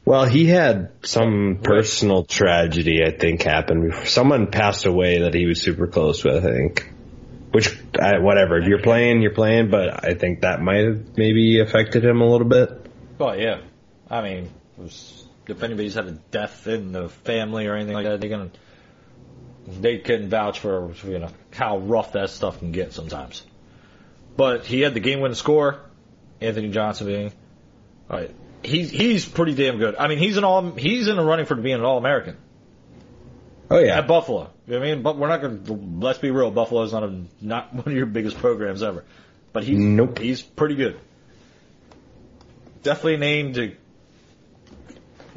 Well, 0.05 0.25
he 0.25 0.45
had 0.47 0.91
some 1.03 1.59
personal 1.63 2.25
tragedy, 2.25 3.03
I 3.05 3.11
think, 3.11 3.43
happen. 3.43 3.93
Someone 4.05 4.47
passed 4.47 4.85
away 4.85 5.19
that 5.19 5.33
he 5.33 5.45
was 5.45 5.61
super 5.61 5.87
close 5.87 6.23
with, 6.23 6.45
I 6.45 6.51
think. 6.51 6.92
Which, 7.53 7.69
I, 8.01 8.17
whatever, 8.17 8.57
if 8.57 8.67
you're 8.67 8.81
playing, 8.81 9.21
you're 9.21 9.35
playing, 9.35 9.69
but 9.69 10.03
I 10.03 10.15
think 10.15 10.41
that 10.41 10.59
might 10.59 10.85
have 10.85 11.15
maybe 11.15 11.59
affected 11.59 12.03
him 12.03 12.19
a 12.19 12.25
little 12.25 12.47
bit. 12.47 12.87
Well, 13.19 13.39
yeah. 13.39 13.61
I 14.09 14.23
mean, 14.23 14.49
was, 14.75 15.27
if 15.47 15.61
anybody's 15.61 15.93
had 15.93 16.07
a 16.07 16.11
death 16.31 16.65
in 16.65 16.93
the 16.93 17.09
family 17.09 17.67
or 17.67 17.75
anything 17.75 17.93
like 17.93 18.05
that, 18.05 18.21
they 18.21 18.29
can 18.29 18.51
they 19.67 19.99
can 19.99 20.29
vouch 20.29 20.59
for 20.59 20.93
you 21.05 21.19
know 21.19 21.29
how 21.51 21.77
rough 21.77 22.13
that 22.13 22.31
stuff 22.31 22.57
can 22.57 22.71
get 22.71 22.91
sometimes. 22.91 23.43
But 24.35 24.65
he 24.65 24.81
had 24.81 24.95
the 24.95 24.99
game-winning 24.99 25.35
score. 25.35 25.79
Anthony 26.41 26.69
Johnson 26.69 27.05
being, 27.05 27.31
all 28.09 28.17
right, 28.17 28.35
he's 28.63 28.89
he's 28.89 29.25
pretty 29.25 29.53
damn 29.53 29.77
good. 29.77 29.95
I 29.95 30.07
mean, 30.07 30.17
he's 30.17 30.37
an 30.37 30.43
all 30.43 30.71
he's 30.71 31.07
in 31.07 31.17
the 31.17 31.23
running 31.23 31.45
for 31.45 31.53
being 31.53 31.75
an 31.75 31.85
All 31.85 31.99
American. 31.99 32.35
Oh 33.73 33.79
yeah, 33.79 33.97
at 33.97 34.07
Buffalo. 34.07 34.51
I 34.67 34.77
mean, 34.77 35.01
but 35.01 35.17
we're 35.17 35.29
not 35.29 35.41
going 35.41 35.63
to. 35.63 35.73
Let's 35.73 36.19
be 36.19 36.29
real. 36.29 36.51
Buffalo's 36.51 36.93
not 36.93 37.01
a, 37.01 37.23
not 37.41 37.73
one 37.73 37.87
of 37.87 37.93
your 37.93 38.05
biggest 38.05 38.37
programs 38.37 38.83
ever, 38.83 39.03
but 39.51 39.63
he's 39.63 39.79
nope. 39.79 40.19
he's 40.19 40.43
pretty 40.43 40.75
good. 40.75 40.99
Definitely 42.83 43.17
named 43.17 43.55
to 43.55 43.75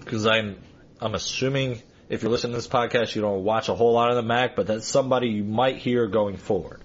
because 0.01 0.26
I'm 0.26 0.57
I'm 1.01 1.14
assuming 1.14 1.80
if 2.11 2.22
you're 2.22 2.30
listening 2.30 2.53
to 2.53 2.59
this 2.59 2.68
podcast, 2.68 3.14
you 3.14 3.22
don't 3.22 3.43
watch 3.43 3.70
a 3.70 3.74
whole 3.74 3.95
lot 3.95 4.11
of 4.11 4.16
the 4.16 4.22
MAC, 4.22 4.55
but 4.55 4.66
that's 4.66 4.87
somebody 4.87 5.28
you 5.28 5.43
might 5.43 5.78
hear 5.78 6.07
going 6.07 6.37
forward. 6.37 6.82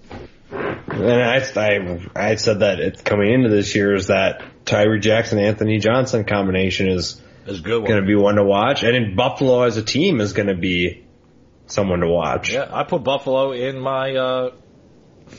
And 0.50 1.22
I, 1.22 1.36
I, 1.36 2.00
I 2.16 2.34
said 2.36 2.60
that 2.60 2.80
it's 2.80 3.02
coming 3.02 3.30
into 3.30 3.50
this 3.50 3.74
year 3.74 3.94
is 3.94 4.06
that 4.06 4.42
Tyree 4.64 5.00
Jackson 5.00 5.38
Anthony 5.38 5.78
Johnson 5.78 6.24
combination 6.24 6.88
is 6.88 7.20
is 7.46 7.60
good 7.60 7.86
going 7.86 8.00
to 8.00 8.06
be 8.06 8.14
one 8.14 8.36
to 8.36 8.44
watch, 8.44 8.84
and 8.84 8.96
in 8.96 9.16
Buffalo 9.16 9.64
as 9.64 9.76
a 9.76 9.82
team 9.82 10.22
is 10.22 10.32
going 10.32 10.48
to 10.48 10.56
be 10.56 11.04
someone 11.72 12.00
to 12.00 12.08
watch. 12.08 12.52
Yeah, 12.52 12.68
I 12.70 12.84
put 12.84 13.02
Buffalo 13.02 13.52
in 13.52 13.78
my 13.78 14.14
uh, 14.14 14.50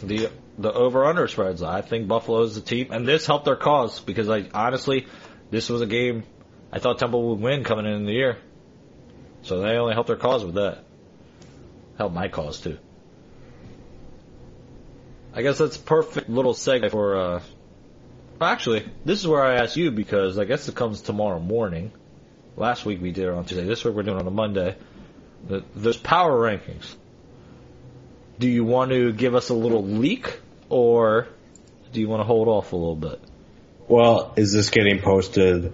the 0.01 0.29
the 0.57 0.71
over 0.71 1.05
under 1.05 1.27
spreads. 1.27 1.63
I 1.63 1.81
think 1.81 2.07
Buffalo 2.07 2.41
is 2.43 2.55
the 2.55 2.61
team, 2.61 2.91
and 2.91 3.07
this 3.07 3.25
helped 3.25 3.45
their 3.45 3.55
cause 3.55 3.99
because 3.99 4.29
I 4.29 4.49
honestly, 4.53 5.07
this 5.51 5.69
was 5.69 5.81
a 5.81 5.86
game 5.86 6.23
I 6.71 6.79
thought 6.79 6.97
Temple 6.97 7.29
would 7.29 7.39
win 7.39 7.63
coming 7.63 7.86
in 7.86 8.05
the 8.05 8.11
year. 8.11 8.38
So 9.43 9.59
they 9.59 9.77
only 9.77 9.93
helped 9.93 10.07
their 10.07 10.15
cause 10.17 10.43
with 10.43 10.55
that. 10.55 10.84
Helped 11.97 12.15
my 12.15 12.29
cause 12.29 12.59
too. 12.59 12.77
I 15.36 15.41
guess 15.41 15.57
that's 15.57 15.77
perfect 15.77 16.29
little 16.29 16.53
segue 16.53 16.89
for. 16.91 17.17
Uh, 17.17 17.41
actually, 18.41 18.89
this 19.05 19.19
is 19.19 19.27
where 19.27 19.43
I 19.43 19.55
ask 19.55 19.75
you 19.75 19.91
because 19.91 20.38
I 20.38 20.45
guess 20.45 20.67
it 20.67 20.75
comes 20.75 21.01
tomorrow 21.01 21.39
morning. 21.39 21.91
Last 22.55 22.86
week 22.86 23.01
we 23.01 23.11
did 23.11 23.25
it 23.25 23.34
on 23.34 23.45
Tuesday. 23.45 23.65
This 23.65 23.84
week 23.84 23.95
we're 23.95 24.03
doing 24.03 24.17
it 24.17 24.21
on 24.21 24.27
a 24.27 24.31
Monday. 24.31 24.75
Those 25.43 25.97
power 25.97 26.39
rankings. 26.39 26.95
Do 28.39 28.47
you 28.47 28.63
want 28.63 28.91
to 28.91 29.11
give 29.11 29.35
us 29.35 29.49
a 29.49 29.53
little 29.53 29.83
leak, 29.83 30.39
or 30.69 31.27
do 31.91 31.99
you 31.99 32.07
want 32.07 32.21
to 32.21 32.25
hold 32.25 32.47
off 32.47 32.73
a 32.73 32.75
little 32.75 32.95
bit? 32.95 33.21
Well, 33.87 34.33
is 34.37 34.53
this 34.53 34.69
getting 34.69 35.01
posted? 35.01 35.73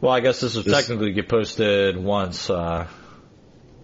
Well, 0.00 0.12
I 0.12 0.20
guess 0.20 0.40
this 0.40 0.54
will 0.54 0.62
technically 0.62 1.12
get 1.12 1.28
posted 1.28 1.96
once. 1.96 2.50
Uh, 2.50 2.86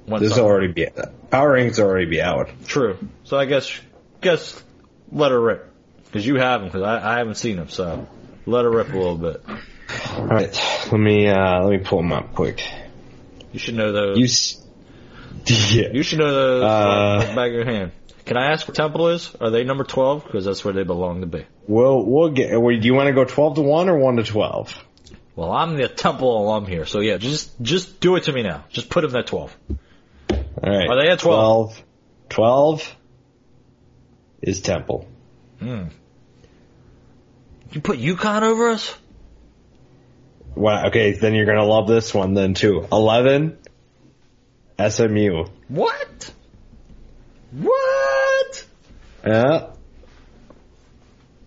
once 0.06 0.22
this 0.22 0.36
will 0.36 0.44
already 0.44 0.72
be 0.72 0.88
power 1.30 1.58
rankings 1.58 1.78
already 1.78 2.06
be 2.06 2.20
out. 2.20 2.50
True. 2.66 2.98
So 3.24 3.38
I 3.38 3.46
guess 3.46 3.80
guess 4.20 4.62
let 5.10 5.30
her 5.30 5.40
rip 5.40 5.70
because 6.04 6.26
you 6.26 6.36
have 6.36 6.60
them 6.60 6.68
because 6.68 6.82
I, 6.82 7.14
I 7.14 7.18
haven't 7.18 7.36
seen 7.36 7.56
them. 7.56 7.68
So 7.68 8.06
let 8.46 8.64
her 8.64 8.70
rip 8.70 8.92
a 8.92 8.96
little 8.96 9.16
bit. 9.16 9.42
All 10.16 10.26
right, 10.26 10.88
let 10.90 11.00
me 11.00 11.28
uh, 11.28 11.64
let 11.64 11.78
me 11.78 11.84
pull 11.84 11.98
them 11.98 12.12
up 12.12 12.34
quick. 12.34 12.62
You 13.52 13.58
should 13.58 13.74
know 13.74 13.92
those. 13.92 14.18
You, 14.18 14.61
yeah. 15.70 15.88
You 15.92 16.02
should 16.02 16.18
know 16.18 16.32
those 16.32 16.62
Uh, 16.64 17.26
the 17.28 17.34
back 17.34 17.48
of 17.48 17.54
your 17.54 17.64
hand. 17.64 17.92
Can 18.24 18.36
I 18.36 18.52
ask 18.52 18.68
where 18.68 18.74
Temple 18.74 19.08
is? 19.08 19.34
Are 19.40 19.50
they 19.50 19.64
number 19.64 19.84
twelve? 19.84 20.24
Because 20.24 20.44
that's 20.44 20.64
where 20.64 20.72
they 20.72 20.84
belong 20.84 21.20
to 21.22 21.26
be. 21.26 21.44
We'll 21.66 22.04
we'll 22.04 22.30
get. 22.30 22.58
well, 22.60 22.76
Do 22.78 22.86
you 22.86 22.94
want 22.94 23.08
to 23.08 23.12
go 23.12 23.24
twelve 23.24 23.56
to 23.56 23.62
one 23.62 23.88
or 23.88 23.98
one 23.98 24.16
to 24.16 24.22
twelve? 24.22 24.72
Well, 25.34 25.50
I'm 25.50 25.76
the 25.76 25.88
Temple 25.88 26.44
alum 26.44 26.66
here, 26.66 26.86
so 26.86 27.00
yeah, 27.00 27.16
just 27.16 27.60
just 27.60 28.00
do 28.00 28.16
it 28.16 28.24
to 28.24 28.32
me 28.32 28.42
now. 28.42 28.64
Just 28.70 28.90
put 28.90 29.00
them 29.00 29.16
at 29.16 29.26
twelve. 29.26 29.56
All 30.30 30.38
right. 30.62 30.88
Are 30.88 31.02
they 31.02 31.10
at 31.10 31.18
12? 31.18 31.82
12, 32.28 32.80
12 32.84 32.96
is 34.42 34.60
Temple. 34.60 35.08
Hmm. 35.58 35.84
You 37.72 37.80
put 37.80 37.98
UConn 37.98 38.42
over 38.42 38.68
us? 38.70 38.94
Wow. 40.54 40.86
Okay, 40.88 41.12
then 41.12 41.34
you're 41.34 41.46
gonna 41.46 41.64
love 41.64 41.88
this 41.88 42.12
one 42.14 42.34
then 42.34 42.54
too. 42.54 42.86
Eleven, 42.92 43.58
SMU. 44.78 45.44
What? 45.68 46.32
What? 47.52 48.66
Yeah. 49.26 49.70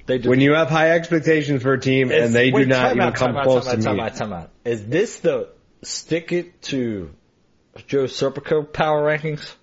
They 0.06 0.20
do. 0.20 0.30
When 0.30 0.40
you 0.40 0.54
have 0.54 0.70
high 0.70 0.92
expectations 0.92 1.64
for 1.64 1.74
a 1.74 1.80
team 1.80 2.12
Is- 2.12 2.26
and 2.26 2.36
they 2.36 2.52
wait, 2.52 2.64
do 2.64 2.68
not 2.68 2.82
time 2.82 2.92
even 2.98 3.02
out, 3.02 3.16
come 3.16 3.28
time 3.30 3.38
out, 3.38 3.44
close 3.44 3.66
time 3.66 3.74
out, 3.74 3.78
to 3.78 3.84
time 3.84 3.96
me. 3.98 4.02
out, 4.04 4.16
time 4.16 4.34
out. 4.34 4.50
Is 4.64 4.86
this 4.86 5.20
the 5.20 5.50
stick 5.82 6.32
it 6.32 6.62
to 6.64 7.10
Joe 7.88 8.04
Serpico 8.04 8.72
power 8.72 9.04
rankings? 9.04 9.54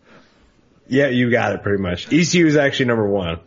Yeah, 0.89 1.09
you 1.09 1.31
got 1.31 1.53
it 1.53 1.63
pretty 1.63 1.81
much. 1.83 2.13
ECU 2.13 2.47
is 2.47 2.57
actually 2.57 2.87
number 2.87 3.07
one. 3.09 3.39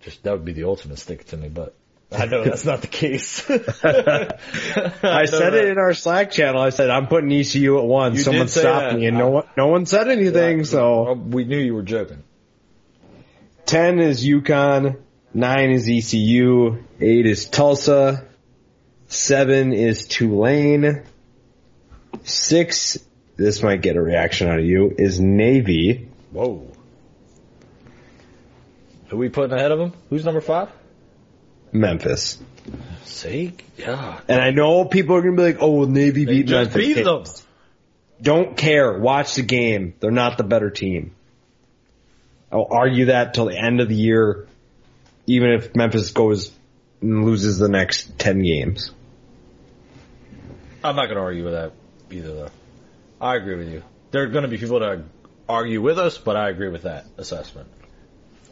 Just 0.00 0.22
that 0.22 0.32
would 0.32 0.44
be 0.44 0.52
the 0.52 0.64
ultimate 0.64 0.98
stick 0.98 1.22
it 1.22 1.28
to 1.28 1.36
me, 1.36 1.48
but 1.48 1.74
I 2.14 2.26
know 2.26 2.44
that's 2.44 2.64
not 2.64 2.80
the 2.80 2.86
case. 2.86 3.48
I 3.50 5.24
said 5.24 5.54
it 5.54 5.68
in 5.68 5.78
our 5.78 5.94
Slack 5.94 6.30
channel. 6.30 6.60
I 6.60 6.70
said 6.70 6.90
I'm 6.90 7.06
putting 7.08 7.32
ECU 7.32 7.78
at 7.78 7.84
one. 7.84 8.14
You 8.14 8.20
Someone 8.20 8.48
stopped 8.48 8.92
that. 8.92 8.98
me, 8.98 9.06
and 9.06 9.18
no 9.18 9.28
one, 9.28 9.46
no 9.56 9.66
one 9.68 9.86
said 9.86 10.08
anything. 10.08 10.64
So 10.64 11.12
we 11.14 11.44
knew 11.44 11.58
you 11.58 11.74
were 11.74 11.82
joking. 11.82 12.22
ten 13.66 13.98
is 14.00 14.24
UConn, 14.24 14.98
nine 15.32 15.70
is 15.70 15.88
ECU, 15.88 16.84
eight 17.00 17.26
is 17.26 17.46
Tulsa, 17.48 18.26
seven 19.08 19.72
is 19.72 20.06
Tulane, 20.06 21.02
six. 22.22 22.98
This 23.36 23.62
might 23.62 23.82
get 23.82 23.96
a 23.96 24.00
reaction 24.02 24.48
out 24.48 24.60
of 24.60 24.64
you. 24.64 24.94
Is 24.96 25.18
Navy. 25.18 26.08
Whoa. 26.30 26.70
Who 29.08 29.16
we 29.16 29.28
putting 29.28 29.56
ahead 29.56 29.72
of 29.72 29.78
them? 29.78 29.92
Who's 30.08 30.24
number 30.24 30.40
five? 30.40 30.70
Memphis. 31.74 32.38
See? 33.04 33.52
Yeah. 33.76 34.20
And 34.28 34.40
I 34.40 34.50
know 34.52 34.86
people 34.86 35.16
are 35.16 35.20
gonna 35.20 35.36
be 35.36 35.42
like, 35.42 35.58
"Oh, 35.60 35.72
well, 35.72 35.88
Navy 35.88 36.24
beat 36.24 36.46
just 36.46 36.74
Memphis." 36.74 36.94
beat 36.94 37.02
them. 37.02 37.24
Don't 38.22 38.56
care. 38.56 38.98
Watch 38.98 39.34
the 39.34 39.42
game. 39.42 39.94
They're 40.00 40.10
not 40.10 40.38
the 40.38 40.44
better 40.44 40.70
team. 40.70 41.14
I'll 42.50 42.68
argue 42.70 43.06
that 43.06 43.34
till 43.34 43.46
the 43.46 43.58
end 43.58 43.80
of 43.80 43.88
the 43.88 43.96
year, 43.96 44.46
even 45.26 45.50
if 45.50 45.74
Memphis 45.74 46.12
goes 46.12 46.52
and 47.02 47.24
loses 47.24 47.58
the 47.58 47.68
next 47.68 48.18
ten 48.18 48.40
games. 48.42 48.92
I'm 50.84 50.96
not 50.96 51.06
going 51.06 51.16
to 51.16 51.22
argue 51.22 51.44
with 51.44 51.54
that 51.54 51.72
either, 52.10 52.34
though. 52.34 52.50
I 53.20 53.36
agree 53.36 53.56
with 53.56 53.72
you. 53.72 53.82
There 54.10 54.22
are 54.22 54.26
going 54.26 54.42
to 54.42 54.48
be 54.48 54.58
people 54.58 54.80
that 54.80 55.02
argue 55.48 55.80
with 55.80 55.98
us, 55.98 56.18
but 56.18 56.36
I 56.36 56.50
agree 56.50 56.68
with 56.68 56.82
that 56.82 57.06
assessment. 57.16 57.68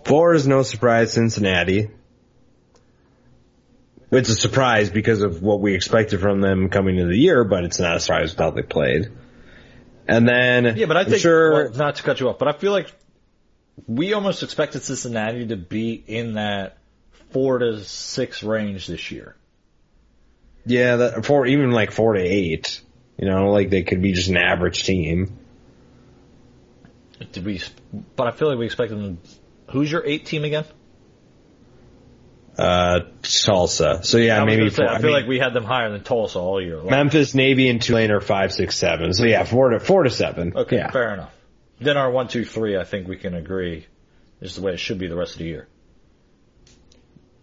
Four 0.04 0.34
is 0.34 0.46
no 0.46 0.62
surprise, 0.62 1.12
Cincinnati. 1.12 1.90
It's 4.12 4.28
a 4.28 4.34
surprise 4.34 4.90
because 4.90 5.22
of 5.22 5.42
what 5.42 5.60
we 5.60 5.74
expected 5.74 6.20
from 6.20 6.40
them 6.40 6.68
coming 6.68 6.96
into 6.96 7.08
the 7.08 7.18
year, 7.18 7.44
but 7.44 7.64
it's 7.64 7.78
not 7.78 7.96
a 7.96 8.00
surprise 8.00 8.30
with 8.30 8.38
how 8.38 8.50
they 8.50 8.62
played. 8.62 9.10
And 10.06 10.28
then, 10.28 10.76
Yeah, 10.76 10.86
but 10.86 10.96
I 10.96 11.00
I'm 11.00 11.06
think 11.06 11.20
sure, 11.22 11.52
well, 11.70 11.72
not 11.74 11.96
to 11.96 12.02
cut 12.02 12.20
you 12.20 12.28
off, 12.28 12.38
but 12.38 12.48
I 12.48 12.52
feel 12.52 12.72
like 12.72 12.92
we 13.86 14.12
almost 14.12 14.42
expected 14.42 14.82
Cincinnati 14.82 15.46
to 15.48 15.56
be 15.56 15.92
in 16.06 16.34
that 16.34 16.78
four 17.30 17.58
to 17.58 17.82
six 17.84 18.42
range 18.42 18.86
this 18.86 19.10
year. 19.10 19.34
yeah, 20.66 20.96
that, 20.96 21.24
for 21.26 21.46
even 21.46 21.70
like 21.70 21.90
four 21.92 22.12
to 22.14 22.20
eight, 22.20 22.80
you 23.16 23.26
know, 23.26 23.50
like 23.50 23.70
they 23.70 23.82
could 23.82 24.02
be 24.02 24.12
just 24.12 24.28
an 24.28 24.36
average 24.36 24.84
team. 24.84 25.38
Did 27.32 27.44
we? 27.44 27.60
But 28.16 28.26
I 28.26 28.30
feel 28.32 28.48
like 28.48 28.58
we 28.58 28.66
expected 28.66 28.98
them. 28.98 29.18
Who's 29.70 29.90
your 29.90 30.04
eight 30.04 30.26
team 30.26 30.44
again? 30.44 30.64
Uh, 32.58 33.00
Tulsa. 33.22 34.00
So 34.02 34.18
yeah, 34.18 34.44
maybe 34.44 34.68
say, 34.68 34.76
four, 34.76 34.88
I 34.88 34.96
I 34.96 34.98
feel 34.98 35.06
mean, 35.06 35.20
like 35.20 35.26
we 35.26 35.38
had 35.38 35.54
them 35.54 35.64
higher 35.64 35.90
than 35.90 36.02
Tulsa 36.02 36.38
all 36.38 36.60
year. 36.60 36.76
long. 36.76 36.90
Memphis, 36.90 37.34
Navy, 37.34 37.70
and 37.70 37.80
Tulane 37.80 38.10
are 38.10 38.20
five, 38.20 38.52
six, 38.52 38.76
seven. 38.76 39.14
So 39.14 39.24
yeah, 39.24 39.44
four 39.44 39.70
to 39.70 39.80
four 39.80 40.02
to 40.02 40.10
seven. 40.10 40.52
Okay, 40.54 40.76
yeah. 40.76 40.90
fair 40.90 41.14
enough. 41.14 41.32
Then 41.80 41.96
our 41.96 42.10
one, 42.10 42.28
two, 42.28 42.44
three, 42.44 42.76
I 42.76 42.84
think 42.84 43.08
we 43.08 43.16
can 43.16 43.34
agree, 43.34 43.86
is 44.40 44.56
the 44.56 44.62
way 44.62 44.72
it 44.72 44.80
should 44.80 44.98
be 44.98 45.08
the 45.08 45.16
rest 45.16 45.32
of 45.32 45.38
the 45.38 45.46
year. 45.46 45.68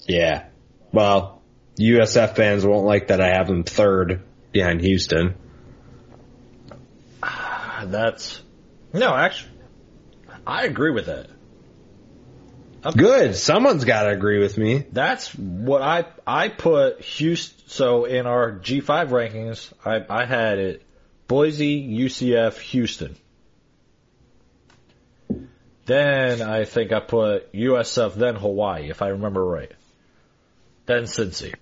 Yeah. 0.08 0.46
Well, 0.92 1.42
USF 1.80 2.36
fans 2.36 2.66
won't 2.66 2.86
like 2.86 3.08
that 3.08 3.20
I 3.20 3.30
have 3.30 3.48
them 3.48 3.64
third 3.64 4.22
behind 4.52 4.82
Houston. 4.82 5.36
That's 7.86 8.42
no, 8.94 9.16
actually, 9.16 9.52
I 10.46 10.66
agree 10.66 10.92
with 10.92 11.08
that. 11.08 11.28
Good. 12.82 13.36
Someone's 13.36 13.84
got 13.84 14.04
to 14.04 14.10
agree 14.10 14.40
with 14.40 14.58
me. 14.58 14.86
That's 14.92 15.34
what 15.36 15.82
I 15.82 16.06
I 16.26 16.48
put 16.50 17.02
Houston. 17.02 17.68
So 17.68 18.06
in 18.06 18.26
our 18.26 18.52
G5 18.52 19.10
rankings, 19.10 19.72
I 19.86 20.06
I 20.10 20.26
had 20.26 20.60
it 20.60 20.86
Boise, 21.28 21.88
UCF, 21.88 22.58
Houston. 22.60 23.16
Then 25.86 26.42
I 26.42 26.66
think 26.66 26.92
I 26.92 27.00
put 27.00 27.52
USF, 27.54 28.14
then 28.16 28.36
Hawaii, 28.36 28.90
if 28.90 29.02
I 29.02 29.10
remember 29.10 29.44
right. 29.44 29.72
Then 30.86 31.04
Cincy. 31.04 31.56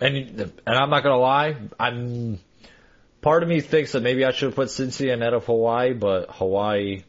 And 0.00 0.16
and 0.16 0.52
I'm 0.66 0.90
not 0.90 1.02
gonna 1.02 1.18
lie, 1.18 1.56
I'm 1.78 2.38
part 3.20 3.42
of 3.42 3.48
me 3.48 3.60
thinks 3.60 3.92
that 3.92 4.02
maybe 4.02 4.24
I 4.24 4.32
should 4.32 4.46
have 4.46 4.56
put 4.56 4.68
Cincy 4.68 5.12
ahead 5.12 5.32
of 5.32 5.44
Hawaii, 5.46 5.92
but 5.94 6.30
Hawaii 6.30 7.02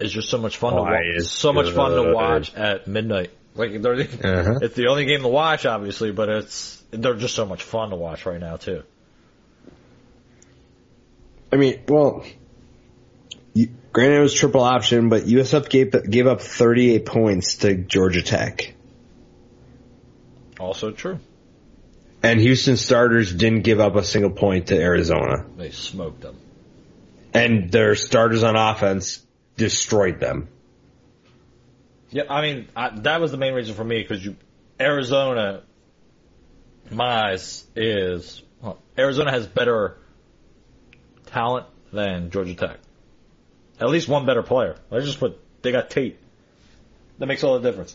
is 0.00 0.12
just 0.12 0.28
so 0.30 0.38
much 0.38 0.56
fun 0.56 0.72
Hawaii 0.74 1.02
to 1.04 1.08
watch. 1.12 1.16
is 1.22 1.30
So 1.30 1.52
much 1.52 1.70
fun 1.72 1.92
to 1.92 2.12
watch 2.12 2.54
at 2.54 2.86
midnight. 2.86 3.30
Like 3.54 3.80
they're 3.82 3.94
Uh-huh. 4.00 4.58
it's 4.62 4.74
the 4.76 4.86
only 4.88 5.04
game 5.06 5.22
to 5.22 5.28
watch, 5.28 5.66
obviously, 5.66 6.12
but 6.12 6.28
it's 6.28 6.82
they're 6.90 7.14
just 7.14 7.34
so 7.34 7.44
much 7.46 7.62
fun 7.62 7.90
to 7.90 7.96
watch 7.96 8.24
right 8.26 8.40
now 8.40 8.56
too. 8.56 8.82
I 11.52 11.56
mean, 11.56 11.80
well, 11.88 12.24
you, 13.54 13.68
granted 13.92 14.18
it 14.18 14.20
was 14.20 14.34
triple 14.34 14.60
option, 14.62 15.08
but 15.08 15.24
USF 15.24 15.68
gave 15.68 15.94
gave 16.10 16.26
up 16.26 16.40
38 16.40 17.04
points 17.06 17.56
to 17.58 17.74
Georgia 17.74 18.22
Tech, 18.22 18.74
Also 20.60 20.92
true. 20.92 21.18
and 22.22 22.40
Houston 22.40 22.76
starters 22.76 23.32
didn't 23.34 23.62
give 23.62 23.80
up 23.80 23.96
a 23.96 24.04
single 24.04 24.30
point 24.30 24.68
to 24.68 24.76
Arizona, 24.80 25.44
They 25.56 25.70
smoked 25.70 26.20
them. 26.20 26.36
and 27.34 27.70
their 27.72 27.96
starters 27.96 28.44
on 28.44 28.54
offense 28.54 29.24
destroyed 29.60 30.18
them. 30.20 30.48
Yeah, 32.08 32.24
I 32.28 32.40
mean 32.40 32.68
I, 32.74 32.98
that 33.00 33.20
was 33.20 33.30
the 33.30 33.36
main 33.36 33.52
reason 33.52 33.74
for 33.74 33.84
me 33.84 34.00
because 34.00 34.24
you 34.24 34.36
Arizona, 34.80 35.62
my 36.90 37.30
eyes 37.30 37.64
is 37.76 38.42
well, 38.62 38.78
Arizona 38.98 39.30
has 39.30 39.46
better 39.46 39.98
talent 41.26 41.66
than 41.92 42.30
Georgia 42.30 42.54
Tech. 42.54 42.78
At 43.78 43.90
least 43.90 44.08
one 44.08 44.24
better 44.24 44.42
player. 44.42 44.76
Let's 44.90 45.04
just 45.04 45.20
put 45.20 45.38
they 45.62 45.72
got 45.72 45.90
Tate. 45.90 46.18
That 47.18 47.26
makes 47.26 47.44
all 47.44 47.60
the 47.60 47.70
difference. 47.70 47.94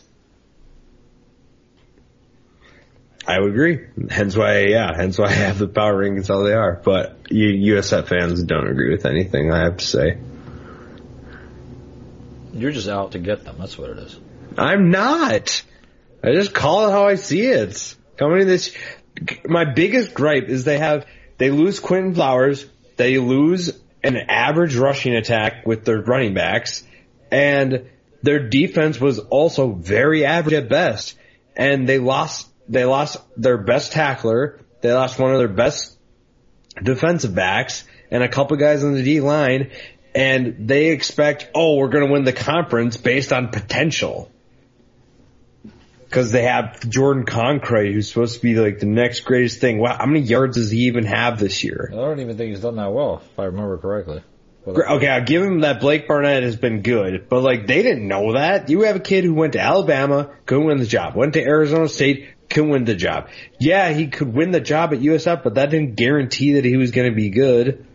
I 3.26 3.40
would 3.40 3.50
agree. 3.50 3.88
Hence 4.08 4.36
why, 4.36 4.66
yeah, 4.66 4.94
hence 4.94 5.18
why 5.18 5.26
I 5.26 5.32
have 5.32 5.58
the 5.58 5.66
power 5.66 6.00
rankings 6.00 6.28
how 6.28 6.44
they 6.44 6.52
are. 6.52 6.80
But 6.84 7.18
you 7.28 7.74
USF 7.74 8.06
fans 8.06 8.40
don't 8.44 8.68
agree 8.68 8.92
with 8.92 9.04
anything 9.04 9.50
I 9.50 9.64
have 9.64 9.78
to 9.78 9.84
say. 9.84 10.18
You're 12.56 12.72
just 12.72 12.88
out 12.88 13.12
to 13.12 13.18
get 13.18 13.44
them. 13.44 13.56
That's 13.58 13.78
what 13.78 13.90
it 13.90 13.98
is. 13.98 14.18
I'm 14.56 14.90
not. 14.90 15.62
I 16.22 16.32
just 16.32 16.54
call 16.54 16.88
it 16.88 16.92
how 16.92 17.06
I 17.06 17.16
see 17.16 17.42
it. 17.42 17.94
Coming 18.16 18.40
to 18.40 18.44
this, 18.46 18.74
my 19.46 19.64
biggest 19.64 20.14
gripe 20.14 20.48
is 20.48 20.64
they 20.64 20.78
have 20.78 21.06
they 21.38 21.50
lose 21.50 21.80
Quinton 21.80 22.14
Flowers, 22.14 22.66
they 22.96 23.18
lose 23.18 23.78
an 24.02 24.16
average 24.16 24.76
rushing 24.76 25.14
attack 25.14 25.66
with 25.66 25.84
their 25.84 26.00
running 26.00 26.34
backs, 26.34 26.82
and 27.30 27.90
their 28.22 28.48
defense 28.48 29.00
was 29.00 29.18
also 29.18 29.72
very 29.72 30.24
average 30.24 30.54
at 30.54 30.68
best. 30.68 31.16
And 31.54 31.88
they 31.88 31.98
lost 31.98 32.48
they 32.68 32.84
lost 32.84 33.18
their 33.36 33.58
best 33.58 33.92
tackler, 33.92 34.60
they 34.80 34.92
lost 34.92 35.18
one 35.18 35.32
of 35.32 35.38
their 35.38 35.48
best 35.48 35.96
defensive 36.82 37.34
backs, 37.34 37.84
and 38.10 38.22
a 38.22 38.28
couple 38.28 38.56
guys 38.56 38.82
on 38.82 38.94
the 38.94 39.02
D 39.02 39.20
line, 39.20 39.70
and 40.16 40.66
they 40.66 40.86
expect, 40.86 41.50
oh, 41.54 41.76
we're 41.76 41.90
going 41.90 42.06
to 42.06 42.12
win 42.12 42.24
the 42.24 42.32
conference 42.32 42.96
based 42.96 43.34
on 43.34 43.48
potential. 43.48 44.32
Because 46.06 46.32
they 46.32 46.44
have 46.44 46.88
Jordan 46.88 47.26
Cronkrite, 47.26 47.92
who's 47.92 48.08
supposed 48.08 48.36
to 48.36 48.40
be 48.40 48.54
like 48.54 48.78
the 48.78 48.86
next 48.86 49.20
greatest 49.20 49.60
thing. 49.60 49.78
Wow, 49.78 49.98
how 49.98 50.06
many 50.06 50.20
yards 50.20 50.56
does 50.56 50.70
he 50.70 50.86
even 50.86 51.04
have 51.04 51.38
this 51.38 51.62
year? 51.62 51.90
I 51.92 51.96
don't 51.96 52.20
even 52.20 52.38
think 52.38 52.50
he's 52.50 52.60
done 52.60 52.76
that 52.76 52.92
well, 52.92 53.22
if 53.30 53.38
I 53.38 53.44
remember 53.44 53.76
correctly. 53.76 54.22
Okay, 54.66 55.06
I'll 55.06 55.24
give 55.24 55.42
him 55.42 55.60
that 55.60 55.80
Blake 55.80 56.08
Barnett 56.08 56.42
has 56.42 56.56
been 56.56 56.82
good, 56.82 57.28
but 57.28 57.42
like 57.42 57.66
they 57.68 57.82
didn't 57.82 58.08
know 58.08 58.32
that. 58.32 58.68
You 58.68 58.82
have 58.82 58.96
a 58.96 59.00
kid 59.00 59.22
who 59.22 59.34
went 59.34 59.52
to 59.52 59.60
Alabama, 59.60 60.30
couldn't 60.46 60.64
win 60.64 60.78
the 60.78 60.86
job. 60.86 61.14
Went 61.14 61.34
to 61.34 61.42
Arizona 61.42 61.88
State, 61.88 62.26
couldn't 62.48 62.70
win 62.70 62.84
the 62.84 62.96
job. 62.96 63.28
Yeah, 63.60 63.92
he 63.92 64.08
could 64.08 64.34
win 64.34 64.50
the 64.50 64.60
job 64.60 64.92
at 64.92 65.00
USF, 65.00 65.44
but 65.44 65.54
that 65.54 65.70
didn't 65.70 65.94
guarantee 65.94 66.54
that 66.54 66.64
he 66.64 66.76
was 66.76 66.90
going 66.90 67.08
to 67.08 67.14
be 67.14 67.30
good. 67.30 67.86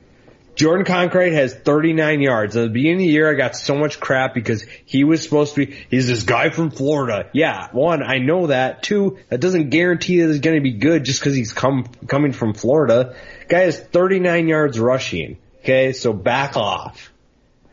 Jordan 0.56 0.86
Cronkrite 0.86 1.32
has 1.32 1.54
39 1.54 2.22
yards. 2.22 2.58
At 2.58 2.64
the 2.64 2.70
beginning 2.70 2.98
of 2.98 3.00
the 3.00 3.08
year, 3.08 3.32
I 3.32 3.36
got 3.36 3.56
so 3.56 3.76
much 3.76 4.00
crap 4.00 4.34
because 4.34 4.66
he 4.86 5.04
was 5.04 5.24
supposed 5.24 5.56
to 5.56 5.66
be, 5.66 5.86
he's 5.90 6.08
this 6.08 6.24
guy 6.24 6.50
from 6.50 6.72
Florida. 6.72 7.30
Yeah, 7.34 7.70
one, 7.72 8.04
I 8.04 8.18
know 8.18 8.48
that. 8.48 8.84
Two, 8.84 9.18
that 9.30 9.40
doesn't 9.40 9.70
guarantee 9.70 10.22
that 10.22 10.28
he's 10.28 10.42
going 10.42 10.58
to 10.58 10.62
be 10.62 10.74
good 10.74 11.06
just 11.06 11.20
because 11.20 11.36
he's 11.36 11.54
come, 11.54 11.86
coming 12.08 12.34
from 12.34 12.54
Florida. 12.54 13.16
Guy 13.48 13.60
has 13.62 13.80
39 13.80 14.48
yards 14.48 14.80
rushing. 14.80 15.38
Okay, 15.60 15.94
so 15.94 16.12
back 16.12 16.58
off. 16.58 17.14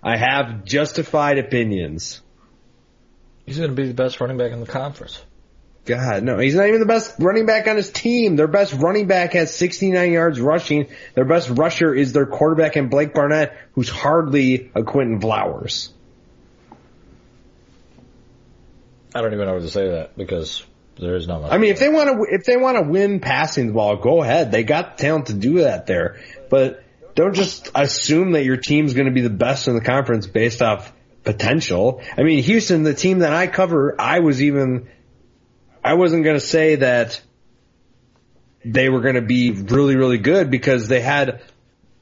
I 0.03 0.17
have 0.17 0.65
justified 0.65 1.39
opinions. 1.39 2.23
He's 3.45 3.59
going 3.59 3.71
to 3.71 3.75
be 3.75 3.89
the 3.89 3.95
best 3.95 4.21
running 4.21 4.37
back 4.37 4.53
in 4.53 4.61
the 4.61 4.67
conference. 4.67 5.23
God, 5.89 6.23
no, 6.23 6.39
he's 6.39 6.55
not 6.55 6.69
even 6.69 6.81
the 6.81 6.87
best 6.87 7.15
running 7.19 7.47
back 7.47 7.67
on 7.67 7.77
his 7.77 7.91
team. 7.91 8.37
Their 8.37 8.47
best 8.47 8.75
running 8.75 9.07
back 9.07 9.33
has 9.33 9.55
69 9.55 10.13
yards 10.13 10.39
rushing. 10.39 10.89
Their 11.15 11.25
best 11.25 11.49
rusher 11.49 11.95
is 11.95 12.13
their 12.13 12.27
quarterback 12.27 12.77
and 12.77 12.91
Blake 12.91 13.15
Barnett, 13.15 13.57
who's 13.73 13.89
hardly 13.89 14.71
a 14.75 14.83
Quinton 14.83 15.19
Flowers. 15.19 15.91
I 19.15 19.23
don't 19.23 19.33
even 19.33 19.47
know 19.47 19.55
what 19.55 19.63
to 19.63 19.71
say 19.71 19.85
to 19.85 19.91
that 19.93 20.17
because 20.19 20.63
there 20.99 21.17
is 21.17 21.27
not 21.27 21.41
much. 21.41 21.53
I 21.53 21.57
mean, 21.57 21.71
if 21.71 21.79
they 21.79 21.89
want 21.89 22.11
to, 22.11 22.35
if 22.35 22.45
they 22.45 22.59
want 22.59 22.77
to 22.77 22.83
win 22.83 23.21
passing 23.21 23.69
the 23.69 23.73
ball, 23.73 23.97
go 23.97 24.23
ahead. 24.23 24.53
They 24.53 24.65
got 24.65 24.99
the 24.99 25.03
talent 25.03 25.27
to 25.29 25.35
do 25.35 25.61
that 25.61 25.87
there, 25.87 26.21
but 26.51 26.85
don't 27.15 27.35
just 27.35 27.71
assume 27.75 28.33
that 28.33 28.45
your 28.45 28.59
team's 28.59 28.93
going 28.93 29.07
to 29.07 29.13
be 29.13 29.23
the 29.23 29.31
best 29.31 29.69
in 29.69 29.75
the 29.75 29.81
conference 29.81 30.27
based 30.27 30.61
off 30.61 30.93
potential. 31.25 32.03
I 32.17 32.25
mean, 32.25 32.43
Houston, 32.43 32.83
the 32.83 32.93
team 32.93 33.21
that 33.21 33.33
I 33.33 33.47
cover, 33.47 33.99
I 33.99 34.21
was 34.21 34.43
even, 34.43 34.89
I 35.85 35.95
wasn't 35.95 36.25
going 36.25 36.37
to 36.37 36.45
say 36.45 36.77
that 36.77 37.21
they 38.65 38.89
were 38.89 39.01
going 39.01 39.15
to 39.15 39.23
be 39.23 39.53
really, 39.53 39.97
really 39.97 40.19
good 40.19 40.51
because 40.51 40.89
they 40.89 41.01
had, 41.01 41.43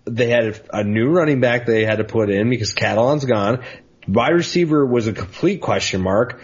they 0.05 0.29
had 0.29 0.61
a 0.73 0.83
new 0.83 1.09
running 1.09 1.41
back 1.41 1.67
they 1.67 1.85
had 1.85 1.99
to 1.99 2.05
put 2.05 2.31
in 2.31 2.51
because 2.51 2.73
Catalon's 2.73 3.25
gone. 3.25 3.65
Wide 4.09 4.33
receiver 4.33 4.85
was 4.87 5.07
a 5.07 5.13
complete 5.13 5.61
question 5.61 6.01
mark. 6.01 6.41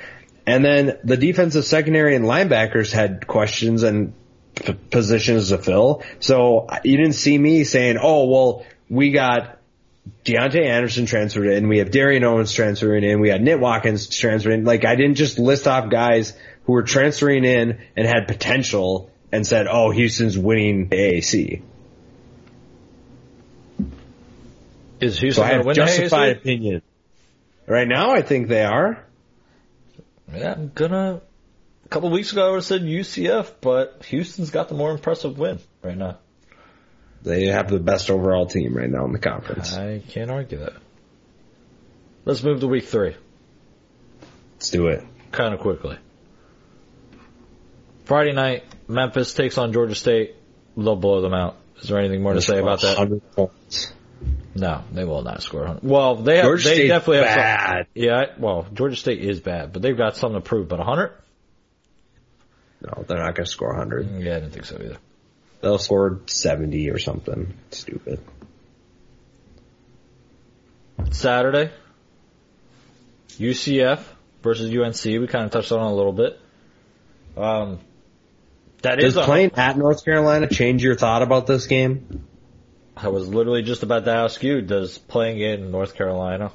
And 0.47 0.65
then 0.65 0.99
the 1.05 1.17
defensive 1.17 1.65
secondary 1.65 2.17
and 2.17 2.25
linebackers 2.25 2.93
had 2.93 3.27
questions 3.27 3.85
and 3.85 4.13
p- 4.55 4.73
positions 4.73 5.49
to 5.49 5.59
fill. 5.59 6.03
So 6.19 6.67
you 6.85 6.97
didn't 6.97 7.15
see 7.15 7.39
me 7.39 7.65
saying, 7.65 7.99
oh, 8.01 8.27
well, 8.27 8.67
we 8.89 9.13
got 9.13 9.59
Deontay 10.25 10.67
Anderson 10.67 11.07
transferred 11.07 11.47
in. 11.49 11.69
We 11.69 11.79
have 11.79 11.91
Darian 11.91 12.25
Owens 12.25 12.53
transferring 12.53 13.05
in. 13.05 13.21
We 13.21 13.29
had 13.29 13.43
Nit 13.43 13.61
Watkins 13.61 14.09
transferring. 14.09 14.65
Like 14.65 14.85
I 14.85 14.97
didn't 14.97 15.15
just 15.15 15.39
list 15.39 15.67
off 15.69 15.91
guys 15.91 16.33
who 16.65 16.73
were 16.73 16.83
transferring 16.83 17.45
in 17.45 17.81
and 17.97 18.07
had 18.07 18.27
potential 18.27 19.11
and 19.31 19.47
said, 19.47 19.67
oh, 19.69 19.91
Houston's 19.91 20.37
winning 20.37 20.89
the 20.89 20.97
AAC. 20.97 21.63
is 25.03 25.17
So 25.17 25.21
Houston 25.21 25.45
I 25.45 25.49
going 25.51 25.61
to 25.61 25.67
win 25.67 25.75
justified 25.75 26.37
AAC? 26.37 26.41
opinion. 26.41 26.83
Right 27.67 27.89
now, 27.89 28.13
I 28.13 28.23
think 28.23 28.49
they 28.49 28.65
are. 28.65 29.05
Yeah, 30.33 30.53
I'm 30.53 30.73
gonna. 30.75 31.21
A 31.85 31.89
couple 31.89 32.11
weeks 32.11 32.33
ago, 32.33 32.47
I 32.47 32.49
would 32.51 32.57
have 32.57 32.65
said 32.65 32.83
UCF, 32.83 33.53
but 33.61 34.05
Houston's 34.07 34.51
got 34.51 34.69
the 34.69 34.75
more 34.75 34.91
impressive 34.91 35.39
win 35.39 35.59
right 35.83 35.97
now. 35.97 36.19
They 37.23 37.47
have 37.47 37.69
the 37.71 37.79
best 37.79 38.11
overall 38.11 38.47
team 38.47 38.75
right 38.77 38.91
now 38.91 39.05
in 39.05 39.13
the 39.13 39.19
conference. 39.19 39.73
I 39.75 40.03
can't 40.09 40.31
argue 40.31 40.59
that. 40.59 40.73
Let's 42.25 42.43
move 42.43 42.61
to 42.61 42.69
week 42.69 42.85
three, 42.85 43.17
Let's 44.55 44.71
do 44.71 44.87
it. 44.89 45.05
kind 45.33 45.55
of 45.55 45.61
quickly. 45.61 45.99
Friday 48.05 48.33
night, 48.33 48.65
Memphis 48.89 49.35
takes 49.35 49.59
on 49.59 49.73
Georgia 49.73 49.95
State. 49.95 50.37
They'll 50.77 50.97
blow 50.97 51.21
them 51.21 51.35
out. 51.35 51.57
Is 51.81 51.89
there 51.89 51.99
anything 51.99 52.23
more 52.23 52.35
to 52.35 52.41
say 52.43 52.59
about 52.59 52.81
that? 52.83 53.21
points. 53.35 53.93
No, 54.55 54.85
they 54.93 55.05
will 55.05 55.23
not 55.23 55.43
score 55.43 55.61
100. 55.61 55.83
Well, 55.83 56.17
they 56.17 56.37
have, 56.37 56.45
Georgia 56.45 56.69
they 56.69 56.75
State's 56.75 56.89
definitely 56.91 57.17
have 57.27 57.29
some, 57.29 57.37
bad. 57.37 57.87
Yeah, 57.95 58.25
well, 58.39 58.67
Georgia 58.73 58.97
State 58.97 59.21
is 59.21 59.41
bad, 59.41 59.73
but 59.73 59.83
they've 59.83 59.97
got 59.97 60.17
something 60.17 60.41
to 60.41 60.47
prove. 60.49 60.69
But 60.69 60.79
100? 60.79 61.13
No, 62.83 63.05
they're 63.07 63.19
not 63.19 63.35
going 63.35 63.47
to 63.47 63.51
score 63.51 63.71
100. 63.71 64.21
Yeah, 64.21 64.37
I 64.37 64.41
didn't 64.41 64.51
think 64.51 64.67
so 64.67 64.77
either. 64.77 64.99
They'll 65.63 65.79
score 65.79 66.21
70 66.27 66.91
or 66.91 66.99
something 66.99 67.55
stupid. 67.71 68.21
Saturday, 71.13 71.71
UCF 73.39 74.03
versus 74.43 74.77
UNC. 74.77 75.05
We 75.05 75.27
kind 75.29 75.45
of 75.45 75.53
touched 75.53 75.71
on 75.71 75.87
it 75.87 75.93
a 75.93 75.95
little 75.95 76.13
bit. 76.13 76.41
Um, 77.37 77.79
that 78.83 78.99
is 78.99 79.15
Does 79.15 79.23
a, 79.23 79.25
playing 79.25 79.53
at 79.55 79.79
North 79.79 80.05
Carolina 80.05 80.49
change 80.49 80.83
your 80.83 80.97
thought 80.97 81.23
about 81.23 81.47
this 81.47 81.67
game? 81.67 82.27
I 82.97 83.09
was 83.09 83.29
literally 83.29 83.63
just 83.63 83.85
about 83.85 84.05
to 84.05 84.13
ask 84.13 84.43
you, 84.43 84.63
does 84.63 84.99
playing 84.99 85.41
in 85.41 85.71
North 85.71 85.95
Carolina? 85.95 86.51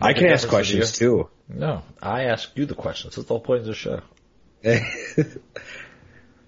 I 0.00 0.12
can 0.12 0.26
ask 0.26 0.42
difference 0.42 0.42
to 0.42 0.48
questions 0.48 0.92
too. 0.98 1.28
No, 1.48 1.82
I 2.00 2.24
ask 2.24 2.56
you 2.56 2.66
the 2.66 2.74
questions. 2.74 3.16
That's 3.16 3.26
the 3.26 3.34
whole 3.34 3.40
point 3.40 3.60
of 3.60 3.66
the 3.66 3.74
show. 3.74 4.00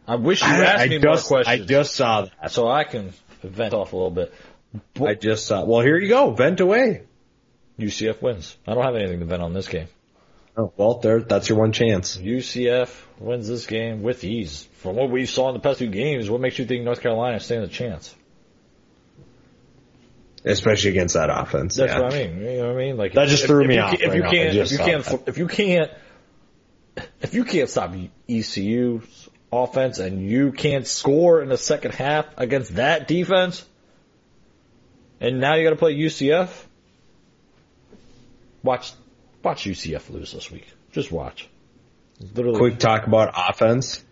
I 0.08 0.16
wish 0.16 0.40
you 0.42 0.48
asked 0.48 0.80
I 0.82 0.86
me 0.88 0.98
just, 0.98 1.30
more 1.30 1.40
I 1.40 1.44
questions 1.44 1.68
just 1.68 1.94
saw 1.94 2.22
that. 2.22 2.50
so 2.52 2.68
I 2.68 2.84
can 2.84 3.12
vent 3.42 3.74
off 3.74 3.92
a 3.92 3.96
little 3.96 4.10
bit. 4.10 4.32
I 5.00 5.14
just 5.14 5.46
saw. 5.46 5.64
Well, 5.64 5.80
here 5.80 5.98
you 5.98 6.08
go. 6.08 6.30
Vent 6.32 6.60
away. 6.60 7.02
UCF 7.78 8.22
wins. 8.22 8.56
I 8.66 8.74
don't 8.74 8.84
have 8.84 8.94
anything 8.96 9.20
to 9.20 9.26
vent 9.26 9.42
on 9.42 9.52
this 9.52 9.68
game. 9.68 9.88
Oh, 10.56 10.72
well, 10.76 10.98
there. 11.00 11.20
That's 11.20 11.48
your 11.48 11.58
one 11.58 11.72
chance. 11.72 12.16
UCF 12.16 12.88
wins 13.18 13.46
this 13.48 13.66
game 13.66 14.02
with 14.02 14.24
ease. 14.24 14.66
From 14.78 14.96
what 14.96 15.10
we 15.10 15.26
saw 15.26 15.48
in 15.48 15.54
the 15.54 15.60
past 15.60 15.78
two 15.80 15.88
games, 15.88 16.30
what 16.30 16.40
makes 16.40 16.58
you 16.58 16.64
think 16.66 16.84
North 16.84 17.00
Carolina 17.02 17.40
stands 17.40 17.68
a 17.68 17.72
chance? 17.72 18.14
Especially 20.44 20.90
against 20.90 21.14
that 21.14 21.28
offense. 21.28 21.74
That's 21.74 21.92
yeah. 21.92 22.00
what 22.00 22.14
I 22.14 22.18
mean. 22.28 22.38
You 22.40 22.56
know 22.58 22.68
what 22.68 22.76
I 22.76 22.78
mean? 22.78 22.96
Like 22.96 23.12
That 23.14 23.28
just 23.28 23.42
if- 23.44 23.48
threw 23.48 23.62
if 23.62 23.68
me 23.68 23.74
you 23.74 23.80
off 23.80 23.90
can't- 23.98 24.02
If 24.02 24.14
you 24.14 24.22
can't, 24.22 24.56
if 24.56 24.70
you 24.72 24.78
can't, 24.78 25.28
if 25.28 25.38
you 25.38 25.46
can't, 25.48 25.90
if 27.20 27.34
you 27.34 27.44
can't 27.44 27.68
stop 27.68 27.94
ECU's 28.28 29.28
offense 29.52 29.98
and 29.98 30.20
you 30.28 30.52
can't 30.52 30.86
score 30.86 31.42
in 31.42 31.48
the 31.48 31.58
second 31.58 31.92
half 31.94 32.26
against 32.36 32.76
that 32.76 33.08
defense, 33.08 33.64
and 35.20 35.40
now 35.40 35.54
you 35.54 35.64
got 35.64 35.70
to 35.70 35.76
play 35.76 35.94
UCF. 35.94 36.50
Watch, 38.62 38.92
watch 39.42 39.64
UCF 39.64 40.10
lose 40.10 40.32
this 40.32 40.50
week. 40.50 40.66
Just 40.92 41.12
watch. 41.12 41.48
Literally, 42.34 42.58
Quick 42.58 42.78
talk 42.78 43.06
about 43.06 43.34
offense. 43.36 44.02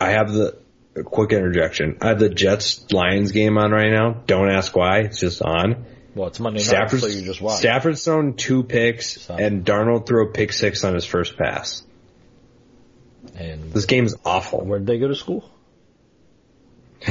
I 0.00 0.10
have 0.10 0.32
the 0.32 0.56
quick 1.04 1.32
interjection. 1.32 1.98
I 2.00 2.08
have 2.08 2.18
the 2.18 2.28
Jets 2.28 2.90
Lions 2.92 3.32
game 3.32 3.58
on 3.58 3.70
right 3.70 3.90
now. 3.90 4.22
Don't 4.26 4.50
ask 4.50 4.74
why. 4.74 5.00
It's 5.00 5.20
just 5.20 5.42
on. 5.42 5.84
well, 6.14 6.28
it's 6.28 6.40
Monday 6.40 6.60
night, 6.60 6.66
Stafford's, 6.66 7.02
so 7.02 7.08
you 7.08 7.22
just 7.22 7.40
watch. 7.40 7.58
Stafford's 7.58 8.04
thrown 8.04 8.34
two 8.34 8.62
picks, 8.62 9.22
Stop. 9.22 9.40
and 9.40 9.64
Darnold 9.64 10.06
threw 10.06 10.28
a 10.28 10.32
pick 10.32 10.52
six 10.52 10.84
on 10.84 10.94
his 10.94 11.04
first 11.04 11.36
pass. 11.36 11.82
And 13.36 13.72
This 13.72 13.86
game's 13.86 14.14
awful. 14.24 14.64
where'd 14.64 14.86
they 14.86 14.98
go 14.98 15.08
to 15.08 15.14
school? 15.14 15.48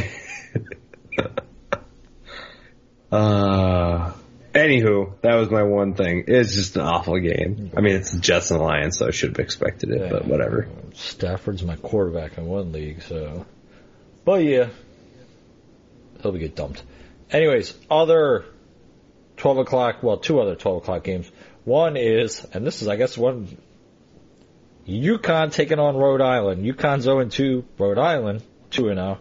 Uh, 3.12 4.14
anywho, 4.54 5.14
that 5.22 5.36
was 5.36 5.50
my 5.50 5.64
one 5.64 5.96
thing. 5.96 6.24
It's 6.28 6.54
just 6.56 6.76
an 6.78 6.84
awful 6.84 7.20
game. 7.20 7.72
I 7.76 7.82
mean, 7.82 7.96
it's 7.96 8.12
the 8.12 8.20
Jets 8.20 8.52
and 8.52 8.60
the 8.60 8.64
Lions, 8.64 8.98
so 8.98 9.08
I 9.08 9.12
should 9.12 9.32
have 9.32 9.40
expected 9.40 9.92
it, 9.92 10.10
but 10.10 10.26
whatever. 10.26 10.70
Stafford's 10.94 11.64
my 11.64 11.76
quarterback 11.76 12.38
in 12.38 12.46
one 12.46 12.72
league, 12.72 13.02
so. 13.02 13.46
But 14.24 14.44
yeah, 14.46 14.70
he'll 16.22 16.32
get 16.34 16.56
dumped. 16.56 16.84
Anyways, 17.32 17.74
other 17.90 18.46
12 19.38 19.58
o'clock, 19.60 20.04
well, 20.04 20.18
two 20.18 20.40
other 20.40 20.56
12 20.56 20.78
o'clock 20.78 21.04
games. 21.04 21.30
One 21.66 21.98
is, 21.98 22.46
and 22.54 22.66
this 22.66 22.82
is, 22.82 22.88
I 22.88 22.96
guess, 22.96 23.18
one. 23.18 23.58
UConn 24.88 25.52
taking 25.54 25.80
on 25.80 25.96
Rhode 25.96 26.22
Island. 26.22 26.64
UConn's 26.64 27.06
0-2, 27.06 27.64
Rhode 27.78 27.98
Island 27.98 28.42
2-0. 28.72 29.18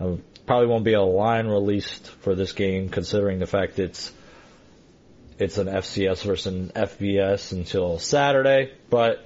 Um, 0.00 0.22
probably 0.46 0.66
won't 0.68 0.84
be 0.84 0.92
a 0.94 1.02
line 1.02 1.46
released 1.46 2.06
for 2.08 2.34
this 2.34 2.52
game, 2.52 2.88
considering 2.88 3.38
the 3.38 3.46
fact 3.46 3.78
it's 3.78 4.12
it's 5.38 5.58
an 5.58 5.66
FCS 5.68 6.22
versus 6.24 6.46
an 6.46 6.70
FBS 6.74 7.52
until 7.52 7.98
Saturday. 7.98 8.72
But 8.88 9.24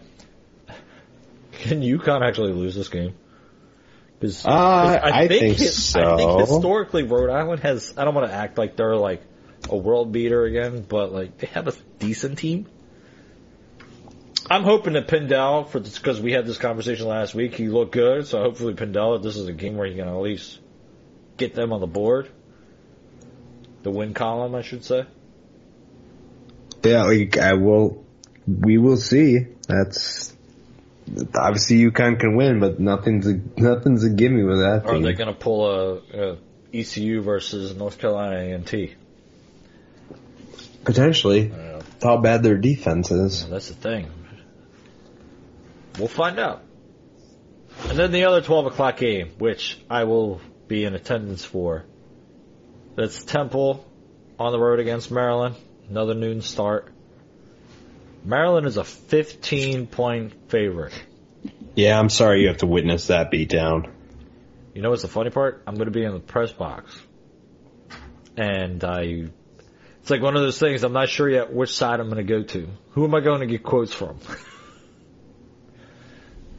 can 1.52 1.82
UConn 1.82 2.26
actually 2.26 2.52
lose 2.52 2.74
this 2.74 2.88
game? 2.88 3.14
Because 4.18 4.44
Uh, 4.44 4.50
I 5.02 5.28
think 5.28 5.56
his- 5.56 5.94
I 5.96 6.16
think 6.16 6.40
historically 6.40 7.04
Rhode 7.04 7.30
Island 7.30 7.60
has. 7.62 7.94
I 7.96 8.04
don't 8.04 8.14
want 8.14 8.28
to 8.28 8.34
act 8.36 8.58
like 8.58 8.76
they're 8.76 8.96
like 8.96 9.22
a 9.68 9.76
world 9.76 10.12
beater 10.12 10.44
again, 10.44 10.84
but 10.88 11.12
like 11.12 11.38
they 11.38 11.46
have 11.48 11.68
a 11.68 11.74
decent 11.98 12.38
team. 12.38 12.66
I'm 14.50 14.64
hoping 14.64 14.94
that 14.94 15.06
Pindell, 15.06 15.68
for 15.68 15.78
because 15.78 16.20
we 16.20 16.32
had 16.32 16.44
this 16.44 16.58
conversation 16.58 17.06
last 17.06 17.36
week, 17.36 17.54
he 17.54 17.68
looked 17.68 17.92
good. 17.92 18.26
So 18.26 18.42
hopefully 18.42 18.74
Pindell, 18.74 19.22
this 19.22 19.36
is 19.36 19.46
a 19.46 19.52
game 19.52 19.76
where 19.76 19.86
he 19.86 19.94
can 19.94 20.08
at 20.08 20.16
least 20.16 20.58
get 21.36 21.54
them 21.54 21.72
on 21.72 21.80
the 21.80 21.86
board, 21.86 22.28
the 23.84 23.92
win 23.92 24.12
column, 24.12 24.56
I 24.56 24.62
should 24.62 24.84
say. 24.84 25.06
Yeah, 26.82 27.04
like, 27.04 27.38
I 27.38 27.54
will, 27.54 28.04
we 28.48 28.76
will 28.76 28.96
see. 28.96 29.46
That's, 29.68 30.34
obviously 31.32 31.76
UConn 31.76 32.18
can 32.18 32.34
win, 32.34 32.58
but 32.58 32.80
nothing's 32.80 33.28
a, 33.28 33.40
nothing's 33.56 34.02
a 34.02 34.10
gimme 34.10 34.42
with 34.42 34.58
that 34.58 34.84
are 34.86 34.98
they 34.98 35.12
going 35.12 35.32
to 35.32 35.38
pull 35.38 35.66
a, 35.66 35.94
a 35.96 36.38
ECU 36.74 37.22
versus 37.22 37.76
North 37.76 37.98
Carolina 37.98 38.56
A&T? 38.56 38.94
Potentially. 40.84 41.52
How 42.02 42.16
bad 42.16 42.42
their 42.42 42.56
defense 42.56 43.12
is. 43.12 43.48
That's 43.48 43.68
the 43.68 43.74
thing. 43.74 44.10
We'll 45.98 46.08
find 46.08 46.38
out. 46.38 46.62
And 47.88 47.98
then 47.98 48.12
the 48.12 48.24
other 48.24 48.40
12 48.40 48.66
o'clock 48.66 48.98
game, 48.98 49.30
which 49.38 49.78
I 49.88 50.04
will 50.04 50.40
be 50.68 50.84
in 50.84 50.94
attendance 50.94 51.44
for. 51.44 51.84
That's 52.96 53.24
Temple 53.24 53.86
on 54.38 54.52
the 54.52 54.58
road 54.58 54.80
against 54.80 55.10
Maryland. 55.10 55.56
Another 55.88 56.14
noon 56.14 56.42
start. 56.42 56.88
Maryland 58.24 58.66
is 58.66 58.76
a 58.76 58.84
15 58.84 59.86
point 59.86 60.50
favorite. 60.50 60.92
Yeah, 61.74 61.98
I'm 61.98 62.10
sorry 62.10 62.42
you 62.42 62.48
have 62.48 62.58
to 62.58 62.66
witness 62.66 63.06
that 63.06 63.30
beatdown. 63.30 63.90
You 64.74 64.82
know 64.82 64.90
what's 64.90 65.02
the 65.02 65.08
funny 65.08 65.30
part? 65.30 65.62
I'm 65.66 65.74
going 65.74 65.86
to 65.86 65.92
be 65.92 66.04
in 66.04 66.12
the 66.12 66.20
press 66.20 66.52
box. 66.52 66.96
And 68.36 68.84
I, 68.84 69.28
it's 70.00 70.10
like 70.10 70.22
one 70.22 70.36
of 70.36 70.42
those 70.42 70.58
things, 70.58 70.84
I'm 70.84 70.92
not 70.92 71.08
sure 71.08 71.28
yet 71.28 71.52
which 71.52 71.74
side 71.74 72.00
I'm 72.00 72.08
going 72.08 72.24
to 72.24 72.32
go 72.32 72.42
to. 72.42 72.68
Who 72.90 73.04
am 73.04 73.14
I 73.14 73.20
going 73.20 73.40
to 73.40 73.46
get 73.46 73.62
quotes 73.62 73.92
from? 73.92 74.18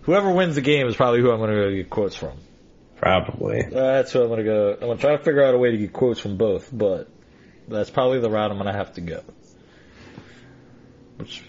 Whoever 0.04 0.32
wins 0.32 0.56
the 0.56 0.62
game 0.62 0.88
is 0.88 0.96
probably 0.96 1.22
who 1.22 1.32
I'm 1.32 1.38
going 1.38 1.52
to 1.52 1.56
go 1.56 1.72
get 1.72 1.90
quotes 1.90 2.16
from. 2.16 2.38
Probably. 2.98 3.66
Uh, 3.66 3.70
that's 3.70 4.12
who 4.12 4.22
I'm 4.22 4.28
going 4.28 4.40
to 4.40 4.44
go. 4.44 4.74
I'm 4.74 4.80
going 4.80 4.98
to 4.98 5.02
try 5.02 5.16
to 5.16 5.24
figure 5.24 5.44
out 5.44 5.54
a 5.54 5.58
way 5.58 5.72
to 5.72 5.78
get 5.78 5.94
quotes 5.94 6.20
from 6.20 6.38
both, 6.38 6.70
but 6.72 7.10
that's 7.68 7.90
probably 7.90 8.20
the 8.20 8.30
route 8.30 8.52
I'm 8.52 8.58
going 8.58 8.72
to 8.72 8.78
have 8.78 8.94
to 8.94 9.02
go. 9.02 9.24
Which, 11.18 11.44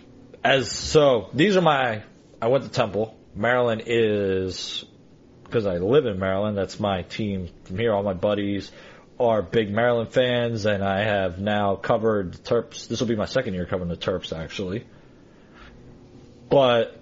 as, 0.44 0.70
so, 0.70 1.30
these 1.34 1.56
are 1.56 1.62
my, 1.62 2.02
I 2.40 2.48
went 2.48 2.64
to 2.64 2.70
Temple. 2.70 3.16
Maryland 3.34 3.84
is, 3.86 4.84
because 5.44 5.66
I 5.66 5.78
live 5.78 6.06
in 6.06 6.18
Maryland, 6.18 6.56
that's 6.56 6.78
my 6.78 7.02
team 7.02 7.48
from 7.64 7.78
here. 7.78 7.92
All 7.92 8.02
my 8.02 8.14
buddies 8.14 8.70
are 9.18 9.42
big 9.42 9.70
Maryland 9.70 10.12
fans, 10.12 10.66
and 10.66 10.82
I 10.82 11.04
have 11.04 11.38
now 11.38 11.76
covered 11.76 12.34
the 12.34 12.38
Terps. 12.38 12.88
This 12.88 13.00
will 13.00 13.08
be 13.08 13.16
my 13.16 13.26
second 13.26 13.54
year 13.54 13.66
covering 13.66 13.88
the 13.88 13.96
Terps, 13.96 14.36
actually. 14.36 14.86
But 16.48 17.01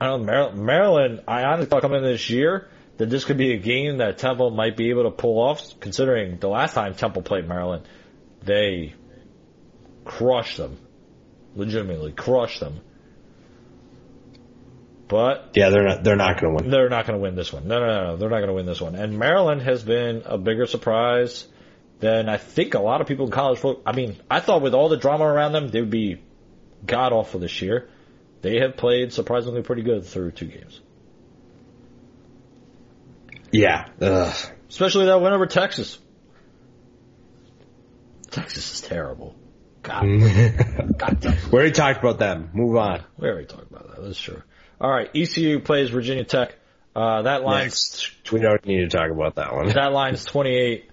I 0.00 0.06
don't 0.06 0.20
know, 0.20 0.26
Maryland, 0.26 0.64
Maryland, 0.64 1.20
I 1.26 1.42
honestly 1.42 1.66
thought 1.66 1.82
coming 1.82 1.98
into 1.98 2.10
this 2.10 2.30
year 2.30 2.68
that 2.98 3.10
this 3.10 3.24
could 3.24 3.36
be 3.36 3.52
a 3.52 3.58
game 3.58 3.98
that 3.98 4.18
Temple 4.18 4.50
might 4.50 4.76
be 4.76 4.90
able 4.90 5.04
to 5.04 5.10
pull 5.10 5.40
off, 5.40 5.80
considering 5.80 6.38
the 6.38 6.48
last 6.48 6.74
time 6.74 6.94
Temple 6.94 7.22
played 7.22 7.48
Maryland, 7.48 7.84
they 8.42 8.94
crushed 10.04 10.56
them. 10.56 10.78
Legitimately 11.54 12.12
crushed 12.12 12.60
them. 12.60 12.80
But 15.08 15.52
Yeah, 15.54 15.70
they're 15.70 15.84
not, 15.88 16.04
they're 16.04 16.16
not 16.16 16.40
gonna 16.40 16.54
win. 16.54 16.70
they're 16.70 16.90
not 16.90 17.06
going 17.06 17.18
to 17.18 17.22
win 17.22 17.34
this 17.34 17.52
one. 17.52 17.66
No, 17.66 17.80
no, 17.80 17.86
no, 17.86 18.04
no. 18.08 18.16
They're 18.16 18.28
not 18.28 18.38
going 18.38 18.48
to 18.48 18.54
win 18.54 18.66
this 18.66 18.80
one. 18.80 18.94
And 18.94 19.18
Maryland 19.18 19.62
has 19.62 19.82
been 19.82 20.22
a 20.26 20.36
bigger 20.36 20.66
surprise 20.66 21.46
than 22.00 22.28
I 22.28 22.36
think 22.36 22.74
a 22.74 22.80
lot 22.80 23.00
of 23.00 23.06
people 23.06 23.24
in 23.24 23.32
college 23.32 23.58
football. 23.58 23.82
I 23.86 23.96
mean, 23.96 24.16
I 24.30 24.40
thought 24.40 24.60
with 24.60 24.74
all 24.74 24.88
the 24.88 24.98
drama 24.98 25.24
around 25.24 25.52
them, 25.52 25.68
they 25.68 25.80
would 25.80 25.90
be 25.90 26.20
god 26.86 27.12
awful 27.12 27.40
this 27.40 27.62
year. 27.62 27.88
They 28.42 28.60
have 28.60 28.76
played 28.76 29.12
surprisingly 29.12 29.62
pretty 29.62 29.82
good 29.82 30.04
through 30.04 30.32
two 30.32 30.46
games. 30.46 30.80
Yeah. 33.50 33.88
Ugh. 34.00 34.34
Especially 34.68 35.06
that 35.06 35.20
win 35.20 35.32
over 35.32 35.46
Texas. 35.46 35.98
Texas 38.30 38.74
is 38.74 38.80
terrible. 38.82 39.34
God, 39.82 40.02
God 40.98 41.24
we 41.50 41.52
already 41.52 41.72
talked 41.72 41.98
about 41.98 42.18
them. 42.18 42.50
Move 42.52 42.76
on. 42.76 43.02
We 43.16 43.28
already 43.28 43.46
talked 43.46 43.70
about 43.70 43.88
that. 43.94 44.02
That's 44.02 44.20
true. 44.20 44.42
All 44.80 44.90
right, 44.90 45.08
ECU 45.14 45.60
plays 45.60 45.90
Virginia 45.90 46.24
Tech. 46.24 46.54
Uh, 46.94 47.22
that 47.22 47.42
line's 47.42 47.64
Next. 47.64 48.32
We 48.32 48.40
don't 48.40 48.64
need 48.66 48.90
to 48.90 48.96
talk 48.96 49.10
about 49.10 49.36
that 49.36 49.54
one. 49.54 49.68
that 49.68 49.92
line's 49.92 50.24
28. 50.24 50.90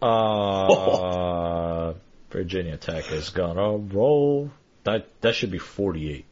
Uh, 0.00 1.94
Virginia 2.30 2.76
Tech 2.76 3.10
is 3.12 3.30
gonna 3.30 3.76
roll. 3.76 4.50
That 4.84 5.08
that 5.20 5.34
should 5.34 5.50
be 5.50 5.58
48. 5.58 6.24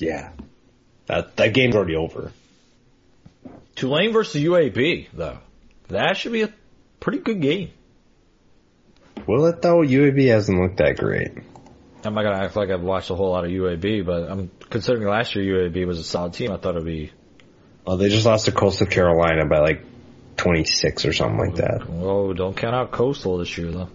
Yeah. 0.00 0.30
That 1.06 1.36
that 1.36 1.54
game's 1.54 1.74
already 1.76 1.96
over. 1.96 2.32
Tulane 3.76 4.12
versus 4.12 4.42
UAB 4.42 5.08
though. 5.12 5.38
That 5.88 6.16
should 6.16 6.32
be 6.32 6.42
a 6.42 6.52
pretty 7.00 7.18
good 7.18 7.40
game. 7.40 7.70
Will 9.26 9.46
it 9.46 9.62
though? 9.62 9.78
UAB 9.80 10.28
hasn't 10.28 10.58
looked 10.60 10.78
that 10.78 10.96
great. 10.96 11.30
I'm 12.04 12.14
not 12.14 12.22
gonna 12.22 12.42
act 12.44 12.56
like 12.56 12.70
I've 12.70 12.80
watched 12.80 13.10
a 13.10 13.14
whole 13.14 13.30
lot 13.30 13.44
of 13.44 13.50
UAB, 13.50 14.04
but 14.06 14.30
I'm 14.30 14.50
considering 14.70 15.06
last 15.06 15.34
year 15.34 15.68
UAB 15.68 15.86
was 15.86 15.98
a 15.98 16.04
solid 16.04 16.32
team. 16.32 16.50
I 16.50 16.56
thought 16.56 16.70
it'd 16.76 16.84
be 16.84 17.12
Well, 17.84 17.96
they 17.96 18.08
just 18.08 18.24
lost 18.26 18.46
to 18.46 18.52
Coastal 18.52 18.86
Carolina 18.86 19.46
by 19.46 19.58
like 19.58 19.84
26 20.36 21.04
or 21.04 21.12
something 21.12 21.38
like 21.38 21.56
that. 21.56 21.86
oh, 21.88 22.32
don't 22.32 22.56
count 22.56 22.74
out 22.74 22.92
Coastal 22.92 23.38
this 23.38 23.56
year 23.58 23.70
though. 23.70 23.90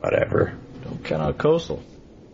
Whatever. 0.00 0.56
Don't 0.84 1.04
count 1.04 1.22
out 1.22 1.38
Coastal. 1.38 1.82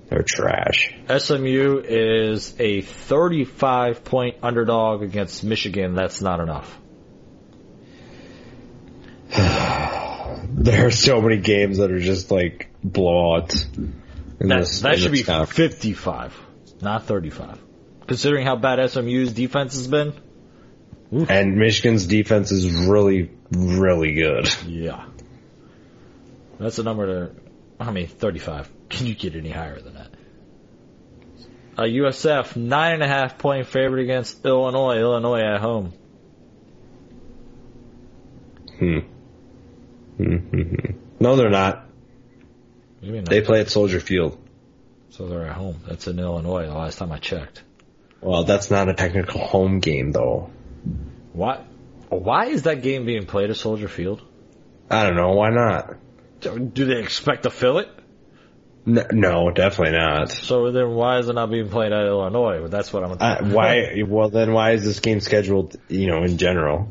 They're 0.09 0.23
trash. 0.23 0.95
SMU 1.09 1.83
is 1.85 2.55
a 2.59 2.83
35 2.83 4.05
point 4.05 4.37
underdog 4.43 5.03
against 5.03 5.43
Michigan. 5.45 5.95
That's 5.95 6.21
not 6.21 6.41
enough. 6.41 6.79
There 10.57 10.87
are 10.87 10.91
so 10.91 11.21
many 11.21 11.39
games 11.39 11.79
that 11.79 11.91
are 11.91 11.99
just 11.99 12.31
like 12.31 12.71
blowouts. 12.87 13.67
That, 14.39 14.59
this- 14.61 14.81
that 14.83 14.99
should 14.99 15.13
be 15.13 15.23
conference. 15.23 15.57
55, 15.75 16.39
not 16.81 17.05
35. 17.07 17.59
Considering 18.07 18.47
how 18.47 18.57
bad 18.57 18.79
SMU's 18.91 19.33
defense 19.33 19.75
has 19.75 19.89
been, 19.89 20.13
And 21.11 21.57
Michigan's 21.57 22.07
defense 22.07 22.53
is 22.53 22.71
really, 22.87 23.31
really 23.51 24.15
good. 24.15 24.49
yeah. 24.67 25.07
That's 26.61 26.79
a 26.79 26.83
number 26.83 27.07
to, 27.07 27.35
I 27.81 27.91
mean, 27.91 28.07
35. 28.07 28.71
Can 28.89 29.07
you 29.07 29.15
get 29.15 29.35
any 29.35 29.51
higher 29.51 29.81
than 29.81 29.95
that? 29.95 30.11
Uh, 31.77 31.83
USF, 31.83 32.55
nine 32.57 32.95
and 32.95 33.03
a 33.03 33.09
half 33.09 33.39
point 33.39 33.67
favorite 33.67 34.03
against 34.03 34.45
Illinois. 34.45 34.99
Illinois 34.99 35.41
at 35.41 35.61
home. 35.61 35.93
Hmm. 38.79 38.99
Mm-hmm. 40.19 40.99
No, 41.21 41.37
they're 41.37 41.51
not. 41.51 41.87
What 43.01 43.11
do? 43.13 43.23
They 43.23 43.41
play 43.41 43.61
at 43.61 43.71
Soldier 43.71 44.01
Field. 44.01 44.39
so 45.11 45.27
they're 45.27 45.47
at 45.47 45.57
home. 45.57 45.81
That's 45.87 46.07
in 46.07 46.19
Illinois. 46.19 46.67
The 46.67 46.75
last 46.75 46.99
time 46.99 47.13
I 47.13 47.19
checked. 47.19 47.63
Well, 48.21 48.45
that's 48.45 48.71
not 48.71 48.89
a 48.89 48.95
technical 48.95 49.41
home 49.45 49.81
game, 49.81 50.13
though. 50.13 50.51
Why? 51.33 51.65
Why 52.09 52.47
is 52.47 52.63
that 52.63 52.83
game 52.83 53.05
being 53.05 53.27
played 53.27 53.51
at 53.51 53.57
Soldier 53.57 53.89
Field? 53.89 54.23
I 54.89 55.05
don't 55.05 55.17
know. 55.17 55.33
Why 55.33 55.51
not? 55.51 55.97
Do 56.41 56.85
they 56.85 57.01
expect 57.01 57.43
to 57.45 57.51
fill 57.51 57.79
it? 57.79 57.89
No, 58.87 59.51
definitely 59.51 59.97
not. 59.99 60.31
So 60.31 60.71
then 60.71 60.91
why 60.91 61.19
is 61.19 61.29
it 61.29 61.33
not 61.33 61.51
being 61.51 61.71
played 61.71 61.93
at 61.93 62.07
Illinois? 62.07 62.69
That's 62.69 62.93
what 62.93 63.03
I'm. 63.05 63.17
Uh, 63.19 63.55
why? 63.55 64.03
Well, 64.07 64.29
then 64.29 64.53
why 64.53 64.73
is 64.73 64.85
this 64.85 65.01
game 65.01 65.21
scheduled? 65.21 65.77
You 65.89 66.09
know, 66.09 66.23
in 66.23 66.37
general. 66.37 66.89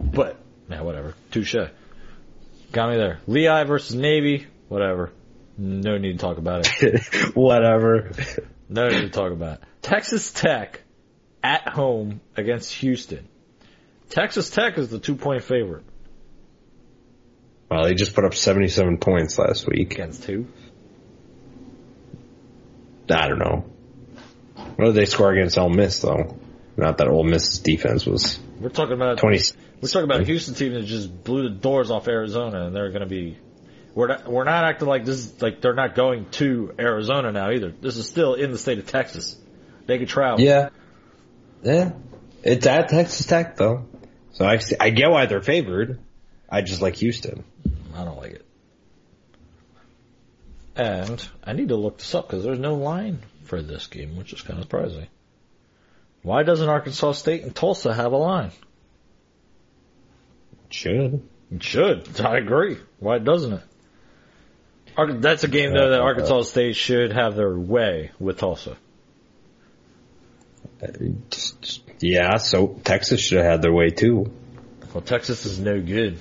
But 0.00 0.38
yeah, 0.70 0.80
whatever. 0.80 1.14
Touche. 1.30 1.56
Got 2.72 2.90
me 2.90 2.96
there. 2.96 3.20
Lehigh 3.26 3.64
versus 3.64 3.94
Navy. 3.94 4.46
Whatever. 4.68 5.12
No 5.58 5.98
need 5.98 6.12
to 6.12 6.18
talk 6.18 6.38
about 6.38 6.66
it. 6.82 7.04
Whatever. 7.34 8.10
No 8.70 8.88
need 8.88 9.02
to 9.02 9.10
talk 9.10 9.32
about 9.32 9.58
it. 9.58 9.64
Texas 9.82 10.32
Tech 10.32 10.80
at 11.42 11.68
home 11.68 12.22
against 12.34 12.72
Houston. 12.74 13.28
Texas 14.08 14.48
Tech 14.48 14.78
is 14.78 14.88
the 14.88 14.98
two 14.98 15.14
point 15.14 15.44
favorite 15.44 15.84
Well, 17.72 17.84
they 17.84 17.94
just 17.94 18.14
put 18.14 18.26
up 18.26 18.34
77 18.34 18.98
points 18.98 19.38
last 19.38 19.66
week. 19.66 19.94
against 19.94 20.24
two. 20.24 20.46
I 23.08 23.28
don't 23.28 23.38
know. 23.38 23.64
What 24.76 24.84
did 24.86 24.94
they 24.94 25.06
score 25.06 25.32
against 25.32 25.56
Ole 25.56 25.70
Miss 25.70 26.00
though? 26.00 26.36
Not 26.76 26.98
that 26.98 27.08
Ole 27.08 27.24
Miss's 27.24 27.60
defense 27.60 28.04
was 28.04 28.38
We're 28.60 28.68
talking 28.68 28.92
about 28.92 29.16
20. 29.16 29.38
We're 29.80 29.88
talking 29.88 30.04
about 30.04 30.20
a 30.20 30.24
Houston 30.24 30.54
team 30.54 30.74
that 30.74 30.84
just 30.84 31.24
blew 31.24 31.48
the 31.48 31.54
doors 31.54 31.90
off 31.90 32.08
Arizona, 32.08 32.66
and 32.66 32.76
they're 32.76 32.90
going 32.90 33.00
to 33.00 33.08
be. 33.08 33.38
We're 33.94 34.08
not, 34.08 34.30
we're 34.30 34.44
not 34.44 34.64
acting 34.64 34.88
like 34.88 35.06
this 35.06 35.16
is 35.16 35.40
like 35.40 35.62
they're 35.62 35.74
not 35.74 35.94
going 35.94 36.26
to 36.32 36.74
Arizona 36.78 37.32
now 37.32 37.52
either. 37.52 37.70
This 37.70 37.96
is 37.96 38.06
still 38.06 38.34
in 38.34 38.52
the 38.52 38.58
state 38.58 38.78
of 38.78 38.86
Texas. 38.86 39.38
They 39.86 39.96
can 39.96 40.06
travel. 40.06 40.40
Yeah. 40.40 40.68
Yeah. 41.62 41.92
It's 42.42 42.66
at 42.66 42.88
Texas 42.90 43.24
Tech 43.24 43.56
though. 43.56 43.86
So 44.32 44.44
I, 44.44 44.58
I 44.78 44.90
get 44.90 45.10
why 45.10 45.24
they're 45.24 45.42
favored. 45.42 46.00
I 46.50 46.60
just 46.60 46.82
like 46.82 46.96
Houston. 46.96 47.44
I 47.94 48.04
don't 48.04 48.16
like 48.16 48.32
it. 48.32 48.46
And 50.74 51.26
I 51.44 51.52
need 51.52 51.68
to 51.68 51.76
look 51.76 51.98
this 51.98 52.14
up 52.14 52.28
because 52.28 52.44
there's 52.44 52.58
no 52.58 52.74
line 52.74 53.20
for 53.44 53.60
this 53.60 53.86
game, 53.86 54.16
which 54.16 54.32
is 54.32 54.40
kind 54.40 54.58
of 54.58 54.64
surprising. 54.64 55.06
Why 56.22 56.44
doesn't 56.44 56.68
Arkansas 56.68 57.12
State 57.12 57.42
and 57.42 57.54
Tulsa 57.54 57.92
have 57.92 58.12
a 58.12 58.16
line? 58.16 58.52
Should. 60.70 61.22
It 61.50 61.62
should. 61.62 62.20
I 62.20 62.38
agree. 62.38 62.78
Why 62.98 63.18
doesn't 63.18 63.52
it? 63.52 63.62
That's 65.20 65.44
a 65.44 65.48
game 65.48 65.72
though 65.74 65.90
that 65.90 66.00
Arkansas 66.00 66.42
State 66.42 66.76
should 66.76 67.12
have 67.12 67.34
their 67.34 67.58
way 67.58 68.10
with 68.18 68.38
Tulsa. 68.38 68.76
Uh, 70.82 70.88
yeah, 72.00 72.36
so 72.36 72.80
Texas 72.84 73.20
should 73.20 73.38
have 73.38 73.46
had 73.46 73.62
their 73.62 73.72
way 73.72 73.90
too. 73.90 74.32
Well, 74.92 75.02
Texas 75.02 75.46
is 75.46 75.58
no 75.58 75.80
good. 75.80 76.18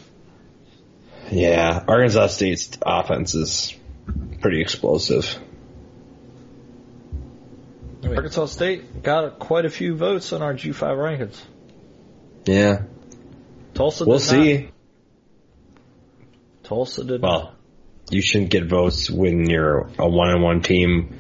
Yeah, 1.32 1.84
Arkansas 1.88 2.28
State's 2.28 2.78
offense 2.86 3.34
is 3.36 3.74
pretty 4.42 4.62
explosive. 4.62 5.40
Arkansas 8.04 8.48
State 8.48 9.04
got 9.04 9.40
quite 9.40 9.66
a 9.66 9.70
few 9.70 9.96
votes 9.96 10.34
on 10.34 10.42
our 10.42 10.54
G5 10.54 10.80
rankings. 10.98 11.40
Yeah, 12.46 12.84
Tulsa 13.74 14.06
we'll 14.06 14.18
did 14.18 14.24
see. 14.26 14.58
not. 14.64 14.72
Tulsa 16.64 17.04
did 17.04 17.22
Well, 17.22 17.44
not. 17.44 17.56
you 18.10 18.22
shouldn't 18.22 18.50
get 18.50 18.66
votes 18.66 19.10
when 19.10 19.50
you're 19.50 19.90
a 20.00 20.10
one-on-one 20.10 20.62
team. 20.62 21.16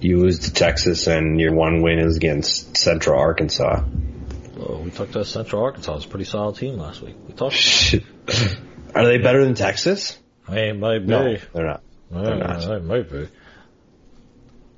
You 0.00 0.18
lose 0.18 0.40
to 0.40 0.52
Texas, 0.52 1.06
and 1.08 1.40
your 1.40 1.54
one 1.54 1.82
win 1.82 1.98
is 1.98 2.16
against 2.16 2.76
Central 2.76 3.18
Arkansas. 3.18 3.82
Oh, 4.60 4.80
we 4.84 4.90
talked 4.90 5.12
to 5.14 5.24
Central 5.24 5.62
Arkansas. 5.62 5.92
It 5.92 5.96
was 5.96 6.04
a 6.04 6.08
pretty 6.08 6.24
solid 6.26 6.56
team 6.56 6.76
last 6.78 7.00
week. 7.02 7.16
We 7.26 7.34
talked. 7.34 7.96
Are 8.98 9.06
they 9.06 9.18
better 9.18 9.44
than 9.44 9.54
Texas? 9.54 10.18
Hey, 10.48 10.70
it 10.70 10.78
might 10.78 11.00
be. 11.00 11.06
No, 11.06 11.36
they're 11.52 11.66
not. 11.66 11.82
Yeah, 12.12 12.22
they're 12.22 12.36
not. 12.38 12.60
They 12.60 12.78
might 12.80 13.10
be. 13.10 13.28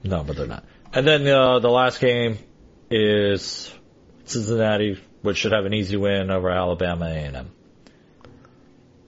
No, 0.05 0.25
but 0.25 0.37
they're 0.37 0.47
not. 0.47 0.65
And 0.93 1.07
then 1.07 1.27
uh, 1.27 1.61
the 1.61 1.71
last 1.71 2.01
game 2.01 2.39
is 2.91 3.73
Cincinnati, 4.25 5.01
which 5.23 5.39
should 5.39 5.53
have 5.53 5.65
an 5.65 5.75
easy 5.75 5.97
win 5.97 6.31
over 6.31 6.51
Alabama 6.51 7.07
A&M. 7.07 7.51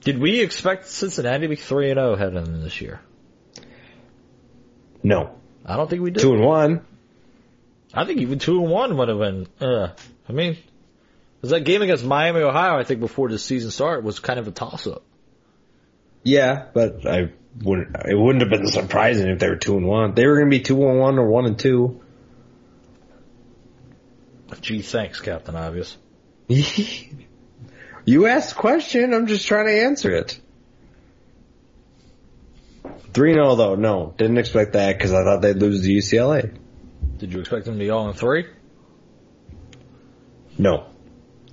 Did 0.01 0.19
we 0.19 0.41
expect 0.41 0.87
Cincinnati 0.87 1.41
to 1.41 1.47
be 1.47 1.55
three 1.55 1.89
and 1.89 1.97
zero 1.97 2.15
heading 2.15 2.37
into 2.37 2.59
this 2.59 2.81
year? 2.81 3.01
No, 5.01 5.35
I 5.65 5.75
don't 5.77 5.89
think 5.89 6.01
we 6.01 6.11
did. 6.11 6.21
two 6.21 6.33
and 6.33 6.43
one. 6.43 6.85
I 7.93 8.05
think 8.05 8.21
even 8.21 8.39
two 8.39 8.61
and 8.61 8.69
one 8.71 8.97
would 8.97 9.09
have 9.09 9.19
been. 9.19 9.47
Uh, 9.61 9.89
I 10.27 10.31
mean, 10.31 10.57
was 11.43 11.51
that 11.51 11.65
game 11.65 11.81
against 11.81 12.05
Miami, 12.05 12.39
Ohio? 12.39 12.79
I 12.79 12.85
think 12.85 13.01
before 13.01 13.27
the 13.27 13.37
season 13.37 13.69
started 13.69 14.05
was 14.05 14.19
kind 14.19 14.39
of 14.39 14.47
a 14.47 14.51
toss 14.51 14.87
up. 14.87 15.03
Yeah, 16.23 16.67
but 16.73 17.05
I 17.05 17.33
wouldn't. 17.61 17.97
It 18.05 18.17
wouldn't 18.17 18.41
have 18.41 18.49
been 18.49 18.67
surprising 18.67 19.27
if 19.27 19.39
they 19.39 19.49
were 19.49 19.57
two 19.57 19.75
and 19.75 19.85
one. 19.85 20.15
They 20.15 20.25
were 20.25 20.35
going 20.35 20.49
to 20.49 20.57
be 20.57 20.63
two 20.63 20.87
and 20.87 20.97
one 20.97 21.19
or 21.19 21.27
one 21.27 21.45
and 21.45 21.59
two. 21.59 22.01
Gee, 24.61 24.81
thanks, 24.81 25.19
Captain 25.19 25.57
Obvious. 25.57 25.97
you 26.47 28.27
asked 28.27 28.49
the 28.51 28.55
question. 28.55 29.13
I'm 29.13 29.27
just 29.27 29.45
trying 29.45 29.65
to 29.65 29.83
answer 29.83 30.11
it. 30.11 30.39
Three 33.13 33.33
0 33.33 33.55
though. 33.55 33.75
No, 33.75 34.13
didn't 34.17 34.37
expect 34.37 34.73
that 34.73 34.97
because 34.97 35.11
I 35.11 35.25
thought 35.25 35.41
they'd 35.41 35.57
lose 35.57 35.81
to 35.81 35.89
UCLA. 35.89 36.55
Did 37.17 37.33
you 37.33 37.41
expect 37.41 37.65
them 37.65 37.73
to 37.73 37.79
be 37.79 37.89
all 37.89 38.07
in 38.07 38.13
three? 38.13 38.45
No, 40.57 40.92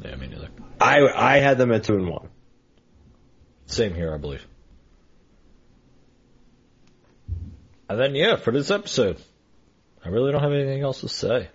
Yeah, 0.02 0.16
me 0.16 0.28
neither. 0.28 0.48
I 0.80 1.00
I 1.06 1.38
had 1.38 1.58
them 1.58 1.72
at 1.72 1.84
two 1.84 1.94
and 1.94 2.08
one. 2.08 2.28
Same 3.66 3.94
here, 3.94 4.12
I 4.12 4.18
believe. 4.18 4.44
And 7.88 7.98
then, 7.98 8.14
yeah, 8.14 8.36
for 8.36 8.52
this 8.52 8.70
episode, 8.70 9.20
I 10.04 10.10
really 10.10 10.30
don't 10.32 10.42
have 10.42 10.52
anything 10.52 10.82
else 10.82 11.00
to 11.00 11.08
say. 11.08 11.48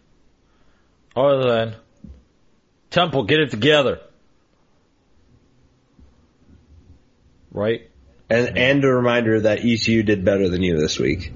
Other 1.16 1.50
than, 1.50 1.76
Temple, 2.90 3.24
get 3.24 3.40
it 3.40 3.52
together. 3.52 4.02
Right? 7.52 7.90
And 8.30 8.58
and 8.58 8.84
a 8.84 8.88
reminder 8.88 9.42
that 9.42 9.60
ECU 9.60 10.04
did 10.04 10.26
better 10.26 10.50
than 10.50 10.62
you 10.62 10.78
this 10.78 11.00
week. 11.00 11.32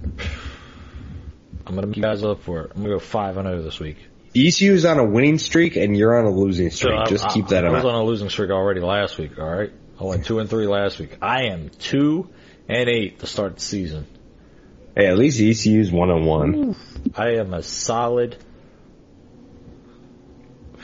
I'm 1.65 1.75
going 1.75 1.81
to 1.81 1.87
make 1.87 1.97
you 1.97 2.03
guys 2.03 2.23
up 2.23 2.41
for 2.41 2.61
it. 2.63 2.71
I'm 2.75 2.81
going 2.81 2.91
to 2.91 2.95
go 2.95 2.99
5 2.99 3.37
and 3.37 3.47
0 3.47 3.61
this 3.61 3.79
week. 3.79 3.97
ECU 4.35 4.73
is 4.73 4.85
on 4.85 4.99
a 4.99 5.03
winning 5.03 5.39
streak 5.39 5.75
and 5.75 5.97
you're 5.97 6.17
on 6.17 6.25
a 6.25 6.29
losing 6.31 6.69
streak. 6.69 6.93
So 6.93 7.01
I- 7.01 7.05
Just 7.05 7.29
keep 7.29 7.45
I, 7.45 7.49
that 7.49 7.65
I 7.65 7.67
in 7.67 7.73
was 7.73 7.83
mind. 7.83 7.95
on 7.95 8.01
a 8.01 8.05
losing 8.05 8.29
streak 8.29 8.51
already 8.51 8.81
last 8.81 9.17
week, 9.17 9.37
alright? 9.39 9.71
I 9.99 10.03
went 10.03 10.25
2 10.25 10.39
and 10.39 10.49
3 10.49 10.67
last 10.67 10.99
week. 10.99 11.17
I 11.21 11.45
am 11.45 11.69
2 11.69 12.29
and 12.69 12.87
8 12.89 13.19
to 13.19 13.27
start 13.27 13.55
the 13.55 13.61
season. 13.61 14.05
Hey, 14.95 15.07
at 15.07 15.17
least 15.17 15.39
ECU's 15.39 15.91
one 15.91 16.09
on 16.09 16.25
one. 16.25 16.75
I 17.15 17.35
am 17.35 17.53
a 17.53 17.63
solid. 17.63 18.37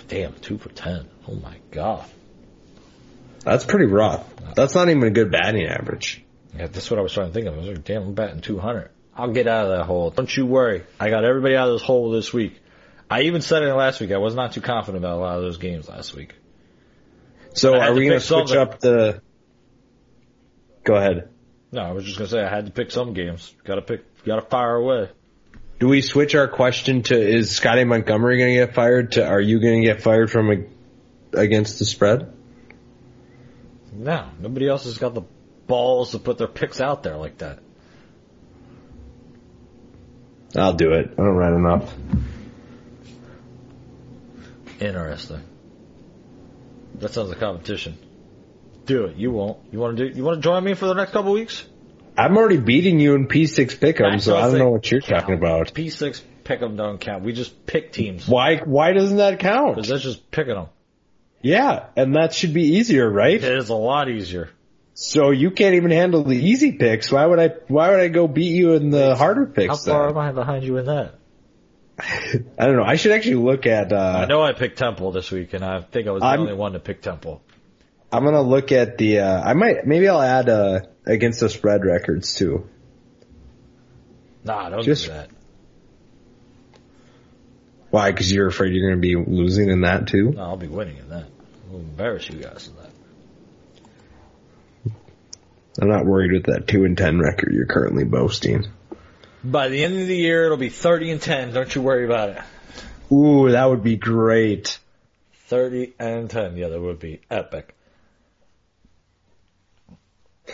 Damn, 0.08 0.34
2 0.34 0.58
for 0.58 0.70
10. 0.70 1.08
Oh 1.28 1.36
my 1.36 1.56
god. 1.72 2.06
That's 3.44 3.66
pretty 3.66 3.86
rough. 3.86 4.24
That's 4.56 4.76
not 4.76 4.90
even 4.90 5.04
a 5.04 5.10
good 5.12 5.32
batting 5.32 5.66
average. 5.66 6.24
Yeah, 6.56 6.68
that's 6.68 6.90
what 6.92 7.00
I 7.00 7.04
was 7.04 7.12
trying 7.14 7.28
to 7.28 7.34
think 7.34 7.48
of. 7.48 7.56
I 7.56 7.58
was 7.58 7.68
like, 7.68 7.84
damn, 7.84 8.04
I'm 8.04 8.14
batting 8.14 8.42
200. 8.42 8.90
I'll 9.16 9.32
get 9.32 9.48
out 9.48 9.66
of 9.72 9.78
that 9.78 9.86
hole. 9.86 10.12
Don't 10.12 10.36
you 10.36 10.46
worry. 10.46 10.84
I 11.00 11.10
got 11.10 11.24
everybody 11.26 11.56
out 11.56 11.68
of 11.70 11.76
this 11.76 11.82
hole 11.82 12.12
this 12.12 12.32
week. 12.34 12.60
I 13.10 13.24
even 13.24 13.42
said 13.42 13.64
it 13.64 13.74
last 13.74 14.00
week. 14.02 14.12
I 14.12 14.18
was 14.18 14.36
not 14.36 14.54
too 14.54 14.62
confident 14.62 15.04
about 15.04 15.18
a 15.18 15.22
lot 15.22 15.38
of 15.38 15.44
those 15.44 15.58
games 15.58 15.88
last 15.88 16.16
week. 16.16 16.34
So 17.54 17.76
are 17.76 17.94
we 17.94 18.08
going 18.08 18.20
to 18.20 18.26
switch 18.26 18.50
something. 18.50 18.58
up 18.58 18.80
the? 18.80 19.22
Go 20.84 20.96
ahead. 20.96 21.30
No, 21.72 21.82
I 21.82 21.92
was 21.92 22.06
just 22.06 22.18
gonna 22.18 22.30
say 22.30 22.42
I 22.42 22.50
had 22.50 22.68
to 22.68 22.72
pick 22.72 22.92
some 22.92 23.14
games. 23.14 23.54
Gotta 23.66 23.82
pick, 23.82 24.24
gotta 24.24 24.44
fire 24.44 24.76
away. 24.76 25.10
Do 25.80 25.90
we 25.90 26.02
switch 26.02 26.34
our 26.36 26.48
question 26.48 27.04
to 27.04 27.20
is 27.20 27.52
Scottie 27.52 27.84
Montgomery 27.84 28.38
going 28.38 28.54
to 28.54 28.66
get 28.66 28.76
fired? 28.76 29.14
To 29.14 29.28
are 29.28 29.42
you 29.42 29.60
going 29.60 29.82
to 29.82 29.88
get 29.88 30.02
fired 30.02 30.32
from 30.32 30.52
a, 30.52 31.38
against 31.38 31.80
the 31.80 31.86
spread? 31.86 32.32
No, 33.92 34.30
nobody 34.40 34.70
else 34.70 34.86
has 34.86 34.98
got 34.98 35.14
the 35.14 35.24
balls 35.68 36.12
to 36.12 36.20
put 36.20 36.38
their 36.38 36.48
picks 36.48 36.80
out 36.80 37.04
there 37.04 37.18
like 37.18 37.40
that. 37.40 37.60
I'll 40.56 40.74
do 40.74 40.94
it. 40.94 41.12
I 41.12 41.16
don't 41.16 41.36
write 41.36 41.54
enough. 41.54 41.94
Interesting. 44.80 45.42
That 46.96 47.14
sounds 47.14 47.30
like 47.30 47.40
competition. 47.40 47.98
Do 48.86 49.06
it. 49.06 49.18
You 49.18 49.32
won't. 49.32 49.58
You 49.72 49.80
want 49.80 49.98
to 49.98 50.10
do? 50.10 50.16
You 50.16 50.24
want 50.24 50.38
to 50.38 50.42
join 50.42 50.64
me 50.64 50.74
for 50.74 50.86
the 50.86 50.94
next 50.94 51.12
couple 51.12 51.32
weeks? 51.32 51.66
I'm 52.18 52.38
already 52.38 52.58
beating 52.58 53.00
you 53.00 53.16
in 53.16 53.28
P6 53.28 53.78
pick'em, 53.78 54.22
so 54.22 54.38
I 54.38 54.44
don't 54.44 54.60
know 54.60 54.70
what 54.70 54.90
you're 54.90 55.02
count. 55.02 55.22
talking 55.22 55.36
about. 55.36 55.74
P6 55.74 56.22
pick 56.44 56.62
'em 56.62 56.78
don't 56.78 57.00
count. 57.00 57.24
We 57.24 57.34
just 57.34 57.66
pick 57.66 57.92
teams. 57.92 58.28
Why? 58.28 58.58
Why 58.58 58.94
doesn't 58.94 59.18
that 59.18 59.40
count? 59.40 59.76
Because 59.76 59.90
that's 59.90 60.04
just 60.04 60.32
picking 60.32 60.54
them. 60.54 60.68
Yeah, 61.42 61.88
and 61.96 62.16
that 62.16 62.34
should 62.34 62.54
be 62.54 62.78
easier, 62.78 63.10
right? 63.10 63.36
It 63.36 63.44
is 63.44 63.70
a 63.70 63.76
lot 63.76 64.10
easier. 64.10 64.50
So 64.94 65.32
you 65.32 65.52
can't 65.52 65.76
even 65.76 65.92
handle 65.92 66.24
the 66.24 66.38
easy 66.38 66.72
picks. 66.72 67.12
Why 67.12 67.26
would 67.26 67.40
I? 67.40 67.50
Why 67.68 67.90
would 67.92 68.00
I 68.00 68.08
go 68.08 68.28
beat 68.28 68.56
you 68.56 68.74
in 68.74 68.92
the 68.92 69.16
harder 69.16 69.46
picks? 69.46 69.86
How 69.86 69.94
far 69.94 70.08
then? 70.08 70.12
am 70.12 70.18
I 70.18 70.32
behind 70.32 70.64
you 70.64 70.78
in 70.78 70.86
that? 70.86 71.16
I 72.00 72.66
don't 72.66 72.76
know. 72.76 72.84
I 72.84 72.96
should 72.98 73.12
actually 73.14 73.36
look 73.36 73.66
at. 73.66 73.94
Uh, 73.94 74.20
I 74.24 74.26
know 74.26 74.42
I 74.42 74.54
picked 74.54 74.78
Temple 74.78 75.12
this 75.12 75.32
week, 75.32 75.54
and 75.54 75.64
I 75.64 75.82
think 75.82 76.08
I 76.08 76.12
was 76.12 76.22
the 76.22 76.28
I'm- 76.28 76.42
only 76.42 76.54
one 76.54 76.74
to 76.74 76.80
pick 76.80 77.02
Temple. 77.02 77.42
I'm 78.12 78.24
gonna 78.24 78.42
look 78.42 78.72
at 78.72 78.98
the. 78.98 79.20
Uh, 79.20 79.42
I 79.44 79.54
might. 79.54 79.86
Maybe 79.86 80.08
I'll 80.08 80.22
add 80.22 80.48
uh, 80.48 80.82
against 81.06 81.40
the 81.40 81.50
spread 81.50 81.84
records 81.86 82.36
too. 82.36 82.70
Nah, 84.44 84.70
don't 84.70 84.84
Just- 84.84 85.06
do 85.06 85.12
that. 85.12 85.30
Why? 87.90 88.12
Because 88.12 88.32
you're 88.32 88.48
afraid 88.48 88.74
you're 88.74 88.90
gonna 88.90 89.02
be 89.02 89.16
losing 89.16 89.70
in 89.70 89.82
that 89.82 90.08
too. 90.08 90.32
No, 90.32 90.42
I'll 90.42 90.58
be 90.58 90.68
winning 90.68 90.98
in 90.98 91.10
that. 91.10 91.26
I'll 91.72 91.80
embarrass 91.80 92.30
you 92.30 92.40
guys 92.40 92.68
in 92.68 92.76
that. 92.76 92.92
I'm 95.82 95.90
not 95.90 96.06
worried 96.06 96.32
with 96.32 96.46
that 96.46 96.68
two 96.68 96.86
and 96.86 96.98
ten 96.98 97.20
record 97.20 97.54
you're 97.54 97.66
currently 97.66 98.04
boasting. 98.06 98.66
By 99.46 99.70
the 99.70 99.84
end 99.84 100.00
of 100.02 100.08
the 100.08 100.16
year, 100.16 100.46
it'll 100.46 100.58
be 100.58 100.70
30 100.70 101.12
and 101.12 101.22
10. 101.22 101.54
Don't 101.54 101.74
you 101.76 101.82
worry 101.82 102.06
about 102.06 102.30
it. 102.30 102.42
Ooh, 103.14 103.52
that 103.52 103.66
would 103.66 103.84
be 103.84 103.96
great. 103.96 104.80
30 105.48 105.94
and 106.00 106.30
10. 106.30 106.58
Yeah, 106.58 106.70
that 106.70 106.82
would 106.82 107.00
be 107.00 107.22
epic. 107.30 107.76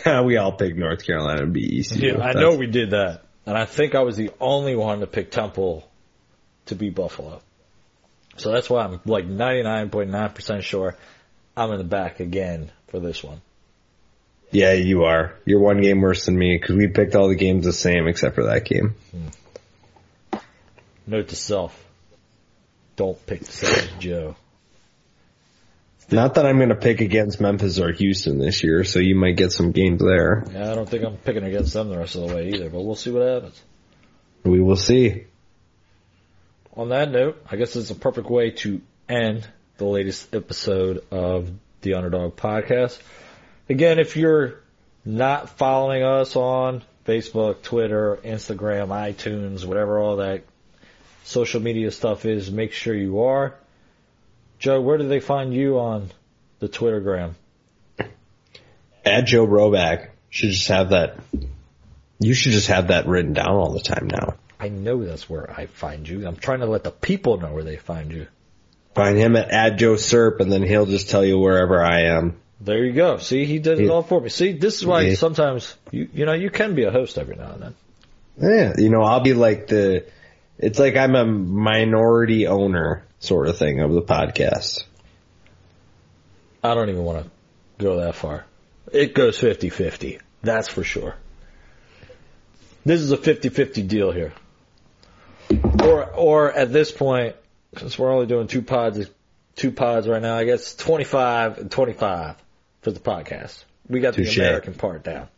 we 0.06 0.36
all 0.36 0.52
picked 0.52 0.76
North 0.76 1.04
Carolina 1.06 1.40
to 1.40 1.46
beat 1.46 1.86
ECU. 1.86 2.06
Yeah, 2.06 2.14
I 2.14 2.32
That's- 2.32 2.36
know 2.36 2.56
we 2.56 2.66
did 2.66 2.90
that. 2.90 3.22
And 3.46 3.56
I 3.56 3.64
think 3.64 3.94
I 3.94 4.02
was 4.02 4.16
the 4.16 4.30
only 4.40 4.76
one 4.76 5.00
to 5.00 5.06
pick 5.06 5.30
Temple 5.30 5.88
to 6.66 6.74
beat 6.76 6.94
Buffalo. 6.94 7.40
So 8.36 8.52
that's 8.52 8.70
why 8.70 8.84
I'm 8.84 9.00
like 9.04 9.26
99.9% 9.26 10.62
sure 10.62 10.96
I'm 11.56 11.70
in 11.72 11.78
the 11.78 11.84
back 11.84 12.20
again 12.20 12.70
for 12.88 13.00
this 13.00 13.22
one. 13.24 13.40
Yeah, 14.52 14.74
you 14.74 15.04
are. 15.04 15.34
You're 15.46 15.60
one 15.60 15.80
game 15.80 16.02
worse 16.02 16.26
than 16.26 16.38
me 16.38 16.56
because 16.58 16.76
we 16.76 16.86
picked 16.86 17.16
all 17.16 17.28
the 17.28 17.34
games 17.34 17.64
the 17.64 17.72
same 17.72 18.06
except 18.06 18.34
for 18.34 18.44
that 18.44 18.64
game. 18.64 18.94
Hmm. 19.10 20.38
Note 21.06 21.28
to 21.28 21.36
self. 21.36 21.84
Don't 22.96 23.26
pick 23.26 23.40
the 23.40 23.52
same 23.52 23.74
as 23.74 23.90
Joe. 23.98 24.36
Not 26.10 26.34
that 26.34 26.44
I'm 26.44 26.58
going 26.58 26.68
to 26.68 26.74
pick 26.74 27.00
against 27.00 27.40
Memphis 27.40 27.78
or 27.78 27.90
Houston 27.92 28.38
this 28.38 28.62
year, 28.62 28.84
so 28.84 28.98
you 28.98 29.14
might 29.14 29.36
get 29.36 29.50
some 29.50 29.72
games 29.72 30.00
there. 30.00 30.44
Yeah, 30.52 30.70
I 30.70 30.74
don't 30.74 30.88
think 30.88 31.04
I'm 31.04 31.16
picking 31.16 31.44
against 31.44 31.72
them 31.72 31.88
the 31.88 31.96
rest 31.96 32.16
of 32.16 32.28
the 32.28 32.34
way 32.34 32.50
either, 32.50 32.68
but 32.68 32.82
we'll 32.82 32.94
see 32.94 33.10
what 33.10 33.26
happens. 33.26 33.60
We 34.44 34.60
will 34.60 34.76
see. 34.76 35.24
On 36.74 36.90
that 36.90 37.10
note, 37.10 37.42
I 37.50 37.56
guess 37.56 37.76
it's 37.76 37.90
a 37.90 37.94
perfect 37.94 38.28
way 38.28 38.50
to 38.50 38.82
end 39.08 39.48
the 39.78 39.86
latest 39.86 40.34
episode 40.34 41.04
of 41.10 41.50
the 41.80 41.94
Underdog 41.94 42.36
Podcast. 42.36 42.98
Again, 43.72 43.98
if 43.98 44.18
you're 44.18 44.60
not 45.02 45.48
following 45.48 46.02
us 46.02 46.36
on 46.36 46.82
Facebook, 47.06 47.62
Twitter, 47.62 48.18
Instagram, 48.22 48.88
iTunes, 48.88 49.64
whatever 49.64 49.98
all 49.98 50.16
that 50.16 50.44
social 51.24 51.58
media 51.58 51.90
stuff 51.90 52.26
is, 52.26 52.50
make 52.50 52.72
sure 52.72 52.94
you 52.94 53.22
are. 53.22 53.54
Joe, 54.58 54.82
where 54.82 54.98
do 54.98 55.08
they 55.08 55.20
find 55.20 55.54
you 55.54 55.78
on 55.78 56.10
the 56.58 56.68
Twittergram? 56.68 57.32
Add 59.06 59.24
Joe 59.24 59.46
Roback. 59.46 60.10
Should 60.28 60.50
just 60.50 60.68
have 60.68 60.90
that. 60.90 61.16
You 62.18 62.34
should 62.34 62.52
just 62.52 62.68
have 62.68 62.88
that 62.88 63.06
written 63.06 63.32
down 63.32 63.52
all 63.52 63.72
the 63.72 63.80
time 63.80 64.06
now. 64.06 64.34
I 64.60 64.68
know 64.68 65.02
that's 65.02 65.30
where 65.30 65.50
I 65.50 65.64
find 65.64 66.06
you. 66.06 66.26
I'm 66.28 66.36
trying 66.36 66.60
to 66.60 66.66
let 66.66 66.84
the 66.84 66.90
people 66.90 67.40
know 67.40 67.54
where 67.54 67.64
they 67.64 67.76
find 67.76 68.12
you. 68.12 68.26
Find 68.94 69.16
him 69.16 69.34
at 69.34 69.50
add 69.50 69.78
Joe 69.78 69.94
Serp, 69.94 70.40
and 70.40 70.52
then 70.52 70.62
he'll 70.62 70.84
just 70.84 71.08
tell 71.08 71.24
you 71.24 71.38
wherever 71.38 71.82
I 71.82 72.18
am. 72.18 72.36
There 72.64 72.84
you 72.84 72.92
go. 72.92 73.18
See, 73.18 73.44
he 73.44 73.58
did 73.58 73.80
it 73.80 73.86
Yeah. 73.86 73.90
all 73.90 74.02
for 74.02 74.20
me. 74.20 74.28
See, 74.28 74.52
this 74.52 74.76
is 74.76 74.86
why 74.86 75.02
Yeah. 75.02 75.14
sometimes 75.14 75.74
you 75.90 76.08
you 76.14 76.26
know 76.26 76.32
you 76.32 76.48
can 76.48 76.74
be 76.76 76.84
a 76.84 76.92
host 76.92 77.18
every 77.18 77.34
now 77.34 77.52
and 77.52 77.62
then. 77.62 77.74
Yeah, 78.40 78.72
you 78.78 78.88
know, 78.88 79.02
I'll 79.02 79.20
be 79.20 79.34
like 79.34 79.66
the. 79.66 80.04
It's 80.58 80.78
like 80.78 80.96
I'm 80.96 81.16
a 81.16 81.24
minority 81.24 82.46
owner 82.46 83.04
sort 83.18 83.48
of 83.48 83.58
thing 83.58 83.80
of 83.80 83.92
the 83.92 84.02
podcast. 84.02 84.84
I 86.62 86.74
don't 86.74 86.88
even 86.88 87.02
want 87.02 87.24
to 87.24 87.30
go 87.82 87.96
that 87.96 88.14
far. 88.14 88.44
It 88.92 89.14
goes 89.14 89.38
50-50. 89.40 90.20
That's 90.42 90.68
for 90.68 90.84
sure. 90.84 91.16
This 92.84 93.00
is 93.00 93.10
a 93.10 93.16
50-50 93.16 93.88
deal 93.88 94.12
here. 94.12 94.32
Or 95.82 96.04
or 96.12 96.52
at 96.52 96.72
this 96.72 96.92
point, 96.92 97.34
since 97.76 97.98
we're 97.98 98.12
only 98.12 98.26
doing 98.26 98.46
two 98.46 98.62
pods 98.62 99.04
two 99.56 99.72
pods 99.72 100.06
right 100.08 100.22
now, 100.22 100.36
I 100.36 100.44
guess 100.44 100.74
25 100.76 101.58
and 101.58 101.70
25 101.70 102.36
for 102.82 102.90
the 102.90 103.00
podcast. 103.00 103.64
We 103.88 104.00
got 104.00 104.14
Touche. 104.14 104.36
the 104.36 104.42
American 104.42 104.74
part 104.74 105.02
down. 105.02 105.28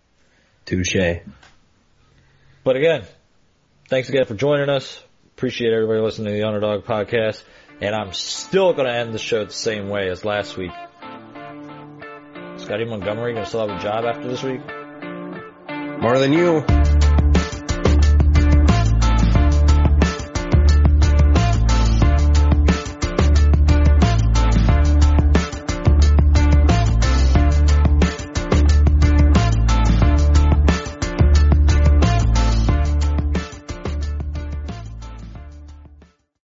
Touche. 0.66 1.20
But 2.64 2.76
again, 2.76 3.04
thanks 3.88 4.08
again 4.08 4.24
for 4.24 4.34
joining 4.34 4.68
us. 4.68 5.02
Appreciate 5.36 5.72
everybody 5.72 6.00
listening 6.00 6.32
to 6.32 6.40
the 6.40 6.46
Underdog 6.46 6.84
podcast. 6.84 7.42
And 7.80 7.94
I'm 7.94 8.12
still 8.12 8.72
going 8.72 8.86
to 8.86 8.94
end 8.94 9.12
the 9.12 9.18
show 9.18 9.44
the 9.44 9.52
same 9.52 9.88
way 9.88 10.08
as 10.08 10.24
last 10.24 10.56
week. 10.56 10.70
Scottie 12.56 12.84
Montgomery 12.84 13.32
going 13.32 13.44
to 13.44 13.46
still 13.46 13.68
have 13.68 13.78
a 13.78 13.82
job 13.82 14.04
after 14.04 14.28
this 14.28 14.42
week? 14.42 14.60
More 16.00 16.18
than 16.18 16.32
you. 16.32 17.23